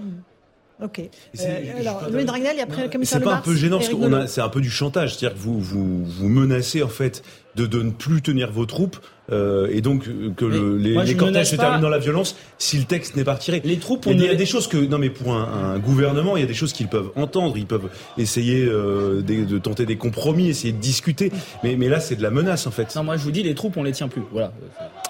[0.84, 1.00] Ok.
[1.00, 4.28] Euh, alors, Louis Dragnel, après le commissaire C'est pas un peu gênant parce qu'on a,
[4.28, 7.24] c'est un peu du chantage, c'est-à-dire que vous, vous, vous menacez en fait
[7.56, 8.98] de, de ne plus tenir vos troupes
[9.32, 12.78] euh, et donc euh, que le, les, les cortèges se terminent dans la violence si
[12.78, 13.62] le texte n'est pas retiré.
[13.64, 16.38] Les troupes, il y a, on des choses que non mais pour un, un, gouvernement,
[16.38, 19.86] il y a des choses qu'ils peuvent entendre, ils peuvent essayer euh, de, de, tenter
[19.86, 21.32] des compromis, essayer de discuter.
[21.64, 22.94] Mais, mais là, c'est de la menace en fait.
[22.96, 24.24] Non, moi je vous dis, les troupes, on les tient plus.
[24.32, 24.52] Voilà.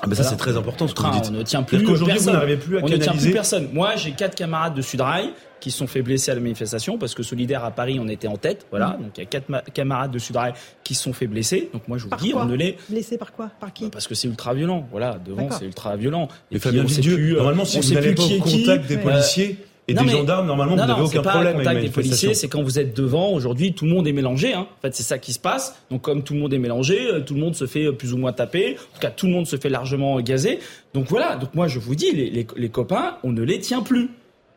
[0.01, 1.29] Ah ben ça c'est très important ce que vous dites.
[1.29, 1.83] On ne tient plus.
[1.83, 3.09] Qu'aujourd'hui vous n'arrivez plus à on canaliser.
[3.09, 3.69] ne tient plus personne.
[3.73, 5.31] Moi, j'ai quatre camarades de Sudrail
[5.65, 8.27] qui se sont fait blesser à la manifestation parce que Solidaire à Paris, on était
[8.27, 8.67] en tête.
[8.69, 8.89] Voilà.
[8.99, 9.05] Mhm.
[9.05, 10.53] Donc il y a quatre camarades de Sudrail
[10.83, 11.71] qui se sont fait blesser.
[11.73, 14.07] Donc moi je vous Par dis, on ne les Blessé par quoi Par qui parce
[14.07, 14.87] que c'est ultra violent.
[14.91, 15.57] Voilà, devant D'accord.
[15.57, 16.27] c'est ultra violent.
[16.51, 18.61] Et puis, on sait Villedieu, plus, euh, normalement si on vous plus pas qui qui.
[18.63, 19.57] contact des policiers
[19.87, 21.81] et Non, des mais- gendarmes, normalement non, vous n'avez aucun pas problème avec contact la
[21.87, 23.31] des policiers, c'est quand vous êtes devant.
[23.31, 24.53] Aujourd'hui, tout le monde est mélangé.
[24.53, 24.67] Hein.
[24.77, 25.75] En fait, c'est ça qui se passe.
[25.89, 28.13] Donc, comme tout le monde est mélangé, euh, tout le monde se fait euh, plus
[28.13, 28.73] ou moins taper.
[28.91, 30.59] En tout cas, tout le monde se fait largement gazer.
[30.93, 31.35] Donc voilà.
[31.37, 34.09] Donc moi, je vous dis, les, les, les copains, on ne les tient plus.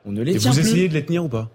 [0.09, 0.67] On ne les Et tient vous plus.
[0.69, 1.51] essayez de les tenir ou pas?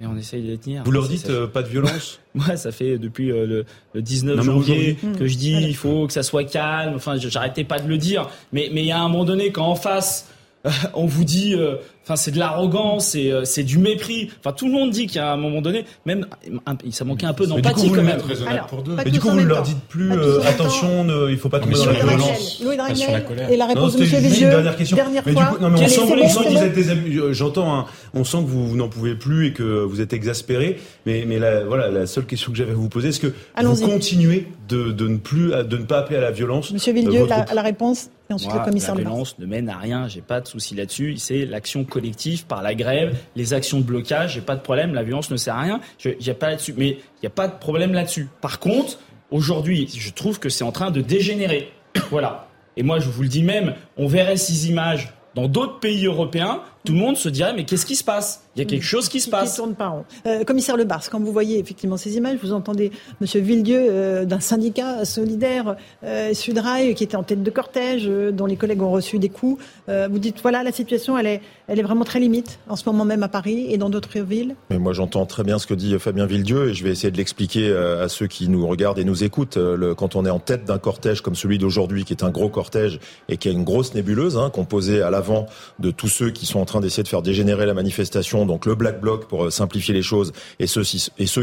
[0.00, 0.82] Et on essaye de les tenir.
[0.84, 2.20] Vous leur dites ça- euh, pas de violence?
[2.34, 3.64] Moi, ça fait depuis euh, le,
[3.94, 5.68] le 19 Non, mais janvier que je dis Mmh.
[5.68, 6.94] il faut que ça soit calme.
[6.96, 8.28] Enfin, j'arrêtais pas de le dire.
[8.52, 10.28] Mais mais il y a un moment donné quand en face
[10.66, 11.76] euh, on vous dit, euh,
[12.08, 14.30] enfin c'est de l'arrogance, c'est euh, c'est du mépris.
[14.40, 16.26] Enfin tout le monde dit a un moment donné, même
[16.90, 18.20] ça manquait un peu Mais du coup, d'empathie vous quand même.
[19.04, 21.72] Et du coup, vous ne leur dites plus euh, attention, ne- il faut pas tomber
[21.72, 22.62] mais dans sur la violence.
[23.50, 24.24] Et la réponse de M.
[24.24, 24.96] une dernière question.
[24.96, 25.46] Dernière Mais du fois.
[25.46, 27.20] coup, non, mais on Quel est- sent, que vous êtes désabusé.
[27.32, 30.78] J'entends, hein, on sent que vous, n'en pouvez plus et que vous êtes exaspéré.
[31.04, 33.32] Mais, mais la, voilà, la seule question que j'avais à vous poser, est-ce que
[33.62, 37.26] vous continuez de, ne plus, de ne pas appeler à la violence Monsieur euh, Villedieu,
[37.26, 40.46] la, réponse, et ensuite le commissaire la violence ne mène à rien, j'ai pas de
[40.46, 41.16] souci là-dessus.
[41.16, 41.97] C'est l'action collective
[42.46, 44.94] par la grève, les actions de blocage, j'ai pas de problème.
[44.94, 46.74] La violence ne sert à rien, j'ai pas là-dessus.
[46.76, 48.28] Mais il n'y a pas de problème là-dessus.
[48.40, 48.98] Par contre,
[49.30, 51.72] aujourd'hui, je trouve que c'est en train de dégénérer.
[52.10, 52.48] voilà.
[52.76, 56.62] Et moi, je vous le dis même, on verrait ces images dans d'autres pays européens,
[56.84, 58.42] tout le monde se dirait mais qu'est-ce qui se passe?
[58.56, 59.54] Il y a quelque chose qui se qui passe.
[59.56, 60.04] tourne pas rond.
[60.26, 62.90] Euh, commissaire Le Bars, quand vous voyez effectivement ces images, vous entendez
[63.20, 68.32] Monsieur Villedieu euh, d'un syndicat solidaire euh, Sudrail qui était en tête de cortège, euh,
[68.32, 69.62] dont les collègues ont reçu des coups.
[69.88, 72.82] Euh, vous dites voilà la situation, elle est, elle est vraiment très limite en ce
[72.86, 74.56] moment même à Paris et dans d'autres villes.
[74.70, 77.16] Mais moi, j'entends très bien ce que dit Fabien Villedieu et je vais essayer de
[77.16, 79.56] l'expliquer euh, à ceux qui nous regardent et nous écoutent.
[79.56, 82.30] Euh, le- quand on est en tête d'un cortège comme celui d'aujourd'hui, qui est un
[82.30, 82.98] gros cortège
[83.28, 85.46] et qui a une grosse nébuleuse, hein, composée à l'avant
[85.78, 88.74] de tous ceux qui sont en train d'essayer de faire dégénérer la manifestation, donc le
[88.74, 90.82] Black Bloc pour euh, simplifier les choses, et ceux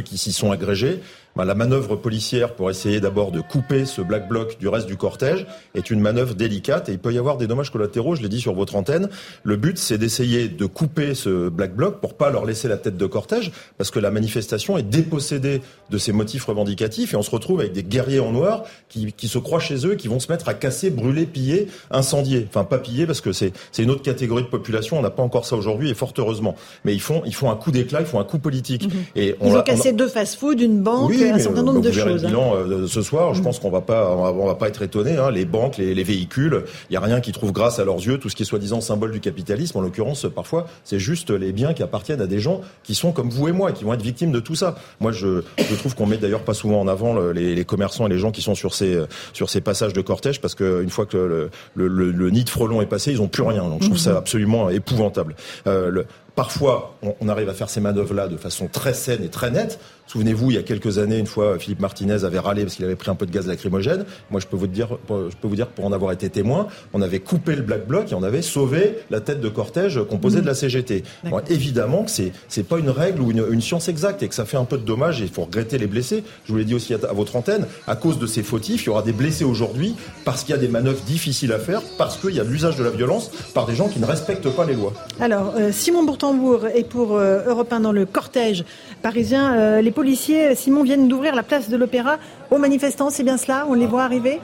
[0.01, 1.01] qui s'y sont agrégés,
[1.35, 4.95] ben, la manœuvre policière pour essayer d'abord de couper ce Black Bloc du reste du
[4.95, 8.29] cortège est une manœuvre délicate et il peut y avoir des dommages collatéraux, je l'ai
[8.29, 9.09] dit sur votre antenne.
[9.43, 12.97] Le but, c'est d'essayer de couper ce Black Bloc pour pas leur laisser la tête
[12.97, 17.31] de cortège parce que la manifestation est dépossédée de ses motifs revendicatifs et on se
[17.31, 20.31] retrouve avec des guerriers en noir qui, qui se croient chez eux, qui vont se
[20.31, 22.45] mettre à casser, brûler, piller, incendier.
[22.49, 24.97] Enfin, pas piller parce que c'est c'est une autre catégorie de population.
[24.97, 26.55] On n'a pas encore ça aujourd'hui et fort heureusement.
[26.85, 28.87] Mais ils font ils font un coup d'éclat, ils font un coup politique.
[29.15, 31.59] Et on Ils ont on a- cassé deux fast-food, une banque, oui, un mais, certain
[31.59, 32.21] euh, nombre bah, de vous verrez choses.
[32.21, 32.31] Le hein.
[32.31, 35.17] bilan euh, ce soir, je pense qu'on va pas, on va, pas être étonné.
[35.17, 37.97] Hein, les banques, les, les véhicules, il y a rien qui trouve grâce à leurs
[37.97, 38.17] yeux.
[38.17, 41.73] Tout ce qui est soi-disant symbole du capitalisme, en l'occurrence, parfois, c'est juste les biens
[41.73, 44.31] qui appartiennent à des gens qui sont comme vous et moi, qui vont être victimes
[44.31, 44.75] de tout ça.
[44.99, 48.05] Moi, je, je trouve qu'on met d'ailleurs pas souvent en avant le- les, les commerçants
[48.07, 48.99] et les gens qui sont sur ces
[49.33, 52.43] sur ces passages de cortège, parce que une fois que le, le, le- le nid
[52.43, 53.63] de frelons est passé, ils ont plus rien.
[53.63, 55.35] Donc, je trouve ça absolument épouvantable.
[55.67, 59.29] Euh, le, Parfois, on, on arrive à faire ces manœuvres-là de façon très saine et
[59.29, 59.79] très nette.
[60.07, 62.95] Souvenez-vous, il y a quelques années, une fois, Philippe Martinez avait râlé parce qu'il avait
[62.95, 64.05] pris un peu de gaz lacrymogène.
[64.29, 67.01] Moi, je peux vous dire, je peux vous dire, pour en avoir été témoin, on
[67.01, 70.45] avait coupé le Black Bloc et on avait sauvé la tête de cortège composée de
[70.45, 71.03] la CGT.
[71.23, 74.35] Bon, évidemment que c'est c'est pas une règle ou une, une science exacte et que
[74.35, 76.23] ça fait un peu de dommages et il faut regretter les blessés.
[76.45, 78.87] Je vous l'ai dit aussi à, à votre antenne, à cause de ces fautifs, il
[78.87, 82.17] y aura des blessés aujourd'hui parce qu'il y a des manœuvres difficiles à faire, parce
[82.17, 84.75] qu'il y a l'usage de la violence par des gens qui ne respectent pas les
[84.75, 84.93] lois.
[85.19, 86.05] Alors, euh, Simon
[86.73, 88.65] Est pour euh, Europe 1 dans le cortège
[89.03, 89.53] parisien.
[89.53, 92.17] Euh, les policiers, Simon, viennent d'ouvrir la place de l'Opéra
[92.49, 94.39] aux manifestants, c'est bien cela On les voit arriver?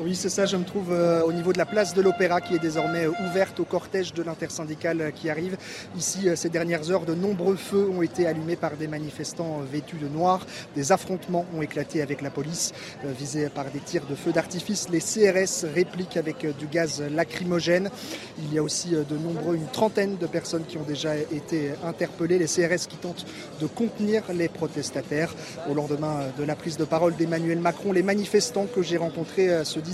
[0.00, 0.46] Oui, c'est ça.
[0.46, 3.12] Je me trouve euh, au niveau de la place de l'Opéra qui est désormais euh,
[3.28, 5.56] ouverte au cortège de l'intersyndicale euh, qui arrive.
[5.96, 10.06] Ici, ces dernières heures, de nombreux feux ont été allumés par des manifestants vêtus de
[10.06, 10.46] noir.
[10.76, 12.72] Des affrontements ont éclaté avec la police,
[13.04, 14.88] visés par des tirs de feux d'artifice.
[14.88, 17.90] Les CRS répliquent avec du gaz lacrymogène.
[18.38, 22.38] Il y a aussi de nombreux, une trentaine de personnes qui ont déjà été interpellées.
[22.38, 23.26] Les CRS qui tentent
[23.60, 25.34] de contenir les protestataires.
[25.68, 29.80] Au lendemain de la prise de parole d'Emmanuel Macron, les manifestants que j'ai rencontrés se
[29.80, 29.87] disent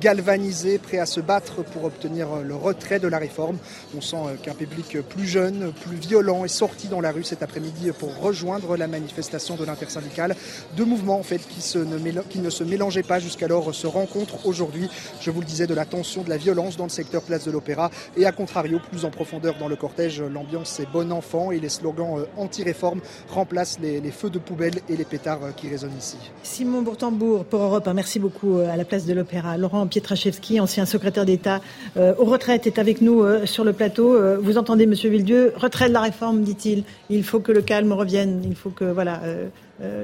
[0.00, 3.58] galvanisés, prêts à se battre pour obtenir le retrait de la réforme.
[3.96, 7.42] On sent euh, qu'un public plus jeune, plus violent est sorti dans la rue cet
[7.42, 10.36] après-midi pour rejoindre la manifestation de l'intersyndicale.
[10.76, 14.88] Deux mouvements en fait qui, ne, se mélangeaient pas jusqu'alors se rencontrent aujourd'hui.
[15.20, 17.50] Je vous le disais, de la tension, de la violence dans le secteur place de
[17.50, 21.60] l'Opéra et à contrario, plus en profondeur dans le cortège, l'ambiance est bon enfant et
[21.60, 25.68] les slogans euh, anti-réforme remplacent les, les feux de poubelle et les pétards euh, qui
[25.68, 26.16] résonnent ici.
[26.42, 29.37] Simon Bourtambourg pour Europe 1, merci beaucoup à la place de l'Opéra.
[29.56, 31.60] Laurent Pietraszewski, ancien secrétaire d'État
[31.96, 34.14] euh, aux retraites, est avec nous euh, sur le plateau.
[34.14, 36.84] Euh, vous entendez, Monsieur Villedieu, retrait de la réforme, dit-il.
[37.10, 38.42] Il faut que le calme revienne.
[38.44, 39.22] Il faut que voilà,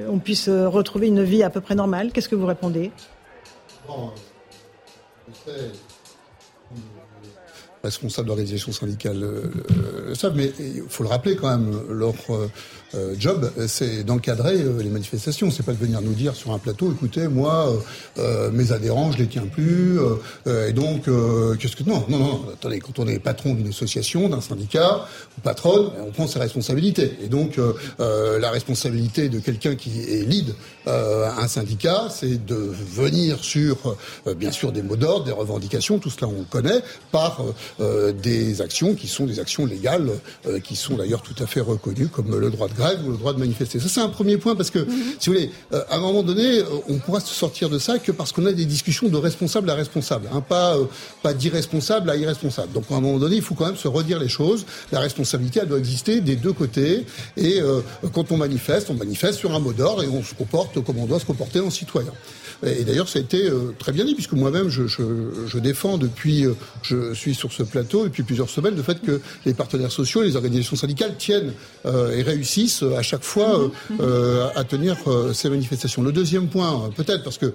[0.09, 2.11] on puisse retrouver une vie à peu près normale.
[2.11, 2.91] Qu'est-ce que vous répondez?
[7.83, 12.15] Responsables d'organisations syndicales le savent, mais il faut le rappeler quand même, leur
[12.95, 15.51] euh, job, c'est d'encadrer euh, les manifestations.
[15.51, 17.73] C'est pas de venir nous dire sur un plateau, écoutez, moi,
[18.17, 19.99] euh, mes adhérents, je les tiens plus,
[20.45, 21.05] et donc,
[21.59, 22.45] qu'est-ce que non, non, non.
[22.53, 25.07] Attendez, quand on est patron d'une association, d'un syndicat,
[25.37, 27.17] ou patronne, on prend ses responsabilités.
[27.23, 27.59] Et donc,
[27.99, 30.53] la responsabilité de quelqu'un qui est lead
[30.87, 33.97] un syndicat, c'est de venir sur,
[34.37, 36.81] bien sûr, des mots d'ordre, des revendications, tout cela on le connaît,
[37.11, 37.43] par
[37.79, 40.11] des actions qui sont des actions légales,
[40.63, 43.33] qui sont d'ailleurs tout à fait reconnues comme le droit de grève ou le droit
[43.33, 43.79] de manifester.
[43.79, 44.87] Ça, c'est un premier point parce que, mhm.
[45.19, 47.99] si vous voulez, euh, à un moment donné, euh, on pourra se sortir de ça
[47.99, 50.85] que parce qu'on a des discussions de responsable à responsable, hein, pas, euh,
[51.23, 52.71] pas d'irresponsable à irresponsable.
[52.73, 54.65] Donc, à un moment donné, il faut quand même se redire les choses.
[54.91, 57.05] La responsabilité, elle doit exister des deux côtés.
[57.37, 57.59] Et
[58.13, 61.05] quand on manifeste, on manifeste sur un mot d'ordre et on se comporte comme on
[61.05, 62.11] doit se comporter en citoyen.
[62.65, 65.03] Et d'ailleurs, ça a été très bien dit, puisque moi-même, je, je,
[65.47, 66.45] je, défends depuis,
[66.81, 70.27] je suis sur ce plateau depuis plusieurs semaines, le fait que les partenaires sociaux et
[70.27, 71.53] les organisations syndicales tiennent
[71.85, 73.69] et réussissent euh, à chaque fois euh,
[73.99, 74.97] euh, à tenir
[75.33, 76.01] ces manifestations.
[76.01, 77.53] Le deuxième point, peut-être parce que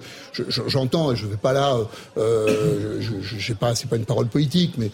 [0.67, 1.77] j'entends, et je ne vais pas là,
[2.17, 4.91] je pas, c'est pas une parole politique, mais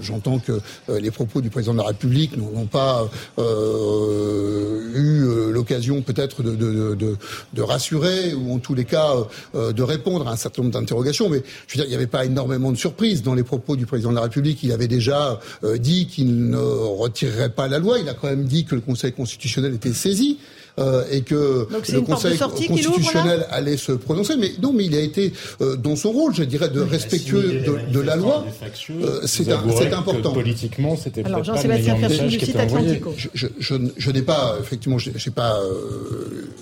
[0.00, 3.08] j'entends que les propos du président de la République n'ont pas
[3.38, 7.16] eu l'occasion peut-être de, de, de,
[7.52, 9.14] de, rassurer ou en tous les cas
[9.54, 11.28] de répondre à un certain nombre d'interrogations.
[11.28, 13.86] Mais je veux dire, il n'y avait pas énormément de surprises dans les propos du
[13.86, 14.62] président de la République.
[14.62, 15.40] Il avait déjà
[15.78, 17.98] dit qu'il ne retirerait pas la loi.
[17.98, 20.38] Il a quand même dit que le Conseil constitutionnel était saisi.
[20.78, 24.36] Euh, et que le Conseil constitutionnel allait se prononcer.
[24.36, 25.32] Mais non, mais il a été
[25.62, 28.44] euh, dans son rôle, je dirais, de respectueux de, la loi.
[28.90, 29.50] Euh, c'est
[29.94, 30.32] important.
[30.32, 33.14] politiquement, c'était Alors Jean-Sébastien Ferchin du site Atlantico.
[33.16, 35.58] Je, je, je, n'ai pas, effectivement, je n'ai pas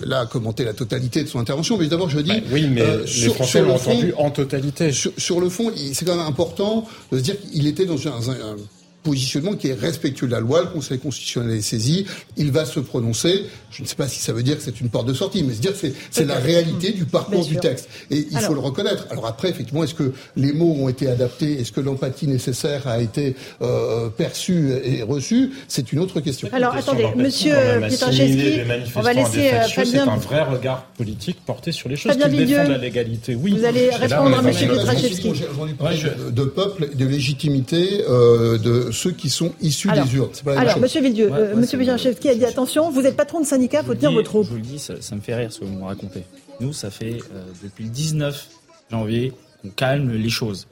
[0.01, 2.31] là commenté la totalité de son intervention, mais d'abord je dis.
[2.31, 4.91] Ben oui, mais les Français l'ont entendu en totalité.
[4.93, 8.55] Sur, le fond, c'est quand même important de se dire qu'il était dans un, un
[9.05, 10.61] positionnement qui est respectueux de la loi.
[10.61, 12.05] Le Conseil constitutionnel est saisi.
[12.35, 13.45] Il va se prononcer.
[13.69, 15.53] Je ne sais pas si ça veut dire que c'est une porte de sortie, mais
[15.53, 17.87] se dire que c'est la réalité du parcours du texte.
[18.09, 19.05] Et il faut le reconnaître.
[19.11, 21.59] Alors après, effectivement, est-ce que les mots ont été adaptés?
[21.59, 25.51] Est-ce que l'empathie nécessaire a été euh, perçue et reçue?
[25.67, 26.49] C'est une autre question.
[26.51, 27.53] Alors attendez, Monsieur
[27.87, 28.61] Pietraszewski,
[28.95, 32.69] on va laisser euh, C'est un vrai regard politique porté sur les choses qui défendent
[32.69, 33.35] la légalité.
[33.35, 33.55] Oui.
[33.57, 35.33] Vous allez répondre à Monsieur Pietraszewski.
[36.31, 40.31] De peuple, de légitimité, euh, de ceux qui sont issus des urnes.
[40.57, 41.77] alors, Monsieur Villedieu, euh, Monsieur
[42.13, 44.55] qui a dit attention, vous êtes patron de syndicat, il faut tenir votre Je vous
[44.55, 46.23] le dis, ça, me fait rire ce que vous me racontez.
[46.59, 48.47] Nous, ça fait euh, depuis le 19
[48.89, 50.67] janvier qu'on calme les choses.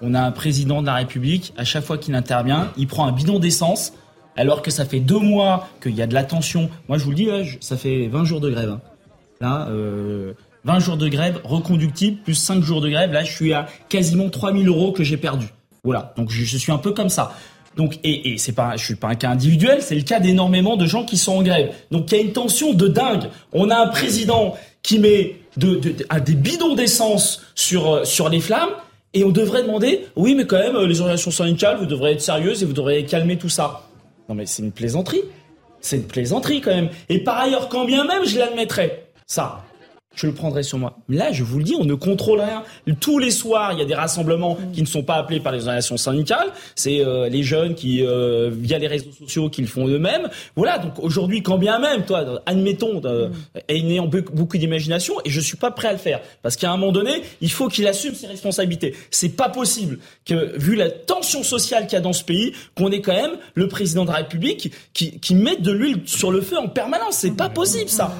[0.00, 3.12] On a un président de la République, à chaque fois qu'il intervient, il prend un
[3.12, 3.92] bidon d'essence,
[4.36, 6.68] alors que ça fait deux mois qu'il y a de la tension.
[6.88, 7.28] Moi, je vous le dis,
[7.60, 8.70] ça fait 20 jours de grève.
[8.70, 8.80] Hein.
[9.40, 10.34] Là, 20 euh,
[10.80, 13.12] jours de grève reconductible, plus 5 jours de grève.
[13.12, 15.46] Là, je suis à quasiment 3000 euros que j'ai perdu.
[15.84, 17.34] Voilà, donc je, je, suis un peu comme ça.
[17.76, 20.76] Donc, et, et c'est pas, je suis pas un cas individuel, c'est le cas d'énormément
[20.76, 21.74] de gens qui sont en grève.
[21.90, 23.24] Donc, il y a une tension de dingue.
[23.52, 28.40] On a un président qui met de, de, des bidons d'essence sur euh, sur les
[28.40, 28.70] flammes.
[29.16, 32.20] Et on devrait demander, oui, mais quand même, euh, les organisations syndicales, vous devrez être
[32.20, 33.82] sérieuses et vous devrez calmer tout ça.
[34.28, 35.22] Non, mais c'est une plaisanterie.
[35.80, 36.88] C'est une plaisanterie quand même.
[37.08, 39.63] Et par ailleurs, quand bien même je l'admettrais, ça,
[40.14, 40.98] je le prendrai sur moi.
[41.08, 42.62] Là, je vous le dis, on ne contrôle rien.
[43.00, 45.60] Tous les soirs, il y a des rassemblements qui ne sont pas appelés par les
[45.60, 46.48] organisations syndicales.
[46.74, 50.28] C'est euh, les jeunes qui, euh, via les réseaux sociaux, qui le font eux-mêmes.
[50.56, 50.78] Voilà.
[50.78, 53.30] Donc aujourd'hui, quand bien même, toi, admettons, euh,
[53.68, 56.92] ayant beaucoup d'imagination, et je suis pas prêt à le faire, parce qu'à un moment
[56.92, 58.94] donné, il faut qu'il assume ses responsabilités.
[59.10, 62.90] C'est pas possible que, vu la tension sociale qu'il y a dans ce pays, qu'on
[62.90, 66.40] ait quand même le président de la République qui, qui mette de l'huile sur le
[66.40, 67.16] feu en permanence.
[67.16, 68.14] C'est pas possible, ça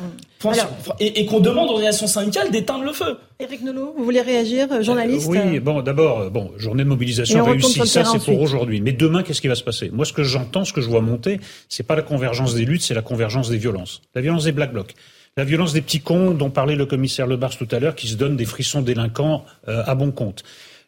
[1.00, 3.16] et, qu'on demande aux organisations syndicales d'éteindre le feu.
[3.40, 7.44] Éric Nolot, vous voulez réagir, euh, journaliste Oui, bon, d'abord, euh, bon, journée de mobilisation
[7.44, 8.80] réussie, ça c'est pour aujourd'hui.
[8.80, 9.90] Mais demain, qu'est-ce qui va se passer?
[9.92, 12.82] Moi, ce que j'entends, ce que je vois monter, c'est pas la convergence des luttes,
[12.82, 14.02] c'est la convergence des violences.
[14.14, 14.94] La violence des Black Blocs.
[15.36, 18.14] La violence des petits cons dont parlait le commissaire Lebars tout à l'heure, qui se
[18.14, 20.44] donnent des frissons délinquants euh, à bon compte.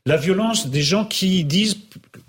[0.07, 1.77] La violence des gens qui disent,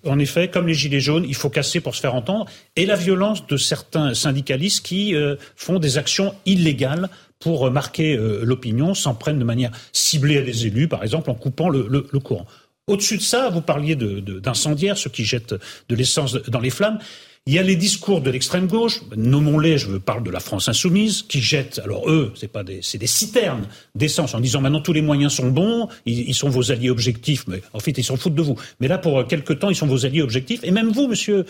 [0.05, 2.45] en effet, comme les Gilets jaunes, il faut casser pour se faire entendre,
[2.75, 5.15] et la violence de certains syndicalistes qui
[5.55, 7.09] font des actions illégales
[7.39, 11.35] pour marquer euh, l'opinion, s'en prennent de manière ciblée à des élus, par exemple en
[11.35, 12.45] coupant le, courant.
[12.87, 15.55] Au-dessus de ça, vous parliez d'incendiaires, ceux qui jettent
[15.89, 16.99] de l'essence dans les flammes.
[17.47, 21.21] Il y a les discours de l'extrême gauche, nommons-les, je parle de la France insoumise,
[21.21, 24.91] qui jettent, alors eux, c'est pas des, c'est des citernes d'essence en disant maintenant tous
[24.91, 28.35] les moyens sont bons, ils, sont vos alliés objectifs, mais en fait ils s'en foutent
[28.35, 28.57] de vous.
[28.81, 30.59] Mais là pour quelque temps ils sont vos alliés objectifs.
[30.63, 31.45] Et même vous, monsieur,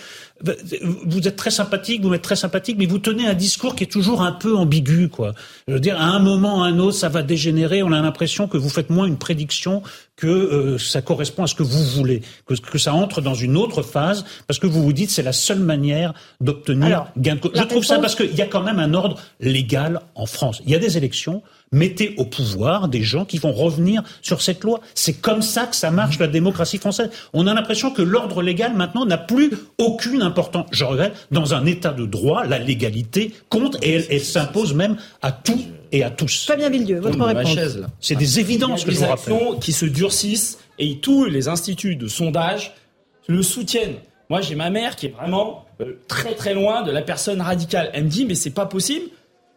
[1.04, 3.92] vous êtes très sympathique, vous êtes très sympathique, mais vous tenez un discours qui est
[3.92, 5.34] toujours un peu ambigu, quoi.
[5.68, 7.82] Je veux dire, à un moment, à un autre, ça va dégénérer.
[7.82, 9.82] On a l'impression que vous faites moins une prédiction
[10.18, 13.56] que euh, ça correspond à ce que vous voulez, que, que, ça entre dans une
[13.56, 17.52] autre phase, parce que vous vous dites c'est la seule manière d'obtenir gain de cause.
[17.54, 20.62] Je trouve ça parce qu'il y a quand même un ordre légal en France.
[20.66, 24.64] Il y a des élections, mettez au pouvoir des gens qui vont revenir sur cette
[24.64, 24.82] loi.
[24.96, 27.10] C'est comme ça que ça marche la démocratie française.
[27.34, 30.68] On a l'impression que l'ordre légal maintenant n'a plus aucune importance.
[30.72, 35.32] Je regrette, dans un état de droit, la légalité compte et elle, s'impose même à
[35.32, 35.62] tout
[35.92, 36.46] et à tous.
[36.46, 37.58] Fabien Villedieu, votre réponse.
[38.00, 39.60] C'est des évidences que je vous rappelle.
[39.62, 42.74] qui se durcissent et tous les instituts de sondage
[43.28, 43.96] le soutiennent.
[44.30, 47.90] Moi, j'ai ma mère qui est vraiment euh, très très loin de la personne radicale.
[47.94, 49.06] Elle me dit mais c'est pas possible,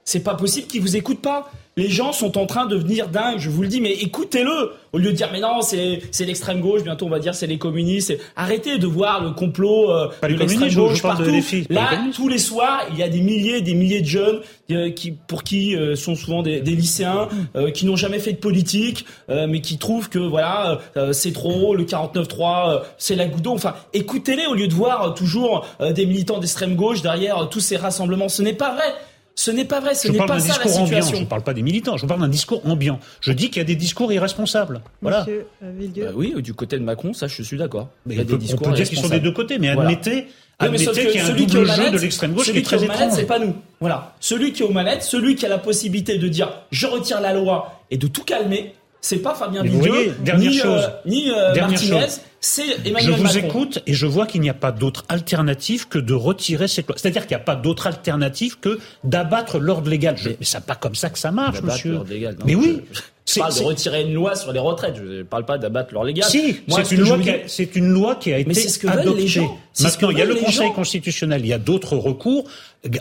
[0.04, 3.38] c'est pas possible qu'ils vous écoutent pas les gens sont en train de devenir dingues,
[3.38, 6.82] je vous le dis, mais écoutez-le Au lieu de dire, mais non, c'est, l'extrême gauche,
[6.82, 8.12] bientôt on va dire c'est les communistes.
[8.36, 11.30] Arrêtez de voir le complot euh, de l'extrême gauche partout.
[11.70, 14.40] Là, tous les soirs, il y a des milliers et des milliers de jeunes
[14.72, 17.28] euh, qui, pour qui euh, sont souvent des, lycéens,
[17.72, 20.80] qui n'ont jamais fait de politique, mais qui trouvent que voilà,
[21.12, 26.04] c'est trop, le 49-3, c'est la goutte Enfin, écoutez-les au lieu de voir toujours des
[26.04, 28.28] militants d'extrême gauche derrière tous ces rassemblements.
[28.28, 28.94] Ce n'est pas vrai.
[29.40, 30.82] Ce n'est pas vrai, ce n'est pas ça la situation.
[30.82, 31.06] Ambiant.
[31.14, 33.00] Je ne parle pas des militants, je parle d'un discours ambiant.
[33.22, 34.82] Je dis qu'il y a des discours irresponsables.
[35.00, 35.20] Voilà.
[35.20, 37.88] Monsieur bah oui, du côté de Macron, ça, je suis d'accord.
[38.06, 40.26] Il y a des discours on peut dire qu'ils sont des deux côtés, mais admettez,
[40.58, 43.12] admettez qu'il y a un double jeu de l'extrême gauche qui est très étrange.
[43.14, 43.54] C'est pas nous.
[43.80, 44.14] Voilà.
[44.20, 47.32] Celui qui est aux manettes, celui qui a la possibilité de dire je retire la
[47.32, 52.06] loi et de tout calmer, c'est pas Fabien Villedieu, ni, euh, ni euh, Martinez,
[52.40, 55.98] c'est Emmanuel Je vous écoute et je vois qu'il n'y a pas d'autre alternative que
[55.98, 56.96] de retirer cette loi.
[56.98, 60.16] C'est-à-dire qu'il n'y a pas d'autre alternative que d'abattre l'ordre légal.
[60.24, 62.00] mais c'est pas comme ça que ça marche, monsieur.
[62.08, 62.82] Légal, mais oui.
[62.92, 63.00] Je
[63.36, 64.96] parle de retirer une loi sur les retraites.
[64.96, 66.28] Je ne parle pas d'abattre l'ordre légal.
[66.28, 69.22] Si, c'est une, loi qui a, une loi qui a été ce que adoptée.
[69.22, 69.58] Les gens.
[69.80, 72.44] Maintenant, il y a le Conseil constitutionnel, il y a d'autres recours.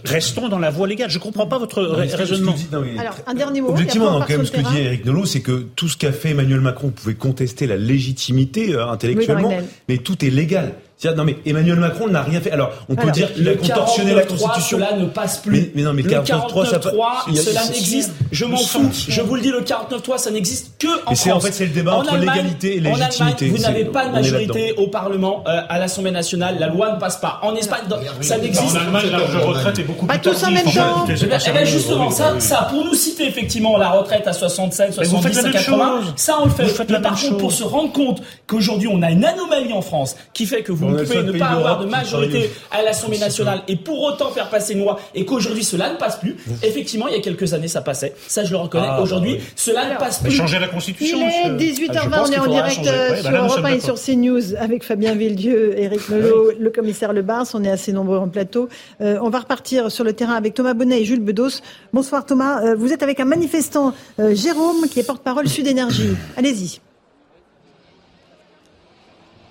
[0.06, 1.10] Restons dans la voie légale.
[1.10, 2.56] Je ne comprends pas votre raisonnement.
[2.98, 3.70] Alors, un dernier mot.
[3.70, 6.62] Objectivement, quand même, ce que dit Eric Nolot, c'est que tout ce qu'a fait Emmanuel
[6.62, 9.54] Macron pouvait contester la légitimité euh, intellectuellement,
[9.88, 10.74] mais tout est légal.
[11.03, 12.51] Non mais Emmanuel Macron n'a rien fait.
[12.51, 14.77] Alors on peut dire qu'il a contorsionné la Constitution.
[14.77, 15.71] Cela ne passe plus.
[15.73, 18.11] Mais, non mais le 49.3, ça cela n'existe.
[18.31, 18.91] Je m'en fous.
[19.07, 21.27] Je vous le dis, le 49.3, ça n'existe que en France.
[21.31, 23.47] En fait, c'est le débat entre légalité et légitimité.
[23.49, 26.57] vous n'avez pas de majorité au Parlement, euh, à l'Assemblée nationale.
[26.59, 27.39] La loi ne passe pas.
[27.43, 27.81] En Espagne,
[28.21, 28.76] ça n'existe.
[28.76, 31.05] En Allemagne, l'âge de retraite est beaucoup plus Pas tous en même temps.
[31.09, 36.01] Eh ben, justement, ça, ça, pour nous citer effectivement la retraite à 67, 70, 80,
[36.15, 36.89] ça on le fait.
[36.89, 40.45] Mais par contre, pour se rendre compte qu'aujourd'hui on a une anomalie en France qui
[40.45, 44.02] fait que vous ne pouvez ne pas avoir de majorité à l'Assemblée nationale et pour
[44.02, 46.36] autant faire passer une loi et qu'aujourd'hui cela ne passe plus.
[46.64, 48.14] Effectivement, il y a quelques années ça passait.
[48.28, 48.88] Ça, je le reconnais.
[48.90, 50.32] Ah, aujourd'hui, bah cela ne passe plus.
[50.32, 51.18] Changer la Constitution.
[51.20, 53.95] Il est 18h20, ah, on est en direct euh, sur bah Europe 1 et sur
[53.95, 57.48] CNews avec Fabien Villedieu, Éric Nolot, le commissaire Lebars.
[57.53, 58.70] On est assez nombreux en plateau.
[59.02, 61.61] Euh, on va repartir sur le terrain avec Thomas Bonnet et Jules Bedos.
[61.94, 62.64] Bonsoir Thomas.
[62.64, 66.16] Euh, vous êtes avec un manifestant, Jérôme, qui est porte-parole Sud Énergie.
[66.38, 66.80] Allez-y.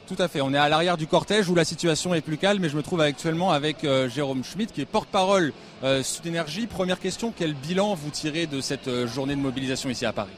[0.08, 0.40] Tout à fait.
[0.40, 2.82] On est à l'arrière du cortège où la situation est plus calme et je me
[2.82, 5.52] trouve actuellement avec euh, Jérôme Schmitt qui est porte-parole
[5.84, 6.66] euh, Sud Énergie.
[6.66, 10.30] Première question, quel bilan vous tirez de cette euh, journée de mobilisation ici à Paris?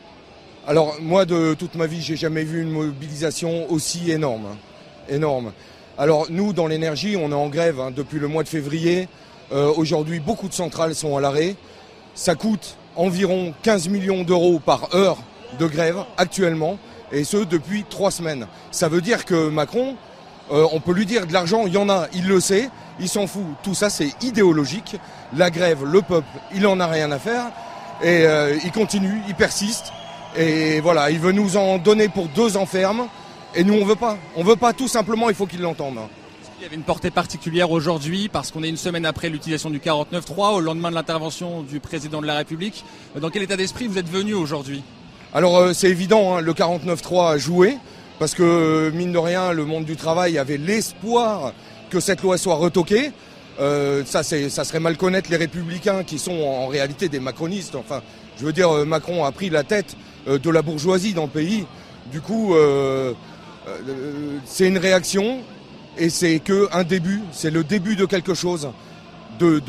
[0.67, 4.47] Alors moi de toute ma vie, j'ai jamais vu une mobilisation aussi énorme.
[5.13, 5.53] Hein.
[5.97, 9.09] Alors nous dans l'énergie, on est en grève hein, depuis le mois de février.
[9.53, 11.55] Aujourd'hui, beaucoup de centrales sont à l'arrêt.
[12.15, 15.19] Ça coûte environ 15 millions d'euros par heure
[15.61, 16.79] de grève actuellement
[17.13, 18.47] et ce depuis trois semaines.
[18.71, 19.97] Ça veut dire que Macron,
[20.53, 23.09] euh, on peut lui dire de l'argent, il y en a, il le sait, il
[23.09, 23.45] s'en fout.
[23.63, 24.97] Tout ça, c'est idéologique.
[25.37, 27.47] La grève, le peuple, il en a rien à faire.
[28.03, 29.93] Et euh, il continue, il persiste.
[30.37, 33.07] Et voilà, il veut nous en donner pour deux enfermes.
[33.55, 34.17] Et nous, on veut pas.
[34.37, 35.99] On veut pas tout simplement, il faut qu'il l'entende.
[36.59, 39.79] Il y avait une portée particulière aujourd'hui parce qu'on est une semaine après l'utilisation du
[39.79, 42.85] 49.3, au lendemain de l'intervention du président de la République?
[43.19, 44.83] Dans quel état d'esprit vous êtes venu aujourd'hui?
[45.33, 47.79] Alors euh, c'est évident, hein, le 49-3 a joué,
[48.19, 51.53] parce que euh, mine de rien, le monde du travail avait l'espoir
[51.89, 53.13] que cette loi soit retoquée.
[53.61, 57.77] Euh, ça, ça serait mal connaître les républicains qui sont en réalité des macronistes.
[57.77, 58.03] Enfin,
[58.39, 59.97] je veux dire, Macron a pris la tête
[60.27, 61.67] de la bourgeoisie dans le pays.
[62.11, 62.55] Du coup,
[64.47, 65.41] c'est une réaction
[65.99, 67.21] et c'est que un début.
[67.33, 68.71] C'est le début de quelque chose.
[69.39, 69.61] De,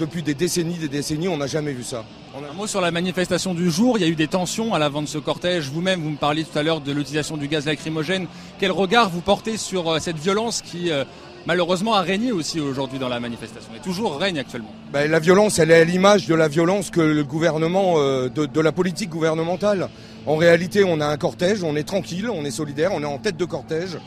[0.00, 2.04] depuis des décennies, des décennies, on n'a jamais vu ça.
[2.34, 3.98] Un mot sur la manifestation du jour.
[3.98, 5.68] Il y a eu des tensions à l'avant de ce cortège.
[5.68, 8.26] Vous-même, vous me parliez tout à l'heure de l'utilisation du gaz lacrymogène.
[8.58, 11.04] Quel regard vous portez sur euh, cette violence qui, euh,
[11.46, 14.72] malheureusement a régné aussi aujourd'hui dans la manifestation et toujours règne actuellement?
[14.92, 18.46] Ben, la violence, elle est à l'image de la violence que le gouvernement, euh, de,
[18.46, 19.88] de, la politique gouvernementale.
[20.26, 23.18] En réalité, on a un cortège, on est tranquille, on est solidaire, on est en
[23.18, 23.98] tête de cortège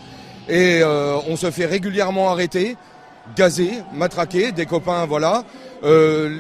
[0.48, 2.78] et euh, on se fait régulièrement arrêter,
[3.36, 5.44] gazer, matraquer, des copains, voilà.
[5.84, 6.40] Euh,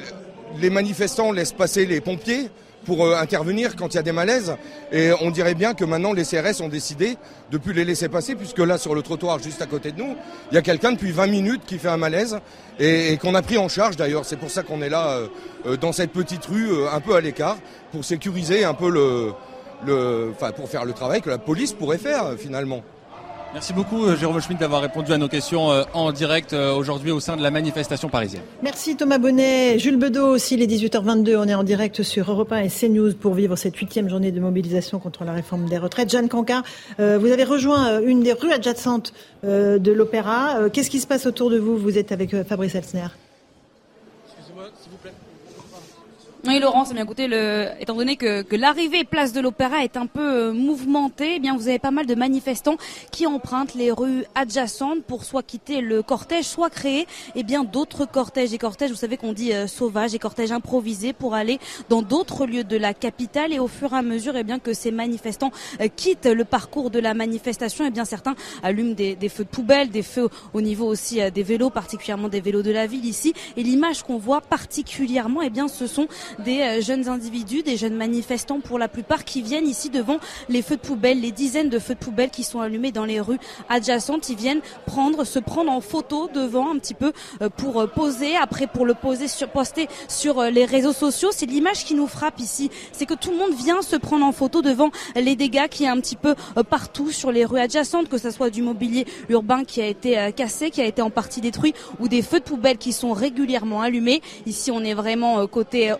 [0.60, 2.49] les manifestants laissent passer les pompiers
[2.86, 4.56] pour euh, intervenir quand il y a des malaises.
[4.91, 7.18] Et on dirait bien que maintenant les CRS ont décidé
[7.52, 10.15] de plus les laisser passer, puisque là sur le trottoir juste à côté de nous,
[10.52, 12.40] il y a quelqu'un depuis 20 minutes qui fait un malaise
[12.80, 14.26] et, qu'on a pris en charge d'ailleurs.
[14.26, 15.19] C'est pour ça qu'on est là
[15.65, 17.57] euh, dans cette petite rue, euh, un peu à l'écart,
[17.91, 19.34] pour sécuriser un peu le,
[20.32, 22.82] enfin pour faire le travail que la police pourrait faire finalement.
[23.56, 27.11] Merci beaucoup euh, Jérôme Schmitt d'avoir répondu à nos questions euh, en direct euh, aujourd'hui
[27.11, 28.41] au sein de la manifestation parisienne.
[28.61, 32.64] Merci Thomas Bonnet, Jules Bedeau aussi, les 18h22, on est en direct sur Europe 1
[32.64, 36.11] et CNews pour vivre cette huitième journée de mobilisation contre la réforme des retraites.
[36.11, 36.64] Jeanne Cancard,
[36.98, 39.14] vous avez rejoint une des rues adjacentes
[39.44, 40.69] de l'Opéra.
[40.73, 41.77] Qu'est-ce qui se passe autour de vous?
[41.77, 43.07] Vous êtes avec Fabrice Elsner.
[46.47, 50.05] Oui, Laurence, bien écoutez, le, étant donné que, que l'arrivée place de l'Opéra est un
[50.05, 52.77] peu euh, mouvementée, eh bien vous avez pas mal de manifestants
[53.09, 58.05] qui empruntent les rues adjacentes pour soit quitter le cortège, soit créer eh bien d'autres
[58.05, 58.53] cortèges.
[58.53, 61.57] Et cortèges, vous savez qu'on dit euh, sauvages et cortèges improvisés pour aller
[61.89, 63.51] dans d'autres lieux de la capitale.
[63.51, 65.51] Et au fur et à mesure, eh bien que ces manifestants
[65.81, 69.49] euh, quittent le parcours de la manifestation, eh bien certains allument des, des, feux de
[69.49, 73.34] poubelle, des feux au niveau aussi des vélos, particulièrement des vélos de la ville ici.
[73.57, 76.07] Et l'image qu'on voit particulièrement, eh bien ce sont
[76.40, 80.18] des euh, jeunes individus, des jeunes manifestants pour la plupart qui viennent ici devant
[80.49, 83.20] les feux de poubelle, les dizaines de feux de poubelle qui sont allumés dans les
[83.20, 83.40] rues
[83.70, 84.30] adjacentes.
[84.30, 88.36] Ils viennent prendre, se prendre en photo devant un petit peu euh, pour euh, poser,
[88.36, 91.30] après pour le poser sur, poster sur les réseaux sociaux.
[91.32, 92.70] C'est l'image qui nous frappe ici.
[92.91, 95.88] C'est que tout le monde vient se prendre en photo devant les dégâts qui est
[95.88, 96.36] un petit peu
[96.70, 100.70] partout sur les rues adjacentes, que ce soit du mobilier urbain qui a été cassé,
[100.70, 104.22] qui a été en partie détruit, ou des feux de poubelle qui sont régulièrement allumés.
[104.45, 105.94] Ici, on est vraiment côté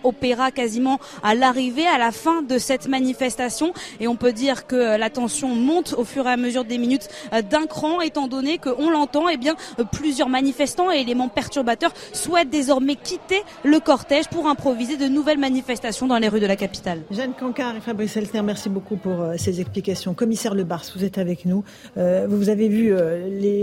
[0.54, 3.74] quasiment à l'arrivée, à la fin de cette manifestation.
[4.00, 6.78] Et on peut dire que euh, la tension monte au fur et à mesure des
[6.78, 11.30] minutes euh, d'un cran, étant donné qu'on l'entend, eh bien, euh, plusieurs manifestants et éléments
[11.30, 16.48] perturbateurs souhaitent désormais quitter le cortège pour improviser de nouvelles manifestations dans les rues de
[16.48, 17.02] la capitale.
[17.12, 20.14] Jeanne Cancard et Fabrice Elsner, merci beaucoup pour ces explications.
[20.14, 21.64] Commissaire Le Bars, vous êtes avec nous.
[21.96, 22.94] vous avez vu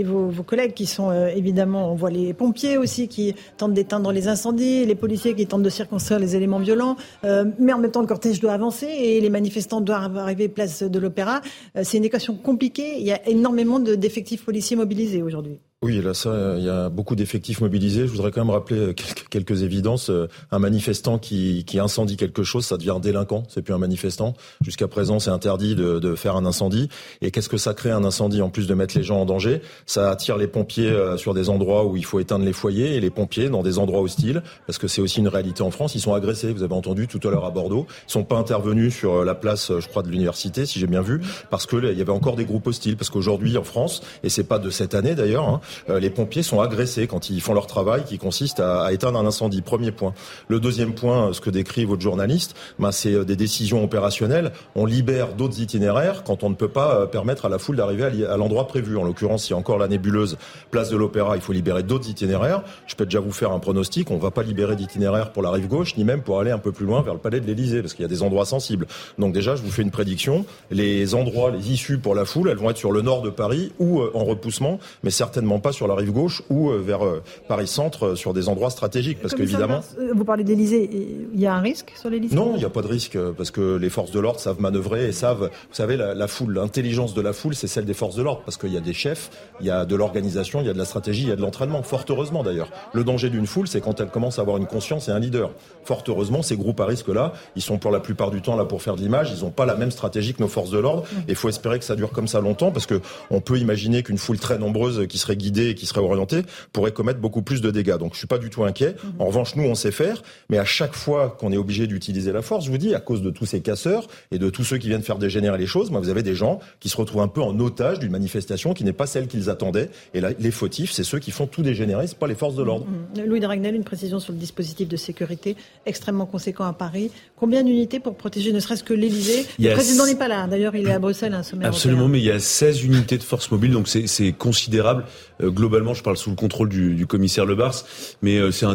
[0.03, 4.85] vos, collègues qui sont évidemment, on voit les pompiers aussi qui tentent d'éteindre les incendies,
[4.85, 8.07] les policiers qui tentent de circonstruire les éléments violent, euh, mais en même temps le
[8.07, 11.41] cortège doit avancer et les manifestants doivent arriver place de l'Opéra.
[11.75, 12.97] Euh, c'est une équation compliquée.
[12.97, 15.59] Il y a énormément d'effectifs policiers mobilisés aujourd'hui.
[15.83, 18.07] Oui, là, ça, il y a beaucoup d'effectifs mobilisés.
[18.07, 20.09] Je voudrais quand même rappeler euh, quelques, quelques évidences.
[20.09, 23.43] Euh, un manifestant qui, qui, incendie quelque chose, ça devient un délinquant.
[23.49, 24.33] C'est plus un manifestant.
[24.61, 26.87] Jusqu'à présent, c'est interdit de, de, faire un incendie.
[27.21, 29.61] Et qu'est-ce que ça crée un incendie en plus de mettre les gens en danger?
[29.85, 33.01] Ça attire les pompiers euh, sur des endroits où il faut éteindre les foyers et
[33.01, 35.95] les pompiers dans des endroits hostiles, parce que c'est aussi une réalité en France.
[35.95, 36.53] Ils sont agressés.
[36.53, 37.87] Vous avez entendu tout à l'heure à Bordeaux.
[38.07, 41.19] Ils sont pas intervenus sur la place, je crois, de l'université, si j'ai bien vu,
[41.49, 42.95] parce que il y avait encore des groupes hostiles.
[42.95, 45.49] Parce qu'aujourd'hui, en France, et c'est pas de cette année d'ailleurs.
[45.49, 49.19] Hein, les pompiers sont agressés quand ils font leur travail qui consiste à, à, éteindre
[49.19, 49.61] un incendie.
[49.61, 50.13] Premier point.
[50.47, 54.51] Le deuxième point, ce que décrit votre journaliste, ben, c'est euh, des décisions opérationnelles.
[54.75, 58.25] On libère d'autres itinéraires quand on ne peut pas euh, permettre à la foule d'arriver
[58.25, 58.97] à l'endroit prévu.
[58.97, 60.37] En l'occurrence, il y a encore la nébuleuse
[60.71, 62.63] place de l'Opéra, il faut libérer d'autres itinéraires.
[62.87, 64.11] Je peux déjà vous faire un pronostic.
[64.11, 66.59] On ne va pas libérer d'itinéraire pour la rive gauche, ni même pour aller un
[66.59, 68.87] peu plus loin vers le palais de l'Élysée, parce qu'il y a des endroits sensibles.
[69.17, 70.45] Donc déjà, je vous fais une prédiction.
[70.71, 73.71] Les endroits, les issues pour la foule, elles vont être sur le nord de Paris
[73.79, 77.67] ou en repoussement, mais certainement pas sur la rive gauche ou euh, vers euh, Paris
[77.67, 79.19] Centre euh, sur des endroits stratégiques.
[79.19, 79.81] Parce qu'évidemment.
[80.13, 80.89] Vous parlez d'Elysée,
[81.33, 83.49] il y a un risque sur l'Elysée Non, il n'y a pas de risque parce
[83.49, 85.49] que les forces de l'ordre savent manœuvrer et savent.
[85.69, 88.41] Vous savez, la, la foule, l'intelligence de la foule, c'est celle des forces de l'ordre
[88.45, 89.31] parce qu'il y a des chefs,
[89.61, 91.41] il y a de l'organisation, il y a de la stratégie, il y a de
[91.41, 91.81] l'entraînement.
[91.81, 92.69] Fort heureusement d'ailleurs.
[92.93, 95.51] Le danger d'une foule, c'est quand elle commence à avoir une conscience et un leader.
[95.85, 98.81] Fort heureusement, ces groupes à risque-là, ils sont pour la plupart du temps là pour
[98.81, 99.31] faire de l'image.
[99.35, 101.03] Ils n'ont pas la même stratégie que nos forces de l'ordre.
[101.27, 102.99] Et il faut espérer que ça dure comme ça longtemps parce que
[103.29, 106.91] on peut imaginer qu'une foule très nombreuse qui serait guidée et qui serait orientée pourrait
[106.91, 107.97] commettre beaucoup plus de dégâts.
[107.97, 108.95] Donc je suis pas du tout inquiet.
[109.03, 109.13] Mhm.
[109.19, 112.41] En revanche, nous, on sait faire, mais à chaque fois qu'on est obligé d'utiliser la
[112.41, 114.87] force, je vous dis, à cause de tous ces casseurs et de tous ceux qui
[114.87, 117.41] viennent faire dégénérer les choses, moi, vous avez des gens qui se retrouvent un peu
[117.41, 119.89] en otage d'une manifestation qui n'est pas celle qu'ils attendaient.
[120.13, 122.63] Et là, les fautifs, c'est ceux qui font tout dégénérer, c'est pas les forces de
[122.63, 122.85] l'ordre.
[123.15, 123.25] Mhm.
[123.25, 125.55] Louis de Ragnel, une précision sur le dispositif de sécurité
[125.85, 127.11] extrêmement conséquent à Paris.
[127.37, 129.45] Combien d'unités pour protéger ne serait-ce que l'Élysée?
[129.59, 130.47] Le président n'est pas là.
[130.47, 133.23] D'ailleurs, il est à Bruxelles, un sommet Absolument, mais il y a 16 unités de
[133.23, 135.05] force mobile, donc c'est considérable.
[135.41, 137.83] Euh, globalement, je parle sous le contrôle du, du commissaire Le Bars,
[138.21, 138.65] mais euh, c'est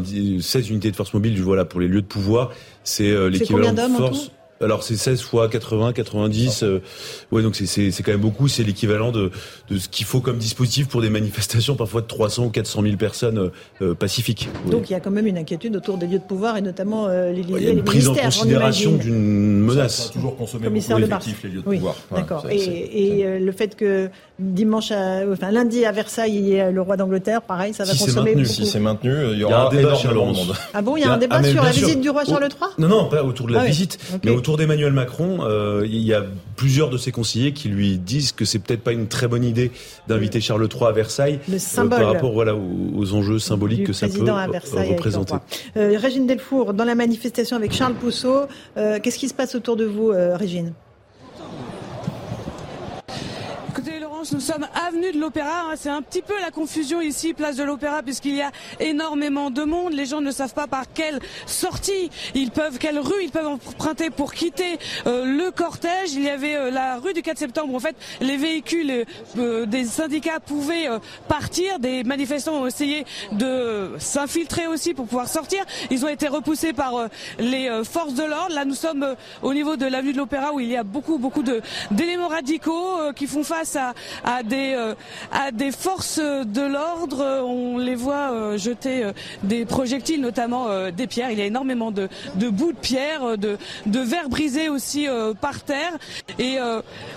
[0.40, 2.51] 16 unités de force mobile, voilà, pour les lieux de pouvoir.
[2.85, 4.30] C'est euh, l'équivalent de force.
[4.60, 6.62] Alors c'est 16 fois 80, 90.
[6.62, 6.82] Euh,
[7.30, 8.48] ouais, donc c'est c'est quand même beaucoup.
[8.48, 9.30] C'est l'équivalent de
[9.70, 12.97] de ce qu'il faut comme dispositif pour des manifestations parfois de 300 ou 400 000
[12.97, 13.51] personnes euh,
[13.82, 14.48] euh, pacifiques.
[14.70, 17.06] Donc il y a quand même une inquiétude autour des lieux de pouvoir et notamment
[17.06, 19.97] euh, les, il y a une prise en considération d'une menace.
[19.97, 21.97] Ça, a toujours consommé beaucoup d'effectifs les lieux de oui, pouvoir.
[22.14, 22.47] D'accord.
[22.51, 26.80] Et, et le fait que dimanche, à, enfin lundi à Versailles, il y a le
[26.80, 28.55] roi d'Angleterre, pareil, ça va si consommer maintenu, beaucoup.
[28.55, 30.55] Si c'est maintenu, il y aura il y a un débat sur le monde.
[30.74, 31.86] Ah bon, il y a, un débat ah, sur la sûr.
[31.86, 34.48] visite du roi Charles III Non, non, pas autour de la ah, visite, mais autour
[34.57, 35.39] d'Emmanuel Macron.
[35.43, 36.25] Euh, il y a
[36.57, 39.70] plusieurs de ses conseillers qui lui disent que c'est peut-être pas une très bonne idée
[40.07, 43.85] d'inviter Charles III à Versailles le symbole euh, par rapport voilà aux, aux enjeux symboliques
[43.85, 45.35] que ça peut à Versailles représenter.
[45.77, 49.85] Euh, Régine Delfour, dans la manifestation avec Charles Pousseau, qu'est-ce qui se passe autour de
[49.85, 50.37] vous, euh,
[54.32, 55.74] Nous sommes avenue de l'Opéra.
[55.77, 58.51] C'est un petit peu la confusion ici, place de l'Opéra, puisqu'il y a
[58.81, 59.93] énormément de monde.
[59.93, 64.11] Les gens ne savent pas par quelle sortie ils peuvent, quelle rue ils peuvent emprunter
[64.11, 66.15] pour quitter euh, le cortège.
[66.15, 67.73] Il y avait euh, la rue du 4 septembre.
[67.77, 69.05] En fait, les véhicules
[69.39, 70.89] euh, des syndicats pouvaient
[71.28, 71.78] partir.
[71.78, 75.65] Des manifestants ont essayé de s'infiltrer aussi pour pouvoir sortir.
[75.93, 77.09] Ils ont été repoussés par
[77.39, 78.55] les forces de l'ordre.
[78.55, 81.45] Là, nous sommes au niveau de l'avenue de l'Opéra où il y a beaucoup, beaucoup
[81.93, 84.94] d'éléments radicaux qui font face à à des, euh,
[85.32, 87.43] à des forces de l'ordre.
[87.47, 89.12] On les voit euh, jeter euh,
[89.43, 91.30] des projectiles, notamment des pierres.
[91.30, 95.06] Il y a énormément de, de bouts de pierre, de, de verres brisés aussi
[95.40, 95.93] par terre.
[96.39, 96.59] Et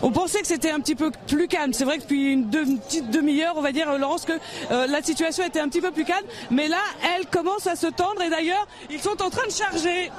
[0.01, 1.73] on pensait que c'était un petit peu plus calme.
[1.73, 4.33] C'est vrai que depuis une, une petite demi-heure, on va dire, Laurence, que
[4.69, 6.25] la situation était un petit peu plus calme.
[6.49, 6.81] Mais là,
[7.15, 8.21] elle commence à se tendre.
[8.21, 10.11] Et d'ailleurs, ils sont en train de charger.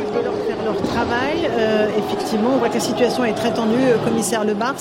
[0.00, 1.48] Faire leur travail.
[1.50, 3.74] Euh, effectivement, on voit que la situation est très tendue.
[3.80, 4.74] Euh, commissaire Le Bars,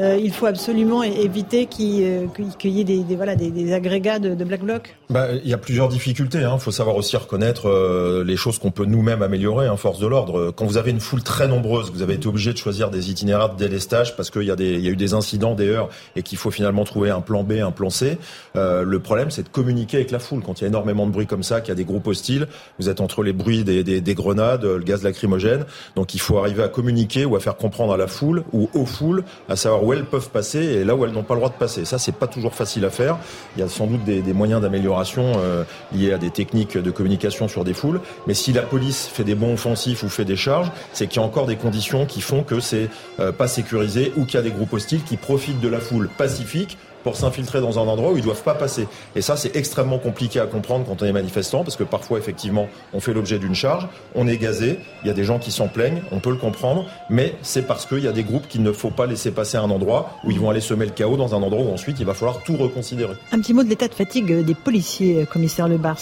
[0.00, 2.26] euh, il faut absolument éviter qu'il euh,
[2.56, 6.38] qu y ait des, agrégats de, Black Bloc bah, Il y a plusieurs difficultés.
[6.38, 6.58] Il hein.
[6.58, 10.06] faut savoir aussi reconnaître euh, les choses qu'on peut nous-mêmes améliorer en hein, force de
[10.06, 10.52] l'ordre.
[10.52, 13.54] Quand vous avez une foule très nombreuse, vous avez été obligé de choisir des itinéraires
[13.54, 16.84] de délestage parce qu'il y, a eu des incidents, des heures, et qu'il faut finalement
[16.84, 18.18] trouver un plan B, un plan C.
[18.54, 20.42] Le problème, c'est de communiquer avec la foule.
[20.44, 22.46] Quand il y a énormément de bruit comme ça, qu'il y a des groupes hostiles,
[22.78, 25.64] vous êtes entre les bruits des, des, des grenades, le gaz lacrymogène.
[25.96, 28.86] Donc il faut arriver à communiquer ou à faire comprendre à la foule ou aux
[28.86, 31.50] foules à savoir où elles peuvent passer et là où elles n'ont pas le droit
[31.50, 31.84] de passer.
[31.84, 33.18] Ça, c'est pas toujours facile à faire.
[33.56, 36.90] Il y a sans doute des, des moyens d'amélioration euh, liés à des techniques de
[36.90, 38.00] communication sur des foules.
[38.26, 41.24] Mais si la police fait des bons offensifs ou fait des charges, c'est qu'il y
[41.24, 42.88] a encore des conditions qui font que c'est
[43.20, 46.08] euh, pas sécurisé ou qu'il y a des groupes hostiles qui profitent de la foule
[46.08, 46.78] pacifique
[47.08, 48.86] pour s'infiltrer dans un endroit où ils doivent pas passer.
[49.16, 52.68] Et ça, c'est extrêmement compliqué à comprendre quand on est manifestant, parce que parfois, effectivement,
[52.92, 55.68] on fait l'objet d'une charge, on est gazé, il y a des gens qui s'en
[55.68, 58.72] plaignent, on peut le comprendre, mais c'est parce qu'il y a des groupes qu'il ne
[58.72, 61.34] faut pas laisser passer à un endroit où ils vont aller semer le chaos dans
[61.34, 63.14] un endroit où ensuite il va falloir tout reconsidérer.
[63.32, 65.96] Un petit mot de l'état de fatigue des policiers, commissaire Le Bars.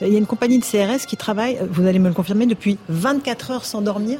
[0.00, 2.78] Il y a une compagnie de CRS qui travaille, vous allez me le confirmer, depuis
[2.88, 4.18] 24 heures sans dormir?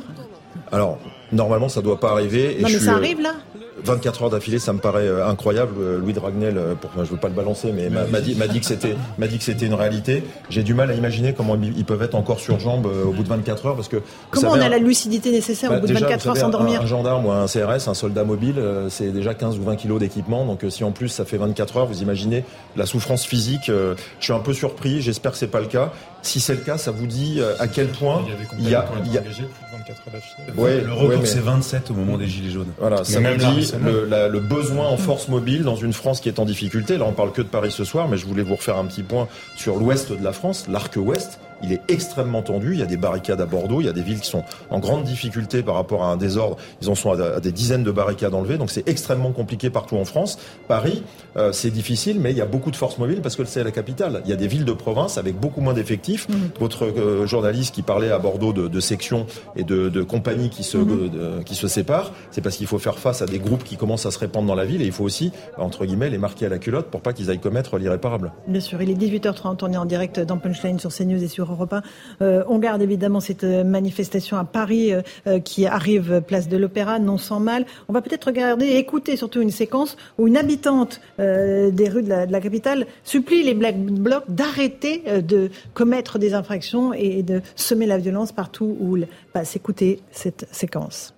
[0.70, 0.98] Alors,
[1.32, 2.60] normalement, ça doit pas arriver.
[2.60, 3.35] Et non, mais je ça arrive là?
[3.84, 5.74] 24 heures d'affilée, ça me paraît euh, incroyable.
[5.98, 8.66] Louis Dragnel, euh, pour, je veux pas le balancer, mais m'a dit, m'a dit que
[8.66, 10.24] c'était, m'a dit que c'était une réalité.
[10.50, 13.22] J'ai du mal à imaginer comment ils peuvent être encore sur jambes euh, au bout
[13.22, 15.86] de 24 heures, parce que comment savez, on a la lucidité nécessaire bah, au bout
[15.86, 18.62] de déjà, 24 heures sans dormir un, un, gendarme ou un CRS, un soldat mobile,
[18.88, 20.44] c'est déjà 15 ou 20 kilos d'équipement.
[20.44, 22.44] Donc si en plus ça fait 24 heures, vous imaginez
[22.76, 23.66] la souffrance physique.
[23.66, 25.00] je suis un peu surpris.
[25.00, 25.92] J'espère que c'est pas le cas.
[26.22, 28.74] Si c'est le cas, ça vous dit à quel point il y a il y
[28.74, 29.20] a, il y a...
[29.20, 30.60] plus de 24 heures d'affilée.
[30.60, 31.26] Ouais, le record ouais, mais...
[31.26, 32.72] c'est 27 au moment des gilets jaunes.
[32.78, 36.39] Voilà, ça me dit le, le besoin en force mobile dans une France qui est
[36.39, 36.99] en difficulté.
[36.99, 39.03] Là, on parle que de Paris ce soir, mais je voulais vous refaire un petit
[39.03, 41.39] point sur l'ouest de la France, l'arc ouest.
[41.62, 42.72] Il est extrêmement tendu.
[42.72, 43.80] Il y a des barricades à Bordeaux.
[43.80, 46.56] Il y a des villes qui sont en grande difficulté par rapport à un désordre.
[46.82, 48.59] Ils en sont à, des dizaines de barricades enlevées.
[48.59, 50.39] Donc c'est extrêmement compliqué partout en France.
[50.68, 51.02] Paris,
[51.36, 53.70] euh, c'est difficile, mais il y a beaucoup de forces mobiles parce que c'est la
[53.70, 54.22] capitale.
[54.24, 56.28] Il y a des villes de province avec beaucoup moins d'effectifs.
[56.28, 56.35] Mmh.
[56.60, 59.26] Votre euh, journaliste qui parlait à Bordeaux de, de sections
[59.56, 61.10] et de, de compagnies qui se, mmh.
[61.10, 64.06] de, qui se séparent, c'est parce qu'il faut faire face à des groupes qui commencent
[64.06, 66.48] à se répandre dans la ville et il faut aussi, entre guillemets, les marquer à
[66.48, 68.32] la culotte pour pas qu'ils aillent commettre l'irréparable.
[68.47, 71.48] Bien sûr, il est 18h30, on est en direct dans Punchline sur CNews et sur
[71.53, 71.83] Europe 1.
[72.23, 77.19] Euh, on garde évidemment cette manifestation à Paris euh, qui arrive place de l'Opéra, non
[77.19, 77.66] sans mal.
[77.89, 82.03] On va peut-être regarder et écouter surtout une séquence où une habitante euh, des rues
[82.03, 87.43] de la, capitale supplie les Black Blocs d'arrêter euh, de commettre des infractions et de
[87.57, 89.57] semer la violence partout où ils passent.
[89.57, 91.15] Écoutez cette séquence.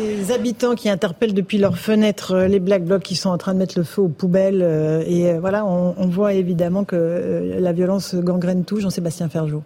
[0.00, 3.54] Les habitants qui interpellent depuis leurs fenêtres euh, les Black Blocs qui sont en train
[3.54, 4.62] de mettre le feu aux poubelles.
[4.62, 8.80] euh, Et euh, voilà, on, voit évidemment que la violence gangrène tout.
[8.80, 9.62] Jean-Sébastien Ferjot.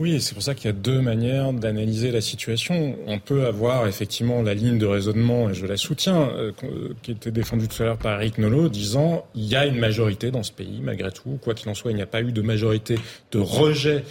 [0.00, 2.96] Oui, c'est pour ça qu'il y a deux manières d'analyser la situation.
[3.06, 7.10] On peut avoir effectivement la ligne de raisonnement, et je la soutiens, euh, qu'on- qui
[7.10, 10.42] était défendue tout à l'heure par Eric Nolot, disant il y a une majorité dans
[10.42, 11.38] ce pays, malgré tout.
[11.42, 12.94] Quoi qu'il en soit, il n'y a pas eu de majorité
[13.32, 14.02] de rejet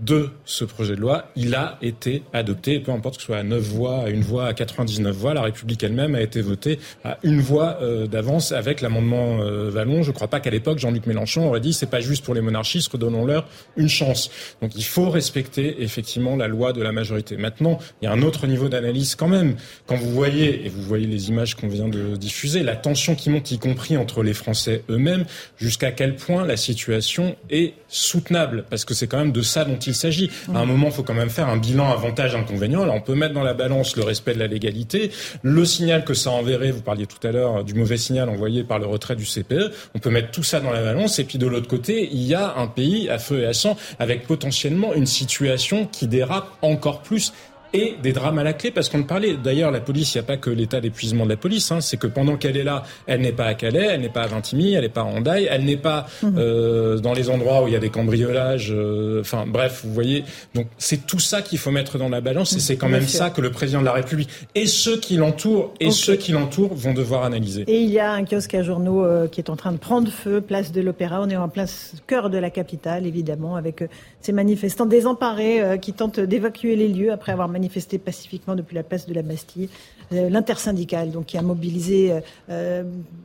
[0.00, 3.42] de ce projet de loi, il a été adopté, peu importe que ce soit à
[3.42, 7.18] 9 voix, à une voix, à 99 voix, la République elle-même a été votée à
[7.22, 10.02] une voix euh, d'avance avec l'amendement euh, Vallon.
[10.02, 12.40] Je ne crois pas qu'à l'époque, Jean-Luc Mélenchon aurait dit c'est pas juste pour les
[12.40, 13.46] monarchistes, redonnons-leur
[13.76, 14.30] une chance.
[14.62, 17.36] Donc il faut respecter effectivement la loi de la majorité.
[17.36, 19.56] Maintenant, il y a un autre niveau d'analyse quand même.
[19.86, 23.30] Quand vous voyez, et vous voyez les images qu'on vient de diffuser, la tension qui
[23.30, 25.24] monte, y compris entre les Français eux-mêmes,
[25.56, 29.78] jusqu'à quel point la situation est soutenable, parce que c'est quand même de ça dont
[29.78, 30.30] il s'agit.
[30.54, 32.88] À un moment, il faut quand même faire un bilan avantage-inconvénient.
[32.88, 35.10] On peut mettre dans la balance le respect de la légalité,
[35.42, 38.78] le signal que ça enverrait, vous parliez tout à l'heure du mauvais signal envoyé par
[38.78, 41.46] le retrait du CPE, on peut mettre tout ça dans la balance, et puis de
[41.46, 45.06] l'autre côté, il y a un pays à feu et à sang, avec potentiellement une
[45.06, 47.32] situation qui dérape encore plus
[47.72, 49.34] et des drames à la clé, parce qu'on le parlait.
[49.42, 51.96] D'ailleurs, la police, il n'y a pas que l'état d'épuisement de la police, hein, c'est
[51.96, 54.74] que pendant qu'elle est là, elle n'est pas à Calais, elle n'est pas à Vintimille,
[54.74, 57.76] elle n'est pas à Hendaye, elle n'est pas euh, dans les endroits où il y
[57.76, 60.24] a des cambriolages, euh, enfin bref, vous voyez.
[60.54, 63.30] Donc c'est tout ça qu'il faut mettre dans la balance, et c'est quand même ça
[63.30, 65.92] que le président de la République et ceux qui l'entourent et Ok.
[65.92, 67.64] ceux qui l'entourent vont devoir analyser.
[67.66, 70.10] Et il y a un kiosque à journaux euh, qui est en train de prendre
[70.10, 71.20] feu, place de l'Opéra.
[71.22, 73.88] On est en place cœur de la capitale, évidemment, avec euh,
[74.20, 78.84] ces manifestants désemparés euh, qui tentent d'évacuer les lieux après avoir manifesté pacifiquement depuis la
[78.84, 79.68] place de la Bastille.
[80.12, 82.20] Euh, L'intersyndicale, donc, qui a mobilisé euh,
[82.50, 82.82] euh,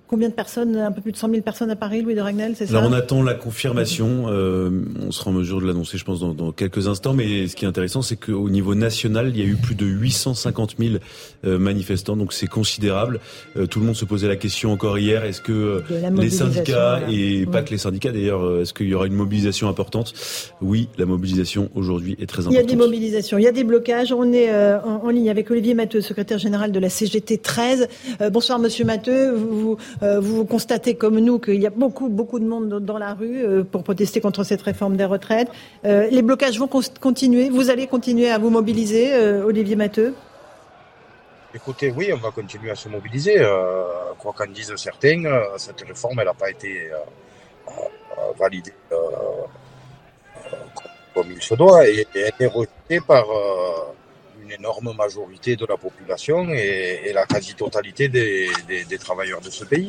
[0.07, 2.55] combien de personnes Un peu plus de 100 000 personnes à Paris, Louis de Ragnel,
[2.55, 4.25] c'est ça Alors on attend la confirmation.
[4.27, 4.69] euh,
[5.01, 7.13] on sera en mesure de l'annoncer, je pense, dans, dans quelques instants.
[7.13, 9.85] Mais ce qui est intéressant, c'est qu'au niveau national, il y a eu plus de
[9.85, 10.95] 850 000
[11.45, 13.19] euh, manifestants, donc c'est considérable.
[13.55, 15.83] Euh, tout le monde se posait la question encore hier est-ce que
[16.19, 17.13] les syndicats voilà.
[17.13, 20.13] et pas que les syndicats d'ailleurs, est-ce qu'il y aura une mobilisation importante?
[20.61, 22.69] Oui, la mobilisation aujourd'hui est très Il y a importante.
[22.69, 24.11] des mobilisations, il y a des blocages.
[24.11, 27.87] On est euh, en, en ligne avec Olivier Matteux, secrétaire général de la CGT 13.
[28.19, 29.37] Euh, bonsoir Monsieur Matteux.
[30.01, 33.43] Euh, vous constatez comme nous qu'il y a beaucoup, beaucoup de monde dans- la rue
[33.45, 35.47] euh, pour protester contre cette réforme des retraites.
[35.83, 37.49] Les blocages vont continuer.
[37.49, 40.13] Vous allez continuer à vous mobiliser, Olivier Matteux
[41.55, 43.37] Écoutez, oui, on va continuer à se mobiliser.
[44.19, 45.23] Quoi qu'en disent certains,
[45.57, 46.89] cette réforme, elle n'a pas été
[48.39, 48.73] validée
[51.13, 53.25] comme il se doit et, et elle est rejetée par
[54.53, 59.87] énorme majorité de la population et, la quasi-totalité des, des- travailleurs de ce pays.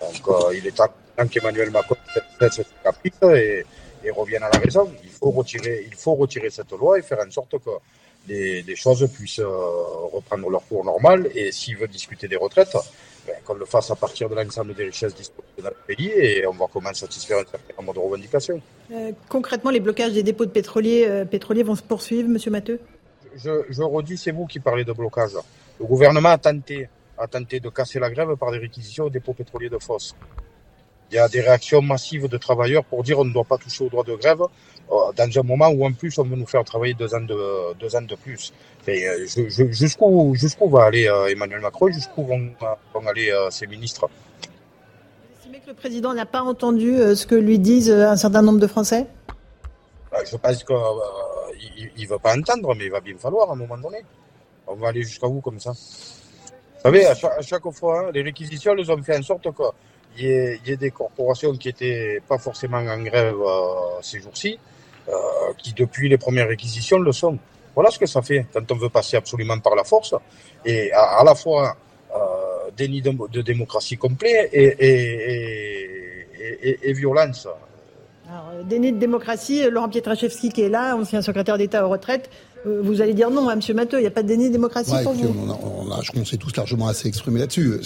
[0.00, 0.88] Donc, euh, il est temps
[1.30, 1.96] qu'Emmanuel Macron
[2.40, 3.64] cesse ce caprice et,
[4.10, 4.90] revienne à la raison.
[5.04, 7.70] Il faut retirer, il faut retirer cette loi et faire en sorte que
[8.28, 9.46] les, choses puissent euh,
[10.12, 11.28] reprendre leur cours normal.
[11.34, 12.76] Et s'il veut discuter des retraites,
[13.26, 16.46] ben, qu'on le fasse à partir de l'ensemble des richesses disponibles dans le pays et
[16.46, 18.60] on va comment satisfaire un certain nombre de revendications.
[18.92, 22.80] Euh, Concrètement, les blocages des dépôts de pétroliers, pétroliers vont se poursuivre, Monsieur Matteux
[23.36, 25.32] Je, je redis, c'est vous qui parlez de blocage.
[25.78, 26.88] Le gouvernement a tenté,
[27.18, 30.14] a tenté de casser la grève par des réquisitions au dépôt pétrolier de Fosse.
[31.10, 33.84] Il y a des réactions massives de travailleurs pour dire on ne doit pas toucher
[33.84, 36.64] au droit de grève euh, dans un moment où en plus on veut nous faire
[36.64, 38.52] travailler deux ans de, deux ans de plus.
[38.88, 42.50] Euh, je- je- jusqu'où, jusqu'où va aller euh, Emmanuel Macron, jusqu'où vont,
[42.94, 44.08] vont aller ses ministres?
[45.36, 48.66] Estimez que le président n'a pas entendu ce que lui disent un certain nombre de
[48.68, 49.06] Français?
[50.14, 50.62] Euh, Je pense
[51.60, 53.98] qu'il ne veut pas entendre, mais il va bien falloir à un moment donné.
[54.66, 58.74] On va aller jusqu'à où comme ça Vous savez, à chaque, fois, hein, les réquisitions,
[58.78, 59.42] elles ont fait en sorte
[60.14, 64.00] qu'il y, ait- il y ait des corporations qui n'étaient pas forcément en grève euh,
[64.02, 64.58] ces jours-ci,
[65.08, 65.12] euh,
[65.58, 67.38] qui depuis les premières réquisitions le sont.
[67.74, 70.14] Voilà ce que ça fait quand on veut passer absolument par la force,
[70.64, 71.76] et à, la fois
[72.14, 77.46] euh, déni de, démocratie complet et, et, et, et- et violence.
[78.30, 82.30] Euh, déni de démocratie, euh, Laurent Pietraszewski qui est là, ancien secrétaire d'État aux retraites,
[82.64, 83.60] vous allez dire non à M.
[83.74, 85.88] Matteux, il n'y a pas de déni de démocratie Ouais, pour vous on, a, on,
[85.88, 87.80] pense qu'on s'est tous largement assez exprimé là-dessus.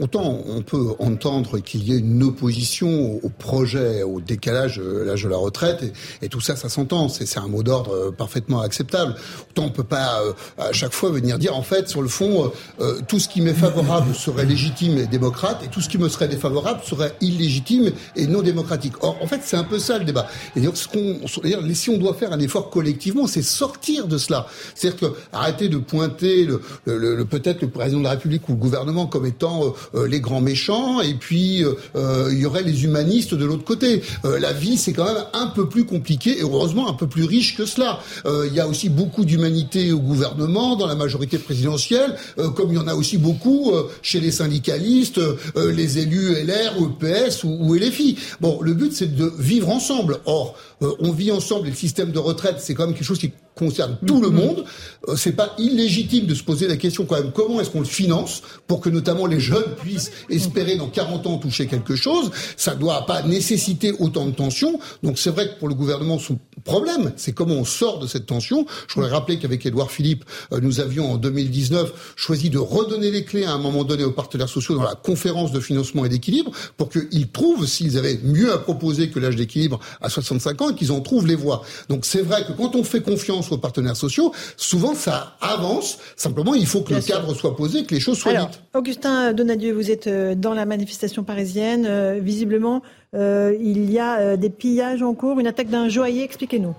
[0.00, 5.24] Autant on peut entendre qu'il y ait une opposition au, projet, au décalage de l'âge
[5.24, 7.08] de la retraite, et, et tout ça, ça s'entend.
[7.08, 9.14] C'est un mot d'ordre euh, parfaitement acceptable.
[9.50, 12.44] Autant on peut pas euh, à chaque fois venir dire, en fait, sur le fond,
[12.44, 12.48] euh,
[12.80, 16.08] euh, tout ce qui m'est favorable serait légitime et démocrate, et tout ce qui me
[16.08, 18.94] serait défavorable serait illégitime et non démocratique.
[19.00, 20.26] Or, en fait, c'est un peu ça le débat.
[20.54, 24.18] Et d'ailleurs, ce qu'on, d'ailleurs, si on doit faire un effort collectivement, c'est sortir de
[24.18, 24.46] cela.
[24.74, 28.52] C'est-à-dire que arrêter de pointer le, le, le peut-être le président de la République ou
[28.52, 32.62] le gouvernement comme étant euh, euh, les grands méchants, et puis euh, il y aurait
[32.62, 34.02] les humanistes de l'autre côté.
[34.24, 37.56] la vie, c'est quand même un peu plus compliqué et heureusement un peu plus riche
[37.56, 38.00] que cela.
[38.24, 42.16] Il y a aussi beaucoup d'humanité au gouvernement, dans la majorité présidentielle,
[42.56, 43.72] comme il y en a aussi beaucoup
[44.02, 45.20] chez les syndicalistes,
[45.56, 48.18] les élus LR, EPS ou, ou LFI.
[48.40, 50.18] Bon, le but, c'est de vivre ensemble.
[50.26, 53.32] Or, on vit ensemble et le système de retraite, c'est quand même quelque chose qui
[53.56, 54.64] concerne tout le monde.
[55.08, 57.86] Euh, c'est pas illégitime de se poser la question quand même comment est-ce qu'on le
[57.86, 62.30] finance pour que notamment les jeunes puissent espérer dans 40 ans toucher quelque chose?
[62.56, 64.78] Ça doit pas nécessiter autant de tension.
[65.02, 68.26] Donc c'est vrai que pour le gouvernement son problème, c'est comment on sort de cette
[68.26, 68.66] tension.
[68.88, 73.24] Je voudrais rappeler qu'avec Édouard Philippe, euh, nous avions en 2019 choisi de redonner les
[73.24, 76.50] clés à un moment donné aux partenaires sociaux dans la conférence de financement et d'équilibre
[76.76, 80.74] pour qu'ils trouvent s'ils avaient mieux à proposer que l'âge d'équilibre à 65 ans et
[80.74, 81.62] qu'ils en trouvent les voies.
[81.88, 85.98] Donc c'est vrai que quand on fait confiance aux partenaires sociaux, souvent ça avance.
[86.16, 88.60] Simplement, il faut que le cadre soit posé, que les choses soient dites.
[88.74, 91.86] Augustin Donadieu, vous êtes euh, dans la manifestation parisienne.
[91.86, 92.82] Euh, visiblement,
[93.14, 96.22] euh, il y a des pillages en cours, une attaque d'un joaillier.
[96.22, 96.74] Expliquez-nous.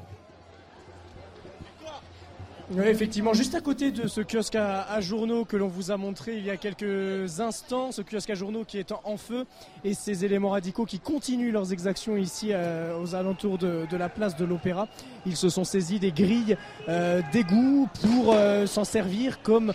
[2.69, 6.35] Oui, effectivement, juste à côté de ce kiosque à, journaux que l'on vous a montré
[6.35, 9.45] il y a quelques instants, ce kiosque à journaux qui est en, feu
[9.85, 14.35] et ces éléments radicaux qui continuent leurs exactions ici euh, aux alentours de, la place
[14.35, 14.89] de l'Opéra.
[15.26, 16.57] Ils se sont saisis des grilles
[16.89, 19.72] euh, d'égout pour euh, s'en servir comme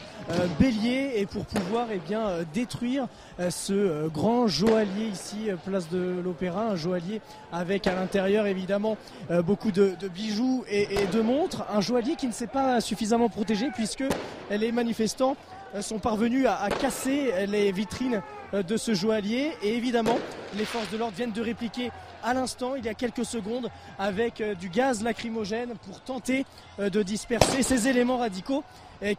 [0.58, 3.06] bélier et pour pouvoir eh bien, détruire
[3.50, 7.20] ce grand joaillier ici, place de l'Opéra, un joaillier
[7.52, 8.96] avec à l'intérieur évidemment
[9.44, 13.70] beaucoup de, bijoux et, et de montres, un joaillier qui ne s'est pas suffisamment protégée
[13.74, 14.04] puisque
[14.50, 15.36] les manifestants
[15.74, 18.20] euh, sont parvenus à, casser les vitrines
[18.52, 20.18] euh, de ce joaillier et évidemment
[20.56, 21.90] les forces de l'ordre viennent de répliquer
[22.22, 26.44] à l'instant il y a quelques secondes avec euh, du gaz lacrymogène pour tenter
[26.78, 28.64] de disperser ces éléments radicaux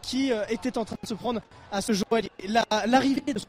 [0.01, 1.41] qui étaient en train de se prendre
[1.71, 2.31] à ce joaillier.
[2.87, 3.45] L'arrivée de ce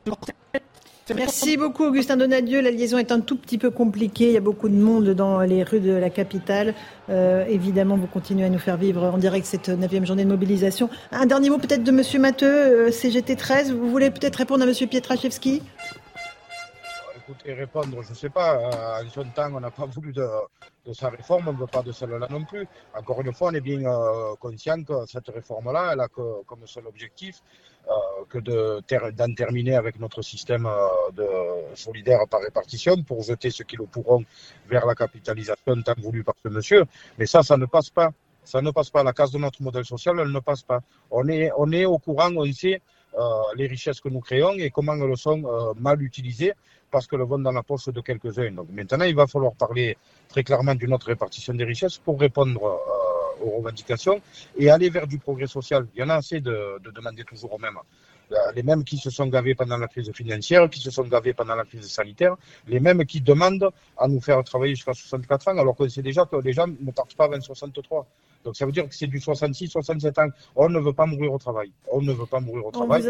[1.13, 2.63] Merci beaucoup Augustin Donadieu.
[2.63, 4.29] La liaison est un tout petit peu compliquée.
[4.29, 6.75] Il y a beaucoup de monde dans les rues de la capitale.
[7.11, 10.89] Euh, évidemment, vous continuez à nous faire vivre en direct cette neuvième journée de mobilisation.
[11.13, 13.73] Un dernier mot peut-être de Monsieur Matteux, euh, CGT 13.
[13.73, 15.63] Vous voulez peut-être répondre à Monsieur Pietraszewski?
[17.17, 18.59] Écoutez, répondre, je ne sais pas.
[19.03, 20.27] En son temps, on n'a pas voulu de,
[20.93, 22.67] sa réforme, on ne veut pas de celle-là non plus.
[22.95, 26.87] Encore une fois, on est bien euh, conscient que cette réforme-là, elle a comme seul
[26.87, 27.74] objectif euh,
[28.29, 31.27] que d'en terminer avec notre système euh, de
[31.75, 34.25] solidaire par répartition pour jeter ceux qui le pourront
[34.69, 36.85] vers la capitalisation tant voulu par ce monsieur.
[37.19, 38.11] Mais ça, ça ne passe pas.
[38.45, 39.03] Ça ne passe pas.
[39.03, 40.81] La case de notre modèle social, elle ne passe pas.
[41.11, 42.83] On est, on est au courant, on sait
[43.19, 43.21] euh,
[43.57, 46.53] les richesses que nous créons et comment elles sont mal utilisées
[46.91, 48.53] parce qu'elles vont dans la poche de quelques-uns.
[48.53, 49.97] Donc maintenant, il va falloir parler
[50.29, 52.79] très clairement d'une autre répartition des richesses pour répondre
[53.41, 54.21] aux revendications
[54.57, 55.87] et aller vers du progrès social.
[55.95, 57.79] Il y en a assez de, demander toujours aux mêmes.
[58.55, 61.55] Les mêmes qui se sont gavés pendant la crise financière, qui se sont gavés pendant
[61.55, 62.37] la crise sanitaire,
[62.67, 66.25] les mêmes qui demandent à nous faire travailler jusqu'à 64 ans, alors qu'on sait déjà
[66.25, 68.07] que les gens ne partent pas avant 63.
[68.45, 70.29] Donc ça veut dire que c'est du 66, 67 ans.
[70.57, 71.71] On ne veut pas mourir au travail.
[71.91, 73.05] On ne veut pas mourir au travail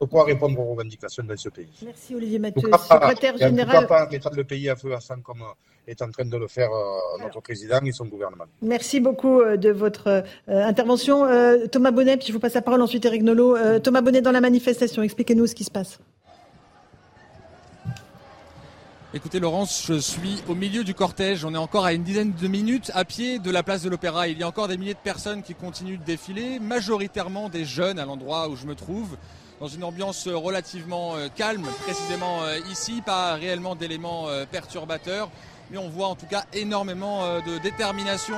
[0.00, 1.68] pourquoi répondre aux revendications dans ce pays.
[1.84, 3.80] Merci Olivier Mathieu, secrétaire général.
[3.80, 6.36] Pourquoi pas mettre le pays à feu à sang comme euh, est en train de
[6.38, 8.44] le faire euh, notre président et son gouvernement.
[8.62, 11.26] Merci beaucoup euh, de votre intervention.
[11.70, 13.80] Thomas Bonnet, puis je vous passe la parole ensuite Eric Nolot.
[13.80, 15.98] Thomas Bonnet dans la manifestation, expliquez-nous ce qui se passe.
[19.12, 21.44] Écoutez Laurence, je suis au milieu du cortège.
[21.44, 24.28] On est encore à une dizaine de minutes à pied de la place de l'Opéra.
[24.28, 27.98] Il y a encore des milliers de personnes qui continuent de défiler, majoritairement des jeunes
[27.98, 29.16] à l'endroit où je me trouve
[29.60, 35.28] dans une ambiance relativement euh, calme, précisément euh, ici, pas réellement d'éléments euh, perturbateurs.
[35.70, 38.34] Mais on voit en tout cas énormément de détermination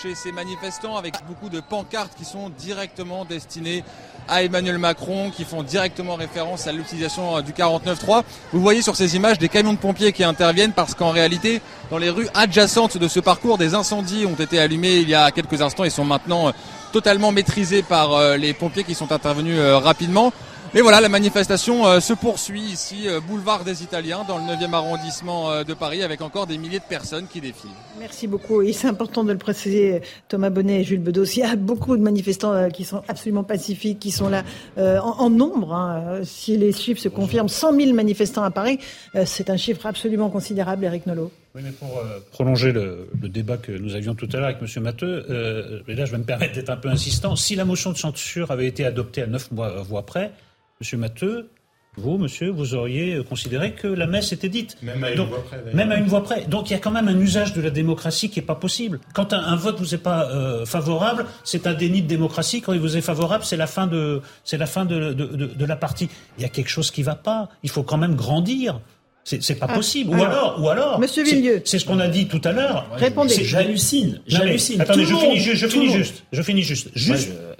[0.00, 3.82] chez ces manifestants avec beaucoup de pancartes qui sont directement destinées
[4.28, 8.22] à Emmanuel Macron, qui font directement référence à l'utilisation du 49.3.
[8.52, 11.98] Vous voyez sur ces images des camions de pompiers qui interviennent parce qu'en réalité, dans
[11.98, 15.62] les rues adjacentes de ce parcours, des incendies ont été allumés il y a quelques
[15.62, 16.52] instants et sont maintenant
[16.92, 20.32] totalement maîtrisés par les pompiers qui sont intervenus rapidement.
[20.76, 24.74] Et voilà, la manifestation euh, se poursuit ici, euh, boulevard des Italiens, dans le 9e
[24.74, 27.70] arrondissement euh, de Paris, avec encore des milliers de personnes qui défilent.
[27.98, 28.60] Merci beaucoup.
[28.60, 31.24] Et c'est important de le préciser, Thomas Bonnet et Jules Bedos.
[31.34, 34.44] Il y a beaucoup de manifestants qui sont absolument pacifiques, qui sont là
[34.76, 35.72] en, nombre.
[35.72, 36.20] Hein.
[36.24, 38.78] Si les chiffres se confirment, 100 000 manifestants à Paris,
[39.24, 41.32] c'est un chiffre absolument considérable, Eric Nolot.
[41.54, 44.82] Oui, mais pour prolonger le, débat que nous avions tout à l'heure avec M.
[44.82, 47.96] Matteux, et là je vais me permettre d'être un peu insistant, si la motion de
[47.96, 50.32] censure avait été adoptée à neuf mois, voix près,
[50.80, 51.50] Monsieur Matteux,
[51.98, 54.76] vous, monsieur, vous auriez considéré que la messe était dite.
[54.82, 55.74] Même à une Donc, voix près, d'ailleurs.
[55.74, 56.44] Même à une voix près.
[56.44, 59.00] Donc il y a quand même un usage de la démocratie qui est pas possible.
[59.14, 62.60] Quand un, un vote vous est pas euh, favorable, c'est un déni de démocratie.
[62.60, 65.46] Quand il vous est favorable, c'est la fin de, c'est la fin de, de, de-
[65.46, 66.10] de la partie.
[66.36, 67.48] Il y a quelque chose qui va pas.
[67.62, 68.80] Il faut quand même grandir.
[69.24, 70.10] C'est c'est pas Ah, possible.
[70.14, 71.00] Ou alors, ou alors.
[71.00, 71.62] Monsieur c'est- Villieu.
[71.64, 72.86] C'est ce qu'on a dit tout à l'heure.
[72.92, 73.30] Répondez.
[73.32, 74.80] C'est- J'hallucine, Non, mais j'hallucine.
[74.82, 75.98] Attendez, Tout je finis, monde, je, je tout finis le monde.
[75.98, 76.24] juste.
[76.30, 76.90] Je finis juste.
[76.94, 77.08] Juste.
[77.08, 77.55] Moi, je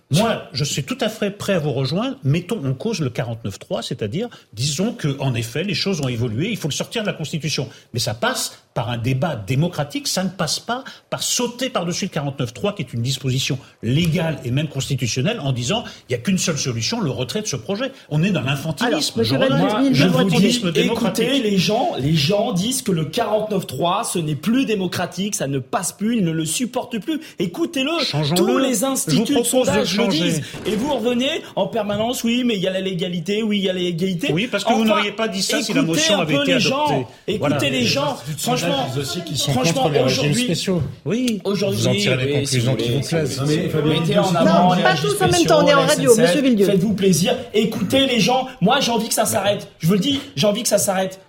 [0.64, 2.16] suis tout à fait prêt à vous rejoindre.
[2.22, 6.50] Mettons en cause le 49.3, c'est-à-dire, disons que, en effet, les choses ont évolué.
[6.50, 7.68] Il faut le sortir de la Constitution.
[7.92, 10.06] Mais ça passe par un débat démocratique.
[10.06, 14.50] Ça ne passe pas par sauter par-dessus le 49.3, qui est une disposition légale et
[14.50, 17.90] même constitutionnelle, en disant il n'y a qu'une seule solution, le retrait de ce projet.
[18.10, 19.22] On est dans l'infantilisme.
[19.24, 21.26] Je Moi, je vous dis, L'infantilisme démocratique.
[21.26, 25.58] écoutez, les gens, les gens disent que le 49.3, ce n'est plus démocratique, ça ne
[25.58, 27.20] passe plus, ils ne le supportent plus.
[27.38, 29.70] Écoutez-le, tous les Je vous instituts de propose
[30.02, 30.42] le disent.
[30.66, 33.68] Et vous revenez en permanence, oui, mais il y a la légalité, oui, il y
[33.68, 34.32] a l'égalité.
[34.32, 36.42] Oui, parce que vous n'auriez pas dit ça si la écoutez motion un avait peu
[36.42, 37.06] été les gens, adoptée.
[37.28, 37.58] Écoutez Voilà.
[37.58, 40.82] les Les gens, franchement, aussi qu'ils sont franchement, contre les régimes aujourd'hui- spéciaux.
[41.04, 41.40] Oui.
[41.44, 43.40] Aujourd'hui, Vous en tirez oui, conclusions si qui vous plaisent.
[43.84, 46.66] mettez en avant les régimes en même temps, on est en radio, monsieur Villieu.
[46.66, 48.46] Faites-vous plaisir, écoutez les gens.
[48.60, 49.68] Moi, j'ai envie que ça s'arrête.
[49.78, 51.20] Je vous le dis, j'ai envie que ça s'arrête.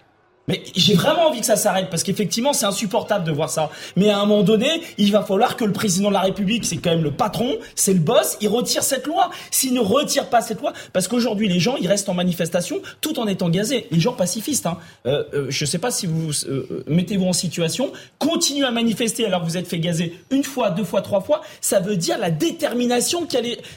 [0.49, 3.69] Mais j'ai vraiment envie que ça s'arrête parce qu'effectivement c'est insupportable de voir ça.
[3.97, 6.77] Mais à un moment donné, il va falloir que le président de la République, c'est
[6.77, 9.29] quand même le patron, c'est le boss, il retire cette loi.
[9.51, 13.19] S'il ne retire pas cette loi, parce qu'aujourd'hui les gens ils restent en manifestation tout
[13.19, 13.87] en étant gazés.
[13.91, 14.67] Les gens pacifistes.
[14.67, 14.77] Hein.
[15.05, 19.41] Euh, euh, je sais pas si vous euh, mettez-vous en situation, continuez à manifester alors
[19.41, 21.41] que vous êtes fait gazer une fois, deux fois, trois fois.
[21.59, 23.27] Ça veut dire la détermination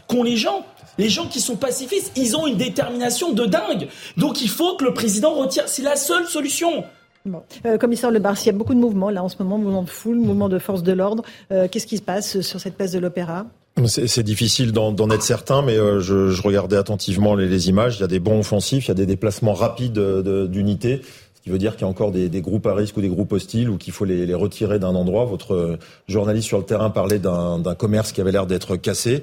[0.07, 0.65] qu'ont les gens.
[1.01, 3.89] Les gens qui sont pacifistes, ils ont une détermination de dingue.
[4.19, 5.65] Donc il faut que le président retire.
[5.67, 6.85] C'est la seule solution.
[7.25, 7.43] Bon.
[7.65, 9.89] Euh, commissaire Le il y a beaucoup de mouvements là en ce moment, mouvement de
[9.91, 11.23] foule, mouvement de force de l'ordre.
[11.53, 13.47] Euh, Qu'est-ce qui se passe sur cette place de l'Opéra?
[13.87, 17.97] C'est difficile d'en être certain, mais euh, je, je regardais attentivement les, les images.
[17.97, 21.01] Il y a des bons offensifs, il y a des déplacements rapides euh, d'unités,
[21.35, 23.09] ce qui veut dire qu'il y a encore des, des groupes à risque ou des
[23.09, 25.25] groupes hostiles ou qu'il faut les, les retirer d'un endroit.
[25.25, 25.79] Votre
[26.09, 29.23] journaliste sur le terrain parlait d'un d'un commerce qui avait l'air d'être cassé.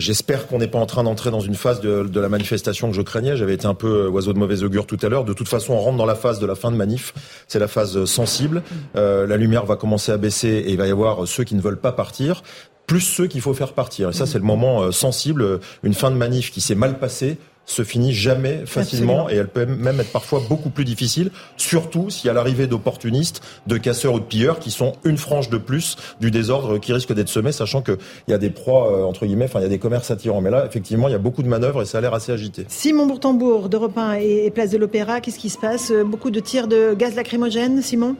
[0.00, 2.96] J'espère qu'on n'est pas en train d'entrer dans une phase de, de la manifestation que
[2.96, 3.36] je craignais.
[3.36, 5.24] J'avais été un peu euh, oiseau de mauvais augure tout à l'heure.
[5.24, 7.12] De toute façon, on rentre dans la phase de la fin de manif.
[7.48, 8.62] C'est la phase euh, sensible.
[8.96, 11.60] Euh, la lumière va commencer à baisser et il va y avoir ceux qui ne
[11.60, 12.42] veulent pas partir
[12.86, 14.08] plus ceux qu'il faut faire partir.
[14.08, 15.60] Et ça, c'est le moment sensible.
[15.84, 17.38] Une fin de manif qui s'est mal passée
[17.70, 19.30] se finit jamais facilement Absolument.
[19.30, 23.42] et elle peut même être parfois beaucoup plus difficile, surtout s'il y a l'arrivée d'opportunistes,
[23.66, 27.12] de casseurs ou de pilleurs qui sont une frange de plus du désordre qui risque
[27.12, 27.96] d'être semé, sachant qu'il
[28.28, 30.40] y a des proies, euh, entre guillemets, enfin il y a des commerces attirants.
[30.40, 32.64] Mais là, effectivement, il y a beaucoup de manœuvres et ça a l'air assez agité.
[32.68, 35.90] Simon Bourtambourg d'Europe 1 et et Place de l'Opéra, qu'est-ce qui se passe?
[35.90, 38.16] Euh, Beaucoup de tirs de gaz lacrymogène, Simon?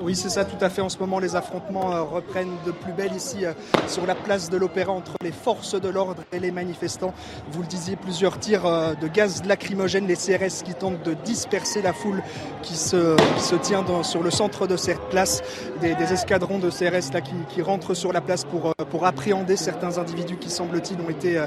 [0.00, 0.82] Oui, c'est ça, tout à fait.
[0.82, 3.52] En ce moment, les affrontements euh, reprennent de plus belle ici euh,
[3.86, 7.14] sur la place de l'Opéra entre les forces de l'ordre et les manifestants.
[7.52, 11.80] Vous le disiez, plusieurs tirs euh, de gaz lacrymogène, les CRS qui tentent de disperser
[11.80, 12.22] la foule
[12.62, 13.14] qui se,
[13.62, 15.42] tient sur le centre de cette place.
[15.80, 17.10] Des, escadrons de CRS
[17.48, 21.44] qui, rentrent sur la place pour, pour appréhender certains individus qui, semble-t-il, ont été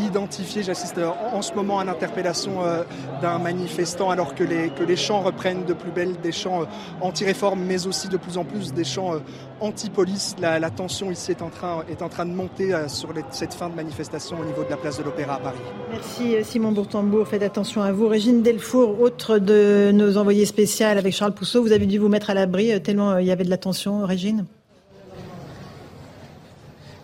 [0.00, 0.62] identifiés.
[0.62, 2.82] J'assiste euh, en, ce moment à l'interpellation euh,
[3.22, 6.66] d'un manifestant alors que les, que les chants reprennent de plus belle, des chants euh,
[7.00, 9.14] anti-réforme, mais aussi de plus en plus des chants
[9.60, 10.36] anti-police.
[10.40, 13.74] La, tension ici est en train, est en train de monter sur cette fin de
[13.74, 15.58] manifestation au niveau de la place de l'Opéra à Paris.
[15.90, 18.08] Merci Simon Bourtambourg, faites attention à vous.
[18.08, 22.30] Régine Delfour, autre de nos envoyés spéciaux avec Charles Pousseau, vous avez dû vous mettre
[22.30, 24.44] à l'abri tellement il y avait de la tension, Régine?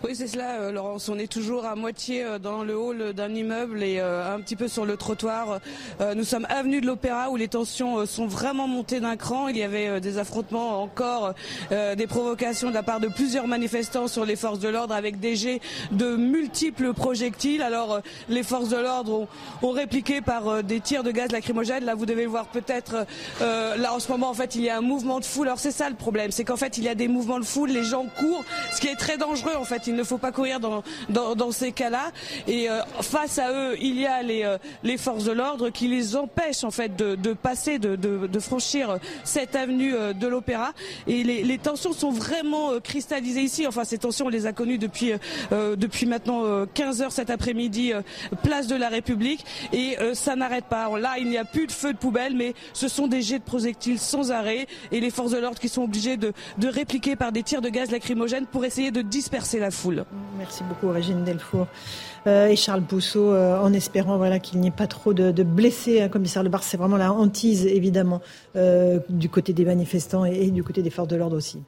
[0.05, 1.07] Oui, c'est cela, euh, Laurence.
[1.07, 4.57] On est toujours à moitié euh, dans le hall d'un immeuble et euh, un petit
[4.57, 5.59] peu sur le trottoir.
[6.15, 9.47] Nous sommes avenue de l'Opéra où les tensions sont vraiment montées d'un cran.
[9.47, 11.33] Il y avait des affrontements encore,
[11.71, 15.35] des provocations de la part de plusieurs manifestants sur les forces de l'ordre avec des
[15.35, 15.61] jets
[15.91, 17.61] de multiples projectiles.
[17.61, 19.27] Alors, les forces de l'ordre ont,
[19.61, 21.85] ont répliqué par des tirs de gaz lacrymogène.
[21.85, 23.05] Là, vous devez le voir peut-être.
[23.39, 25.47] là, en ce moment, en fait, il y a un mouvement de foule.
[25.47, 27.69] Alors, c'est ça le problème, c'est qu'en fait, il y a des mouvements de foule.
[27.69, 28.43] Les gens courent,
[28.73, 29.55] ce qui est très dangereux.
[29.57, 32.11] En fait, il ne faut pas courir dans ces cas-là.
[32.47, 35.87] Et euh, face à eux, il y a les euh, les forces de l'ordre qui
[35.87, 40.73] les empêchent en fait de, passer, de, franchir cette avenue euh, de l'Opéra.
[41.07, 43.67] Et les, tensions sont vraiment euh, cristallisées ici.
[43.67, 45.13] Enfin, ces tensions, on les a connues depuis
[45.51, 45.75] euh,
[46.07, 48.01] maintenant euh, 15 heures cet après-midi, euh,
[48.43, 49.45] place de la République.
[49.71, 50.89] Et euh, ça n'arrête pas.
[50.99, 53.43] Là, il n'y a plus de feu de poubelle, mais ce sont des jets de
[53.43, 54.67] projectiles sans arrêt.
[54.91, 57.69] Et les forces de l'ordre qui sont obligées de, de répliquer par des tirs de
[57.69, 59.82] gaz lacrymogène pour essayer de disperser la foule.
[60.37, 61.67] Merci beaucoup Régine Delfour
[62.25, 65.43] Euh, et Charles Pousseau, euh, en espérant voilà, qu'il n'y ait pas trop de, de
[65.43, 66.01] blessés.
[66.01, 68.21] hein, commissaire Le Bar, c'est vraiment la hantise, évidemment,
[68.55, 71.59] euh, du côté des manifestants et, et du côté des forces de l'ordre aussi.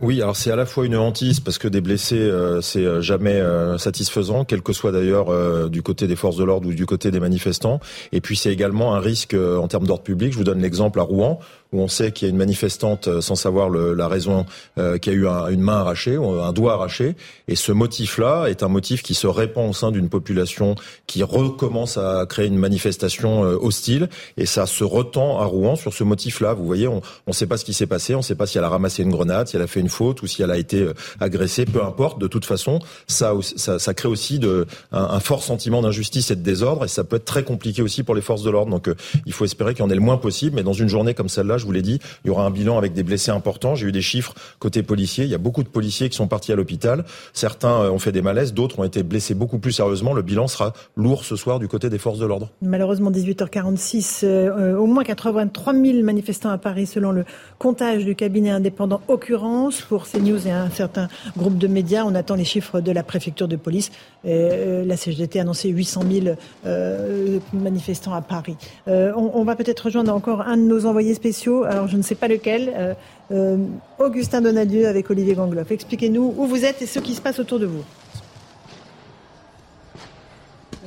[0.00, 3.34] Oui, alors c'est à la fois une hantise parce que des blessés, euh, c'est jamais
[3.40, 7.10] euh, satisfaisant, quel que soit d'ailleurs du côté des forces de l'ordre ou du côté
[7.10, 7.80] des manifestants.
[8.12, 10.32] Et puis c'est également un risque en termes d'ordre public.
[10.32, 11.38] Je vous donne l'exemple à Rouen
[11.74, 14.46] où on sait qu'il y a une manifestante euh, sans savoir le, la raison
[14.78, 17.16] euh, qui a eu un, une main arrachée un doigt arraché.
[17.48, 20.76] Et ce motif-là est un motif qui se répand au sein d'une population
[21.06, 24.08] qui recommence à créer une manifestation euh, hostile.
[24.36, 26.54] Et ça se retend à Rouen sur ce motif-là.
[26.54, 28.58] Vous voyez, on ne sait pas ce qui s'est passé, on ne sait pas si
[28.58, 30.58] elle a ramassé une grenade, si elle a fait une faute ou si elle a
[30.58, 31.64] été euh, agressée.
[31.64, 32.20] Peu importe.
[32.20, 36.36] De toute façon, ça, ça, ça crée aussi de, un, un fort sentiment d'injustice et
[36.36, 36.84] de désordre.
[36.84, 38.70] Et ça peut être très compliqué aussi pour les forces de l'ordre.
[38.70, 38.88] Donc,
[39.26, 40.56] il faut espérer qu'il y en ait le moins possible.
[40.56, 42.76] Mais dans une journée comme celle-là, je vous l'ai dit, il y aura un bilan
[42.76, 43.74] avec des blessés importants.
[43.74, 45.24] J'ai eu des chiffres côté policiers.
[45.24, 47.04] Il y a beaucoup de policiers qui sont partis à l'hôpital.
[47.32, 50.12] Certains euh, ont fait des malaises, d'autres ont été blessés beaucoup plus sérieusement.
[50.12, 52.50] Le bilan sera lourd ce soir du côté des forces de l'ordre.
[52.60, 57.24] Malheureusement, 18h46, euh, au moins 83 000 manifestants à Paris selon le
[57.58, 61.08] comptage du cabinet indépendant Occurrence pour CNews et un certain
[61.38, 62.04] groupe de médias.
[62.04, 63.90] On attend les chiffres de la préfecture de police.
[64.26, 66.36] Euh, la CGT a annoncé 800 000
[66.66, 68.56] euh, manifestants à Paris.
[68.88, 71.53] Euh, on, va peut-être rejoindre encore un de nos envoyés spéciaux.
[71.62, 72.72] Alors, je ne sais pas lequel.
[72.74, 72.94] Euh,
[73.32, 73.56] euh,
[73.98, 75.70] Augustin Donadieu avec Olivier Gangloff.
[75.70, 77.84] Expliquez-nous où vous êtes et ce qui se passe autour de vous.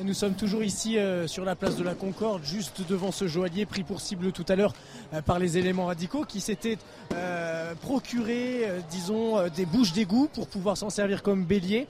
[0.03, 3.65] Nous sommes toujours ici euh, sur la place de la Concorde, juste devant ce joaillier
[3.65, 4.73] pris pour cible tout à l'heure
[5.13, 6.77] euh, par les éléments radicaux qui s'étaient
[7.13, 11.87] euh, procuré, euh, disons, euh, des bouches d'égout pour pouvoir s'en servir comme bélier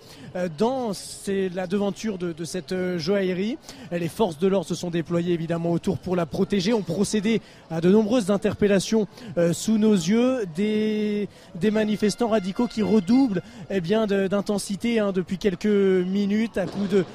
[0.57, 0.91] dans
[1.27, 3.57] la devanture de, de, cette joaillerie.
[3.91, 7.81] Les forces de l'ordre se sont déployées évidemment autour pour la protéger, ont procédé à
[7.81, 9.07] de nombreuses interpellations
[9.51, 15.65] sous nos yeux, des, des manifestants radicaux qui redoublent eh bien d'intensité hein, depuis quelques
[15.65, 17.05] minutes à coups de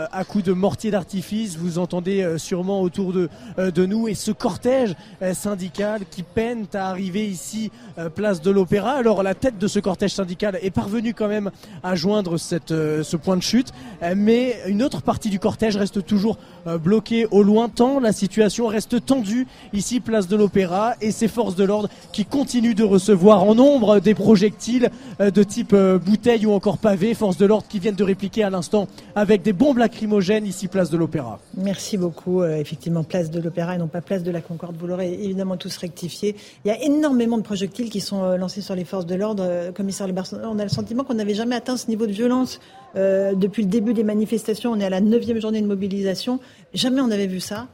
[0.00, 1.56] euh, à coups de mortier d'artifice.
[1.56, 3.28] Vous entendez euh, sûrement autour de,
[3.58, 4.94] euh, de nous et ce cortège
[5.34, 7.70] syndical qui peine à arriver ici,
[8.14, 8.92] place de l'Opéra.
[8.92, 11.50] Alors la tête de ce cortège syndical est parvenue quand même
[11.82, 13.72] à joindre cette, ce point de chute,
[14.16, 16.38] mais une autre partie du cortège reste toujours
[16.82, 18.00] bloquée au lointain.
[18.00, 22.74] La situation reste tendue ici, place de l'Opéra, et ces forces de l'ordre qui continuent
[22.74, 27.14] de recevoir en nombre des projectiles de type bouteille ou encore pavé.
[27.14, 30.88] Forces de l'ordre qui viennent de répliquer à l'instant avec des bombes lacrymogènes ici place
[30.88, 31.40] de l'Opéra.
[31.56, 32.42] Merci beaucoup.
[32.42, 34.76] Euh, effectivement, place de l'Opéra et non pas place de la Concorde.
[34.78, 36.36] Vous l'aurez évidemment tous rectifié.
[36.64, 39.42] Il y a énormément de projectiles qui sont euh, lancés sur les forces de l'ordre.
[39.44, 42.60] Euh, commissaire Leberson, on a le sentiment qu'on n'avait jamais atteint ce niveau de violence
[42.94, 44.70] euh, depuis le début des manifestations.
[44.70, 46.38] On est à la neuvième journée de mobilisation.
[46.72, 47.66] Jamais on n'avait vu ça.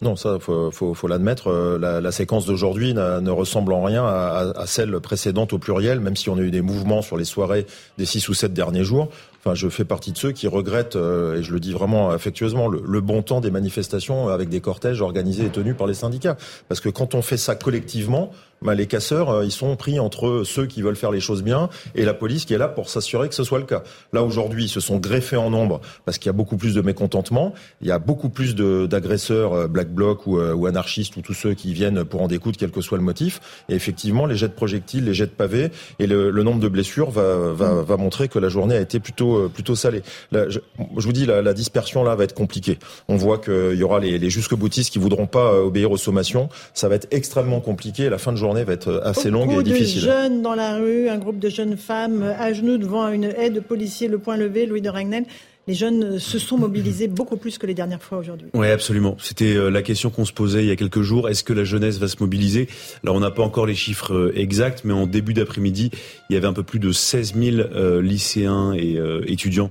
[0.00, 1.50] Non, ça, faut, faut, faut l'admettre.
[1.80, 6.14] La, la, séquence d'aujourd'hui ne ressemble en rien à, à, celle précédente au pluriel, même
[6.14, 7.66] si on a eu des mouvements sur les soirées
[7.98, 9.08] des six ou sept derniers jours.
[9.40, 12.66] Enfin, je fais partie de ceux qui regrettent, euh, et je le dis vraiment affectueusement,
[12.66, 16.36] le, le, bon temps des manifestations avec des cortèges organisés et tenus par les syndicats.
[16.68, 18.32] Parce que quand on fait ça collectivement,
[18.62, 21.68] bah, les casseurs, euh, ils sont pris entre ceux qui veulent faire les choses bien
[21.94, 23.82] et la police qui est là pour s'assurer que ce soit le cas.
[24.12, 26.80] Là, aujourd'hui, ils se sont greffés en nombre parce qu'il y a beaucoup plus de
[26.80, 31.34] mécontentement, il y a beaucoup plus d'agresseurs euh, black bloc ou, ou, anarchistes ou tous
[31.34, 33.40] ceux qui viennent pour en découdre, quel que soit le motif.
[33.68, 37.10] Et effectivement, les jets de projectiles, les jets de pavés et le, nombre de blessures
[37.10, 40.02] va, montrer que la journée a été plutôt, salée.
[40.32, 40.58] Je,
[40.96, 42.78] vous dis, la, la, dispersion là va être compliquée.
[43.08, 46.48] On voit qu'il y aura les, les jusque-boutistes qui voudront pas obéir aux sommations.
[46.74, 48.08] Ça va être extrêmement compliqué.
[48.08, 50.02] La fin de journée va être assez Beaucoup longue et difficile.
[50.02, 53.50] De jeunes dans la rue, un groupe de jeunes femmes à genoux devant une haie
[53.50, 55.24] de policiers, le point levé, Louis de Ragnel
[55.68, 58.48] les jeunes se sont mobilisés beaucoup plus que les dernières fois aujourd'hui.
[58.54, 59.18] Oui, absolument.
[59.20, 61.28] C'était euh, la question qu'on se posait il y a quelques jours.
[61.28, 62.68] Est-ce que la jeunesse va se mobiliser?
[63.04, 65.90] Alors, on n'a pas encore les chiffres euh, exacts, mais en début d'après-midi,
[66.30, 69.70] il y avait un peu plus de 16 000 euh, lycéens et étudiants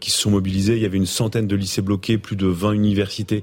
[0.00, 0.76] qui se sont mobilisés.
[0.76, 3.42] Il y avait une centaine de lycées bloqués, plus de 20 universités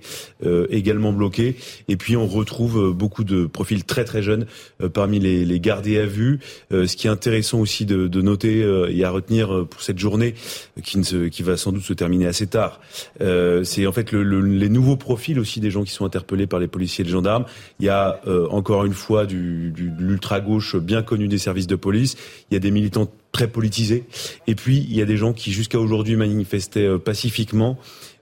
[0.70, 1.56] également bloquées.
[1.88, 4.46] Et puis, on retrouve beaucoup de profils très très jeunes
[4.94, 6.40] parmi les, gardés à vue.
[6.72, 8.60] ce qui est intéressant aussi de, noter
[8.90, 10.36] et à retenir pour cette journée
[10.84, 12.80] qui va sans doute se terminer assez tard.
[13.22, 16.48] Euh, c'est en fait le, le, les nouveaux profils aussi des gens qui sont interpellés
[16.48, 17.46] par les policiers et les gendarmes.
[17.80, 21.68] Il y a euh, encore une fois du, du, de l'ultra-gauche bien connu des services
[21.68, 22.16] de police.
[22.50, 24.06] Il y a des militants très politisés.
[24.48, 27.78] Et puis, il y a des gens qui jusqu'à aujourd'hui manifestaient euh, pacifiquement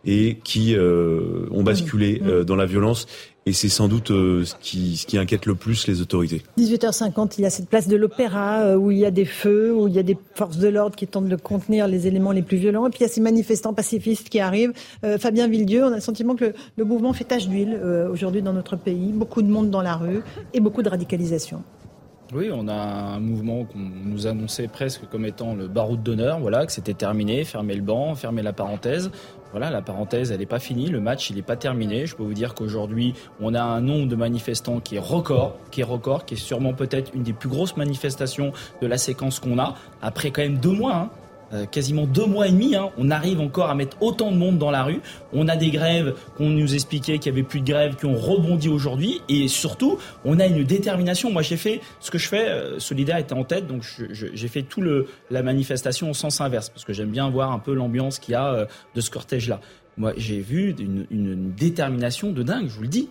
[0.05, 3.07] et qui euh, ont basculé euh, dans la violence.
[3.47, 6.43] Et c'est sans doute euh, ce, qui, ce qui inquiète le plus les autorités.
[6.57, 9.73] 18h50, il y a cette place de l'Opéra euh, où il y a des feux,
[9.73, 12.41] où il y a des forces de l'ordre qui tentent de contenir les éléments les
[12.41, 12.85] plus violents.
[12.87, 14.73] Et puis il y a ces manifestants pacifistes qui arrivent.
[15.05, 17.79] Euh, Fabien Villedieu, on a le sentiment que le, le mouvement fait tache d'huile
[18.11, 19.13] aujourd'hui dans notre pays.
[19.13, 21.63] Beaucoup de monde dans la rue et beaucoup de radicalisation.
[22.33, 26.65] Oui, on a un mouvement qu'on nous annonçait presque comme étant le baroud d'honneur, voilà,
[26.65, 29.11] que c'était terminé, fermer le banc, fermer la parenthèse.
[29.57, 32.05] Voilà, la parenthèse, elle n'est pas finie, le match, n'est pas terminé.
[32.05, 35.81] Je peux vous dire qu'aujourd'hui, on a un nombre de manifestants qui est record, qui
[35.81, 38.53] est record, qui est sûrement peut-être une des plus grosses manifestations
[38.83, 40.95] de la séquence qu'on a, après quand même deux mois.
[40.95, 41.09] Hein.
[41.53, 44.57] Euh, quasiment deux mois et demi, hein, on arrive encore à mettre autant de monde
[44.57, 44.99] dans la rue.
[45.31, 48.15] On a des grèves qu'on nous expliquait qu'il y avait plus de grèves, qui ont
[48.15, 51.31] rebondi aujourd'hui, et surtout, on a une détermination.
[51.31, 52.49] Moi, j'ai fait ce que je fais.
[52.49, 56.69] Euh, Solidaire était en tête, donc j'ai fait tout le la manifestation au sens inverse,
[56.69, 58.65] parce que j'aime bien voir un peu l'ambiance qu'il y a euh,
[58.95, 59.61] de ce cortège-là.
[59.95, 63.09] Moi, j'ai vu une, une, détermination de dingue, je vous le dis.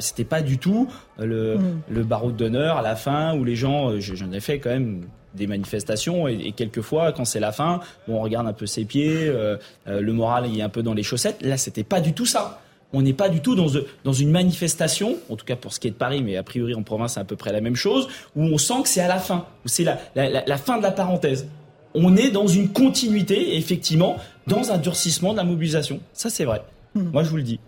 [0.00, 0.88] C'était pas du tout
[1.18, 1.80] le, mm.
[1.88, 5.02] le barreau d'honneur à la fin où les gens, j'en ai fait quand même
[5.34, 9.56] des manifestations et, quelquefois quand c'est la fin on regarde un peu ses pieds euh,
[9.86, 12.60] euh, le moral est un peu dans les chaussettes là c'était pas du tout ça
[12.92, 13.68] on n'est pas du tout dans,
[14.04, 16.74] dans une manifestation, en tout cas pour ce qui est de Paris, mais a priori
[16.74, 18.06] en province c'est à peu près la même chose,
[18.36, 20.82] où on sent que c'est à la fin, où c'est la, la, la, fin de
[20.82, 21.46] la parenthèse.
[21.94, 26.00] On est dans une continuité, effectivement, dans un durcissement de la mobilisation.
[26.12, 26.62] Ça c'est vrai.
[26.94, 27.02] Mmh.
[27.12, 27.60] Moi je vous le dis.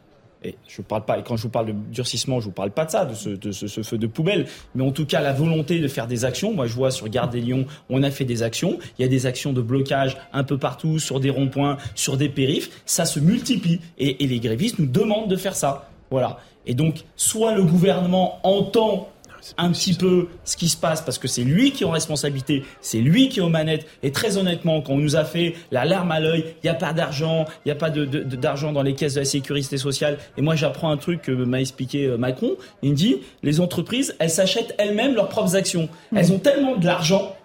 [0.45, 3.05] Et je parle quand je vous parle de durcissement, je vous parle pas de ça,
[3.05, 6.53] de ce, feu de poubelle, mais en tout cas la volonté de faire des actions.
[6.53, 8.79] Moi, je vois sur Gare des Lyons, on a fait des actions.
[8.99, 12.29] Il y a des actions de blocage un peu partout, sur des ronds-points, sur des
[12.29, 12.71] périphes.
[12.87, 15.89] Ça se multiplie, et les grévistes nous demandent de faire ça.
[16.11, 16.39] Voilà.
[16.67, 19.09] Et donc, soit le gouvernement entend
[19.59, 22.65] un petit peu ce qui se passe parce que c'est lui qui est en responsabilité,
[22.81, 23.87] c'est lui qui est aux manettes.
[24.03, 26.75] Et très honnêtement, quand on nous a fait la larme à l'œil, il n'y a
[26.75, 30.19] pas d'argent, il n'y a pas d'argent dans les caisses de la sécurité sociale.
[30.37, 32.57] Et moi, j'apprends un truc que m'a expliqué euh, Macron.
[32.83, 35.89] Il me dit, les entreprises, elles s'achètent elles-mêmes leurs propres actions.
[36.13, 36.17] Mm.
[36.17, 37.37] Elles ont tellement de l'argent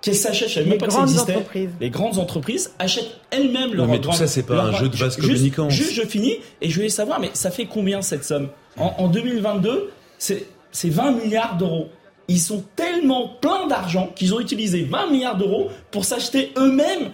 [0.00, 1.36] qu'elles s'achètent, je savais même pas que ça existait.
[1.36, 1.70] Entreprises.
[1.80, 3.86] Les grandes entreprises achètent elles-mêmes leurs.
[3.86, 5.70] Mais tout ça, c'est pas un jeu de base communicant.
[5.70, 8.48] Juste, je finis et je voulais savoir, mais ça fait combien cette somme?
[8.78, 11.88] En, en 2022 C'est c'est 20 milliards d'euros.
[12.28, 17.10] Ils sont tellement pleins d'argent qu'ils ont utilisé 20 milliards d'euros pour s'acheter eux-mêmes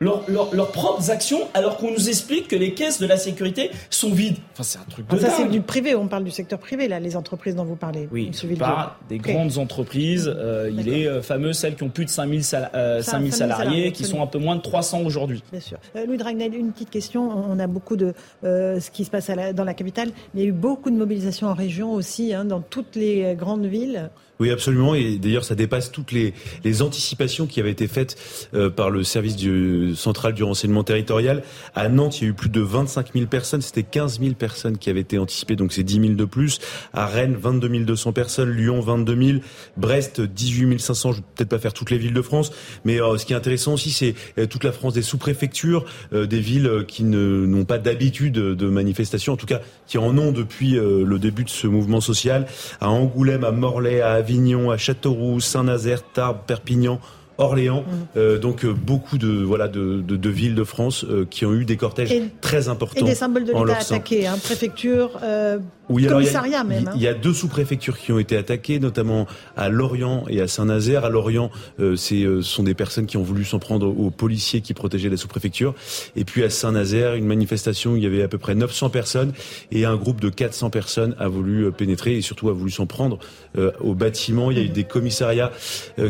[0.00, 4.36] leurs propres actions alors qu'on nous explique que les caisses de la sécurité sont vides.
[4.54, 5.94] Enfin, c'est un truc de Ça, c'est du privé.
[5.94, 8.08] On parle du secteur privé, là, les entreprises dont vous parlez.
[8.10, 10.32] Oui, on parle des grandes entreprises.
[10.34, 12.42] Euh, il est euh, fameux celles qui ont plus de 5000
[12.74, 15.42] euh, salariés, qui sont un peu moins de 300 aujourd'hui.
[15.50, 15.78] Bien sûr.
[16.06, 17.30] Louis Dragnel, une petite question.
[17.30, 20.48] On a beaucoup de ce qui se passe dans la capitale, mais il y a
[20.48, 24.10] eu beaucoup de mobilisation en région aussi, hein, dans toutes les grandes villes.
[24.40, 24.94] Oui, absolument.
[24.94, 26.32] Et d'ailleurs, ça dépasse toutes les,
[26.64, 28.16] les anticipations qui avaient été faites
[28.54, 31.42] euh, par le service du, central du renseignement territorial.
[31.74, 33.60] À Nantes, il y a eu plus de 25 000 personnes.
[33.60, 36.58] C'était 15 000 personnes qui avaient été anticipées, donc c'est 10 000 de plus.
[36.94, 38.50] À Rennes, 22 200 personnes.
[38.50, 39.38] Lyon, 22 000.
[39.76, 41.12] Brest, 18 500.
[41.12, 42.50] Je vais peut-être pas faire toutes les villes de France,
[42.86, 46.40] mais euh, ce qui est intéressant aussi, c'est euh, toute la France des sous-préfectures, des
[46.40, 51.18] villes qui n'ont pas d'habitude de manifestation, en tout cas qui en ont depuis le
[51.18, 52.46] début de ce mouvement social.
[52.80, 54.29] À Angoulême, à Morlaix, à Avignon,
[54.70, 57.00] à Châteauroux, Saint-Nazaire, Tarbes, Perpignan,
[57.40, 58.18] Orléans, mm.
[58.18, 61.54] euh, donc euh, beaucoup de voilà de, de, de, villes de France euh, qui ont
[61.54, 63.06] eu des cortèges très importants.
[63.06, 65.58] Et des symboles de l'État attaqués, hein, préfecture, euh,
[65.88, 66.88] oui, commissariat même.
[66.88, 66.92] Hein.
[66.94, 69.26] Il y a deux sous-préfectures qui ont été attaquées, notamment
[69.56, 71.06] à Lorient et à Saint-Nazaire.
[71.06, 71.50] À Lorient,
[71.80, 75.16] euh, c'est sont des personnes qui ont voulu s'en prendre aux policiers qui protégeaient la
[75.16, 75.74] sous-préfecture.
[76.16, 79.32] Et puis à Saint-Nazaire, une manifestation où il y avait à peu près 900 personnes
[79.72, 83.18] et un groupe de 400 personnes a voulu pénétrer et surtout a voulu s'en prendre
[83.80, 84.50] au bâtiment.
[84.50, 85.50] Il y a eu des commissariats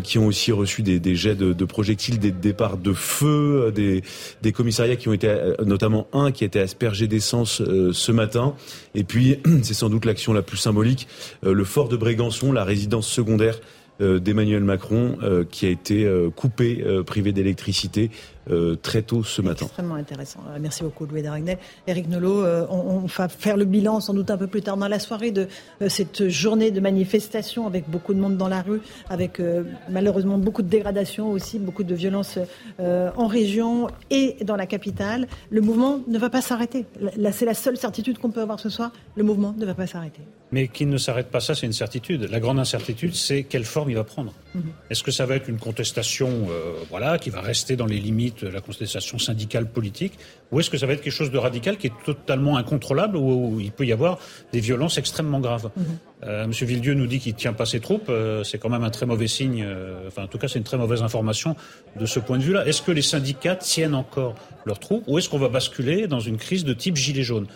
[0.03, 4.01] qui ont aussi reçu des, des jets de, projectiles, des départs de feu, euh,
[4.43, 8.11] des, commissariats qui ont été, euh, notamment un qui a été aspergé d'essence euh, ce
[8.11, 8.55] matin.
[8.95, 11.07] Et puis, c'est sans doute l'action la plus symbolique,
[11.43, 13.61] le fort de Brégançon, la résidence secondaire
[14.01, 15.19] d'Emmanuel Macron,
[15.51, 18.11] qui a été coupé, privé d'électricité
[18.49, 19.67] euh, très tôt ce matin.
[19.67, 20.41] Extrêmement intéressant.
[20.49, 21.59] Euh, merci beaucoup, Louis Daragnel.
[21.87, 24.89] Eric Nolot, euh, on, va faire le bilan sans doute un peu plus tard dans
[24.89, 25.47] la soirée de
[25.89, 29.41] cette journée de manifestation avec beaucoup de monde dans la rue, avec
[29.89, 32.39] malheureusement beaucoup de dégradation aussi, beaucoup de violence
[32.79, 35.27] en région et dans la capitale.
[35.51, 36.87] Le mouvement ne va pas s'arrêter.
[37.17, 38.93] Là, c'est la seule certitude qu'on peut avoir ce soir.
[39.17, 40.23] Le mouvement ne va pas s'arrêter.
[40.53, 42.29] Mais qu'il ne s'arrête pas, ça, c'est une certitude.
[42.31, 44.33] La grande incertitude, c'est quelle forme il va prendre.
[44.55, 44.63] Mhm.
[44.91, 46.49] Est-ce que ça va être une contestation,
[46.89, 50.19] voilà, qui va rester dans les limites de la contestation syndicale politique
[50.51, 53.61] Ou est-ce que ça va être quelque chose de radical qui est totalement incontrôlable où
[53.61, 54.19] il peut y avoir
[54.53, 55.71] des violences extrêmement graves?
[55.77, 55.99] Mhm.
[56.25, 58.09] Euh, Monsieur Villedieu nous dit qu'il ne tient pas ses troupes.
[58.09, 59.65] Euh, c'est quand même un très mauvais signe.
[59.67, 61.57] Euh, enfin, en tout cas, c'est une très mauvaise information
[61.99, 62.67] de ce point de vue-là.
[62.67, 64.35] Est-ce que les syndicats tiennent encore
[64.67, 67.47] leurs troupes ou est-ce qu'on va basculer dans une crise de type gilet jaune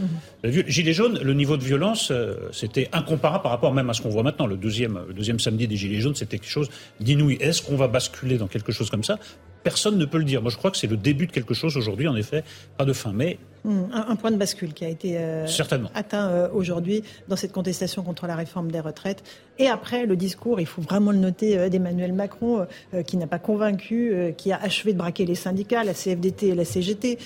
[0.44, 0.64] mhm.
[0.66, 2.10] Gilet jaune, le niveau de violence,
[2.52, 4.46] c'était incomparable par rapport même à ce qu'on voit maintenant.
[4.46, 6.70] Le deuxième, le deuxième samedi des gilets jaunes, c'était quelque chose
[7.00, 7.36] d'inouï.
[7.40, 9.18] Est-ce qu'on va basculer dans quelque chose comme ça?
[9.62, 10.42] Personne ne peut le dire.
[10.42, 12.44] Moi, je crois que c'est le début de quelque chose aujourd'hui, en effet,
[12.76, 13.12] pas de fin.
[13.12, 15.46] Mais Hum, un, point de bascule qui a été euh,
[15.94, 19.22] atteint euh, aujourd'hui dans cette contestation contre la réforme des retraites.
[19.58, 22.66] Et après, le discours, il faut vraiment le noter, euh, d'Emmanuel Macron,
[23.06, 26.64] qui n'a pas convaincu, qui a achevé de braquer les syndicats, la CFDT et la
[26.64, 27.18] CGT,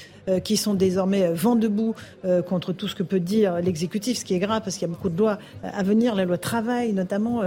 [0.45, 1.95] qui sont désormais vent debout
[2.47, 4.95] contre tout ce que peut dire l'exécutif, ce qui est grave parce qu'il y a
[4.95, 7.43] beaucoup de lois à venir, la loi travail notamment,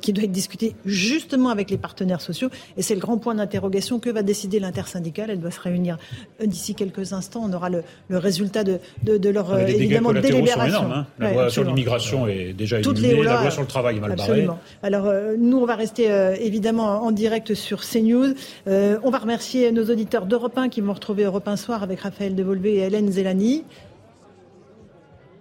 [0.00, 2.48] qui doit être discutée justement avec les partenaires sociaux.
[2.76, 3.98] Et c'est le grand point d'interrogation.
[3.98, 5.98] Que va décider l'intersyndicale Elle doit se réunir
[6.42, 7.42] d'ici quelques instants.
[7.44, 10.92] On aura le, le résultat de, de, leur les évidemment délibération.
[10.92, 11.06] Hein.
[11.18, 14.58] La loi sur l'immigration est déjà éliminée, la loi sur le travail est mal absolument.
[14.82, 18.34] Alors euh, nous, on va rester euh, évidemment en direct sur CNews.
[18.68, 22.00] Euh, on va remercier nos auditeurs d'Europe 1 qui vont retrouver Europe 1 soir avec
[22.00, 23.64] Raphaël Devolvé et Hélène Zélani.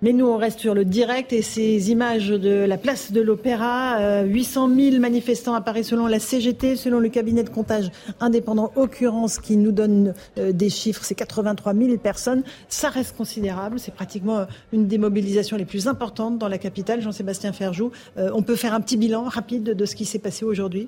[0.01, 4.23] Mais nous, on reste sur le direct et ces images de la place de l'Opéra,
[4.23, 8.71] 800 euh, 000 manifestants à Paris selon la CGT, selon le cabinet de comptage indépendant
[8.75, 12.43] Occurrence qui nous donne euh, des chiffres, c'est 83 000 personnes.
[12.67, 17.01] Ça reste considérable, c'est pratiquement euh, une des mobilisations les plus importantes dans la capitale.
[17.01, 20.87] Jean-Sébastien Ferjou, on peut faire un petit bilan rapide de ce qui s'est passé aujourd'hui?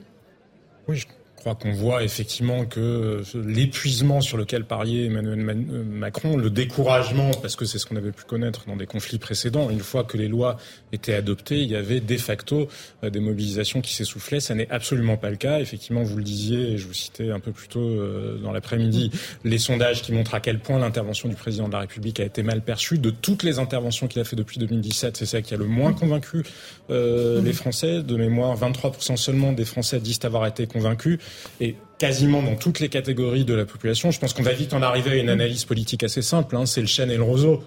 [0.87, 1.03] Oui,
[1.43, 7.57] crois qu'on voit effectivement que l'épuisement sur lequel pariait Emmanuel euh, Macron, le découragement, parce
[7.57, 10.29] que c'est ce qu'on avait pu connaître dans des conflits précédents, une fois que les
[10.29, 10.55] lois
[10.93, 12.69] étaient adoptées, il y avait de facto
[13.03, 14.39] euh, des mobilisations qui s'essoufflaient.
[14.39, 15.59] Ça n'est absolument pas le cas.
[15.59, 19.11] Effectivement, vous le disiez, et je vous citais un peu plus tôt euh, dans l'après-midi,
[19.43, 22.41] les sondages qui montrent à quel point l'intervention du président de la République a été
[22.41, 22.99] mal perçue.
[22.99, 25.91] De toutes les interventions qu'il a fait depuis 2017, c'est ça qui a le moins
[25.91, 26.43] convaincu
[26.89, 28.01] les Français.
[28.03, 31.19] De mémoire, 23% seulement des Français disent avoir été convaincus
[31.59, 34.11] et quasiment dans toutes les catégories de la population.
[34.11, 36.55] Je pense qu'on va vite en arriver à une analyse politique assez simple.
[36.55, 36.65] Hein.
[36.65, 37.63] c'est le chêne et le roseau.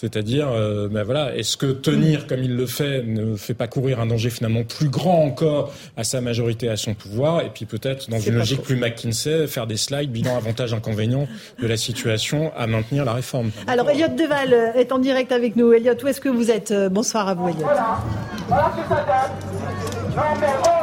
[0.00, 4.00] C'est-à-dire, euh, ben voilà, est-ce que tenir comme il le fait ne fait pas courir
[4.00, 8.08] un danger finalement plus grand encore à sa majorité, à son pouvoir, et puis peut-être
[8.08, 11.28] dans une logique plus McKinsey, faire des slides, bilan avantages inconvénients
[11.60, 13.50] de la situation à maintenir la réforme.
[13.66, 15.70] Alors Elliot Deval est en direct avec nous.
[15.72, 17.66] Elliot, où est-ce que vous êtes Bonsoir à vous, Elliot.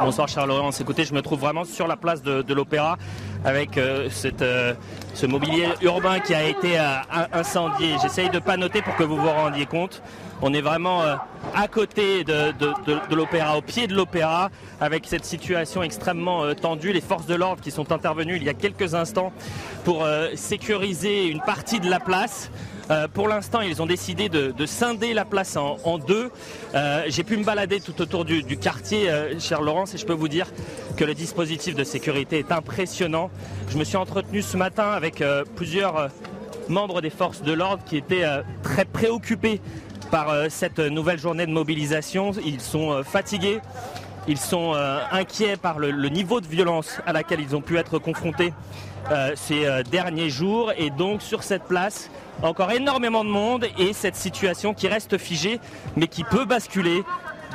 [0.02, 0.80] Bonsoir Charles Laurence.
[0.80, 2.98] Écoutez, je me trouve vraiment sur la place de, l'Opéra
[3.44, 4.10] avec euh,
[4.42, 4.74] euh,
[5.14, 6.96] ce mobilier urbain qui a été euh,
[7.34, 7.96] incendié.
[8.02, 10.02] J'essaye de pas noter pour que vous vous rendiez compte.
[10.42, 11.02] On est vraiment
[11.56, 16.94] à côté de, de l'opéra, au pied de l'opéra, avec cette situation extrêmement tendue.
[16.94, 19.34] Les forces de l'ordre qui sont intervenues il y a quelques instants
[19.84, 20.06] pour
[20.36, 22.52] sécuriser une partie de la place.
[22.90, 26.32] Euh, pour l'instant, ils ont décidé de, scinder la place en, deux.
[26.76, 30.14] Euh, j'ai pu me balader tout autour du, quartier, euh, cher Laurence, et je peux
[30.14, 30.48] vous dire
[30.96, 33.30] que le dispositif de sécurité est impressionnant.
[33.70, 35.24] Je me suis entretenu ce matin avec
[35.56, 36.10] plusieurs
[36.70, 38.26] membres des forces de l'ordre qui étaient
[38.64, 39.62] très préoccupés
[40.12, 42.32] par cette nouvelle journée de mobilisation.
[42.46, 43.60] Ils sont fatigués.
[44.28, 44.74] Ils sont
[45.12, 48.54] inquiets par le, niveau de violence à laquelle ils ont pu être confrontés
[49.36, 50.72] ces derniers jours.
[50.78, 52.10] Et donc sur cette place,
[52.44, 55.60] encore énormément de monde et cette situation qui reste figée
[55.96, 57.04] mais qui peut basculer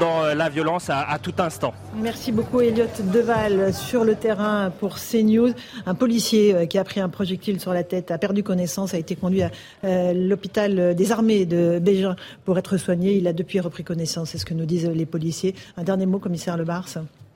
[0.00, 1.74] dans euh, la violence à, tout instant.
[1.96, 5.52] Merci beaucoup Elliot Deval sur le terrain pour CNews.
[5.86, 8.98] Un policier euh, qui a pris un projectile sur la tête a perdu connaissance, a
[8.98, 9.50] été conduit à
[9.84, 13.16] euh, l'hôpital des armées de Bégin pour être soigné.
[13.16, 15.54] Il a depuis repris connaissance, c'est ce que nous disent les policiers.
[15.76, 16.88] Un dernier mot, commissaire Le Bars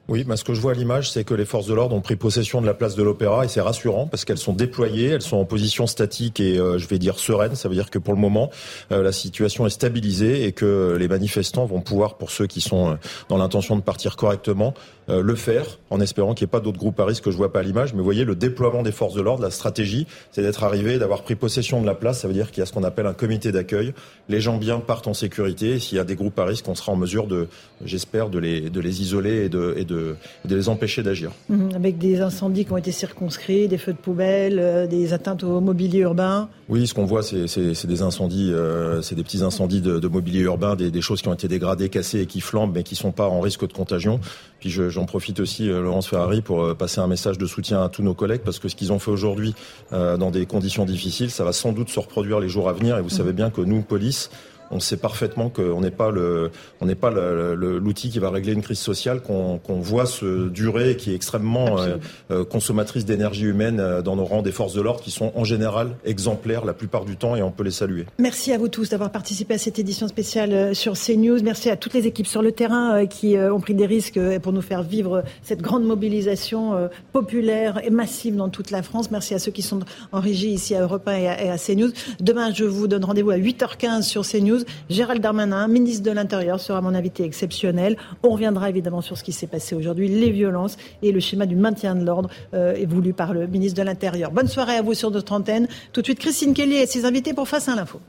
[0.09, 2.01] oui, mais ce que je vois à l'image, c'est que les forces de l'ordre ont
[2.01, 5.23] pris possession de la place de l'Opéra et c'est rassurant parce qu'elles sont déployées, elles
[5.23, 7.57] sont en position statique et euh, je vais dire sereine.
[7.57, 8.51] Ça veut dire que pour le moment,
[8.93, 12.93] euh, la situation est stabilisée et que les manifestants vont pouvoir, pour ceux qui sont
[12.93, 12.95] euh,
[13.29, 14.75] dans l'intention de partir correctement,
[15.09, 17.53] le faire en espérant qu'il n'y ait pas d'autres groupes à risque que je vois
[17.53, 17.93] pas à l'image.
[17.93, 21.23] Mais vous voyez, le déploiement des forces de l'ordre, la stratégie, c'est d'être arrivé, d'avoir
[21.23, 22.21] pris possession de la place.
[22.23, 23.95] Ça veut dire qu'il y a ce qu'on appelle un comité d'accueil.
[24.29, 25.79] Les gens bien partent en sécurité.
[25.79, 27.47] S'il y a des groupes à risque, on sera en mesure de,
[27.85, 31.31] j'espère, de les, de les isoler et de, et de de, les empêcher d'agir.
[31.49, 35.45] Mhm, avec des incendies qui ont été circonscrits, des feux de poubelle, euh, des atteintes
[35.45, 36.49] au mobilier urbain.
[36.69, 40.77] Oui, ce qu'on voit, c'est des incendies, euh, c'est des petits incendies de, mobilier urbain,
[40.77, 43.41] des, choses qui ont été dégradées, cassées et qui flambent, mais qui sont pas en
[43.41, 44.21] risque de contagion.
[44.61, 48.03] Puis j'en profite aussi, euh, Laurence Ferrari, pour passer un message de soutien à tous
[48.03, 49.55] nos collègues, parce que ce qu'ils ont fait aujourd'hui
[49.91, 52.97] dans des conditions difficiles, ça va sans doute se reproduire les jours à venir.
[52.97, 53.17] Et vous mhm.
[53.17, 54.31] savez bien que nous, police,
[54.71, 58.63] on sait parfaitement qu'on n'est pas le, on n'est pas l'outil qui va régler une
[58.63, 61.97] crise sociale qu'on voit se durer et qui est extrêmement euh,
[62.31, 65.45] euh, consommatrice d'énergie humaine euh, dans nos rangs des forces de l'ordre qui sont en
[65.45, 68.07] général exemplaires la plupart du temps et on peut les saluer.
[68.19, 71.43] Merci à vous tous d'avoir participé à cette édition spéciale sur CNews.
[71.43, 74.63] Merci à toutes les équipes sur le terrain qui ont pris des risques pour nous
[74.63, 79.11] faire vivre cette grande mobilisation populaire et massive dans toute la France.
[79.11, 79.81] Merci à ceux qui sont
[80.13, 81.91] en régie ici à Europe 1 et à, et à CNews.
[82.21, 84.56] Demain, je vous donne rendez-vous à 8h15 sur CNews
[84.89, 87.97] Gérald Darmanin, ministre de l'Intérieur, sera mon invité exceptionnel.
[88.23, 91.57] On reviendra évidemment sur ce qui s'est passé aujourd'hui, les violences et le schéma du
[91.57, 94.31] maintien de l'ordre euh, voulu par le ministre de l'Intérieur.
[94.31, 95.69] Bonne soirée à vous sur notre antenne.
[95.93, 98.01] Tout de suite, Christine Kelly et ses invités pour Face à l'info.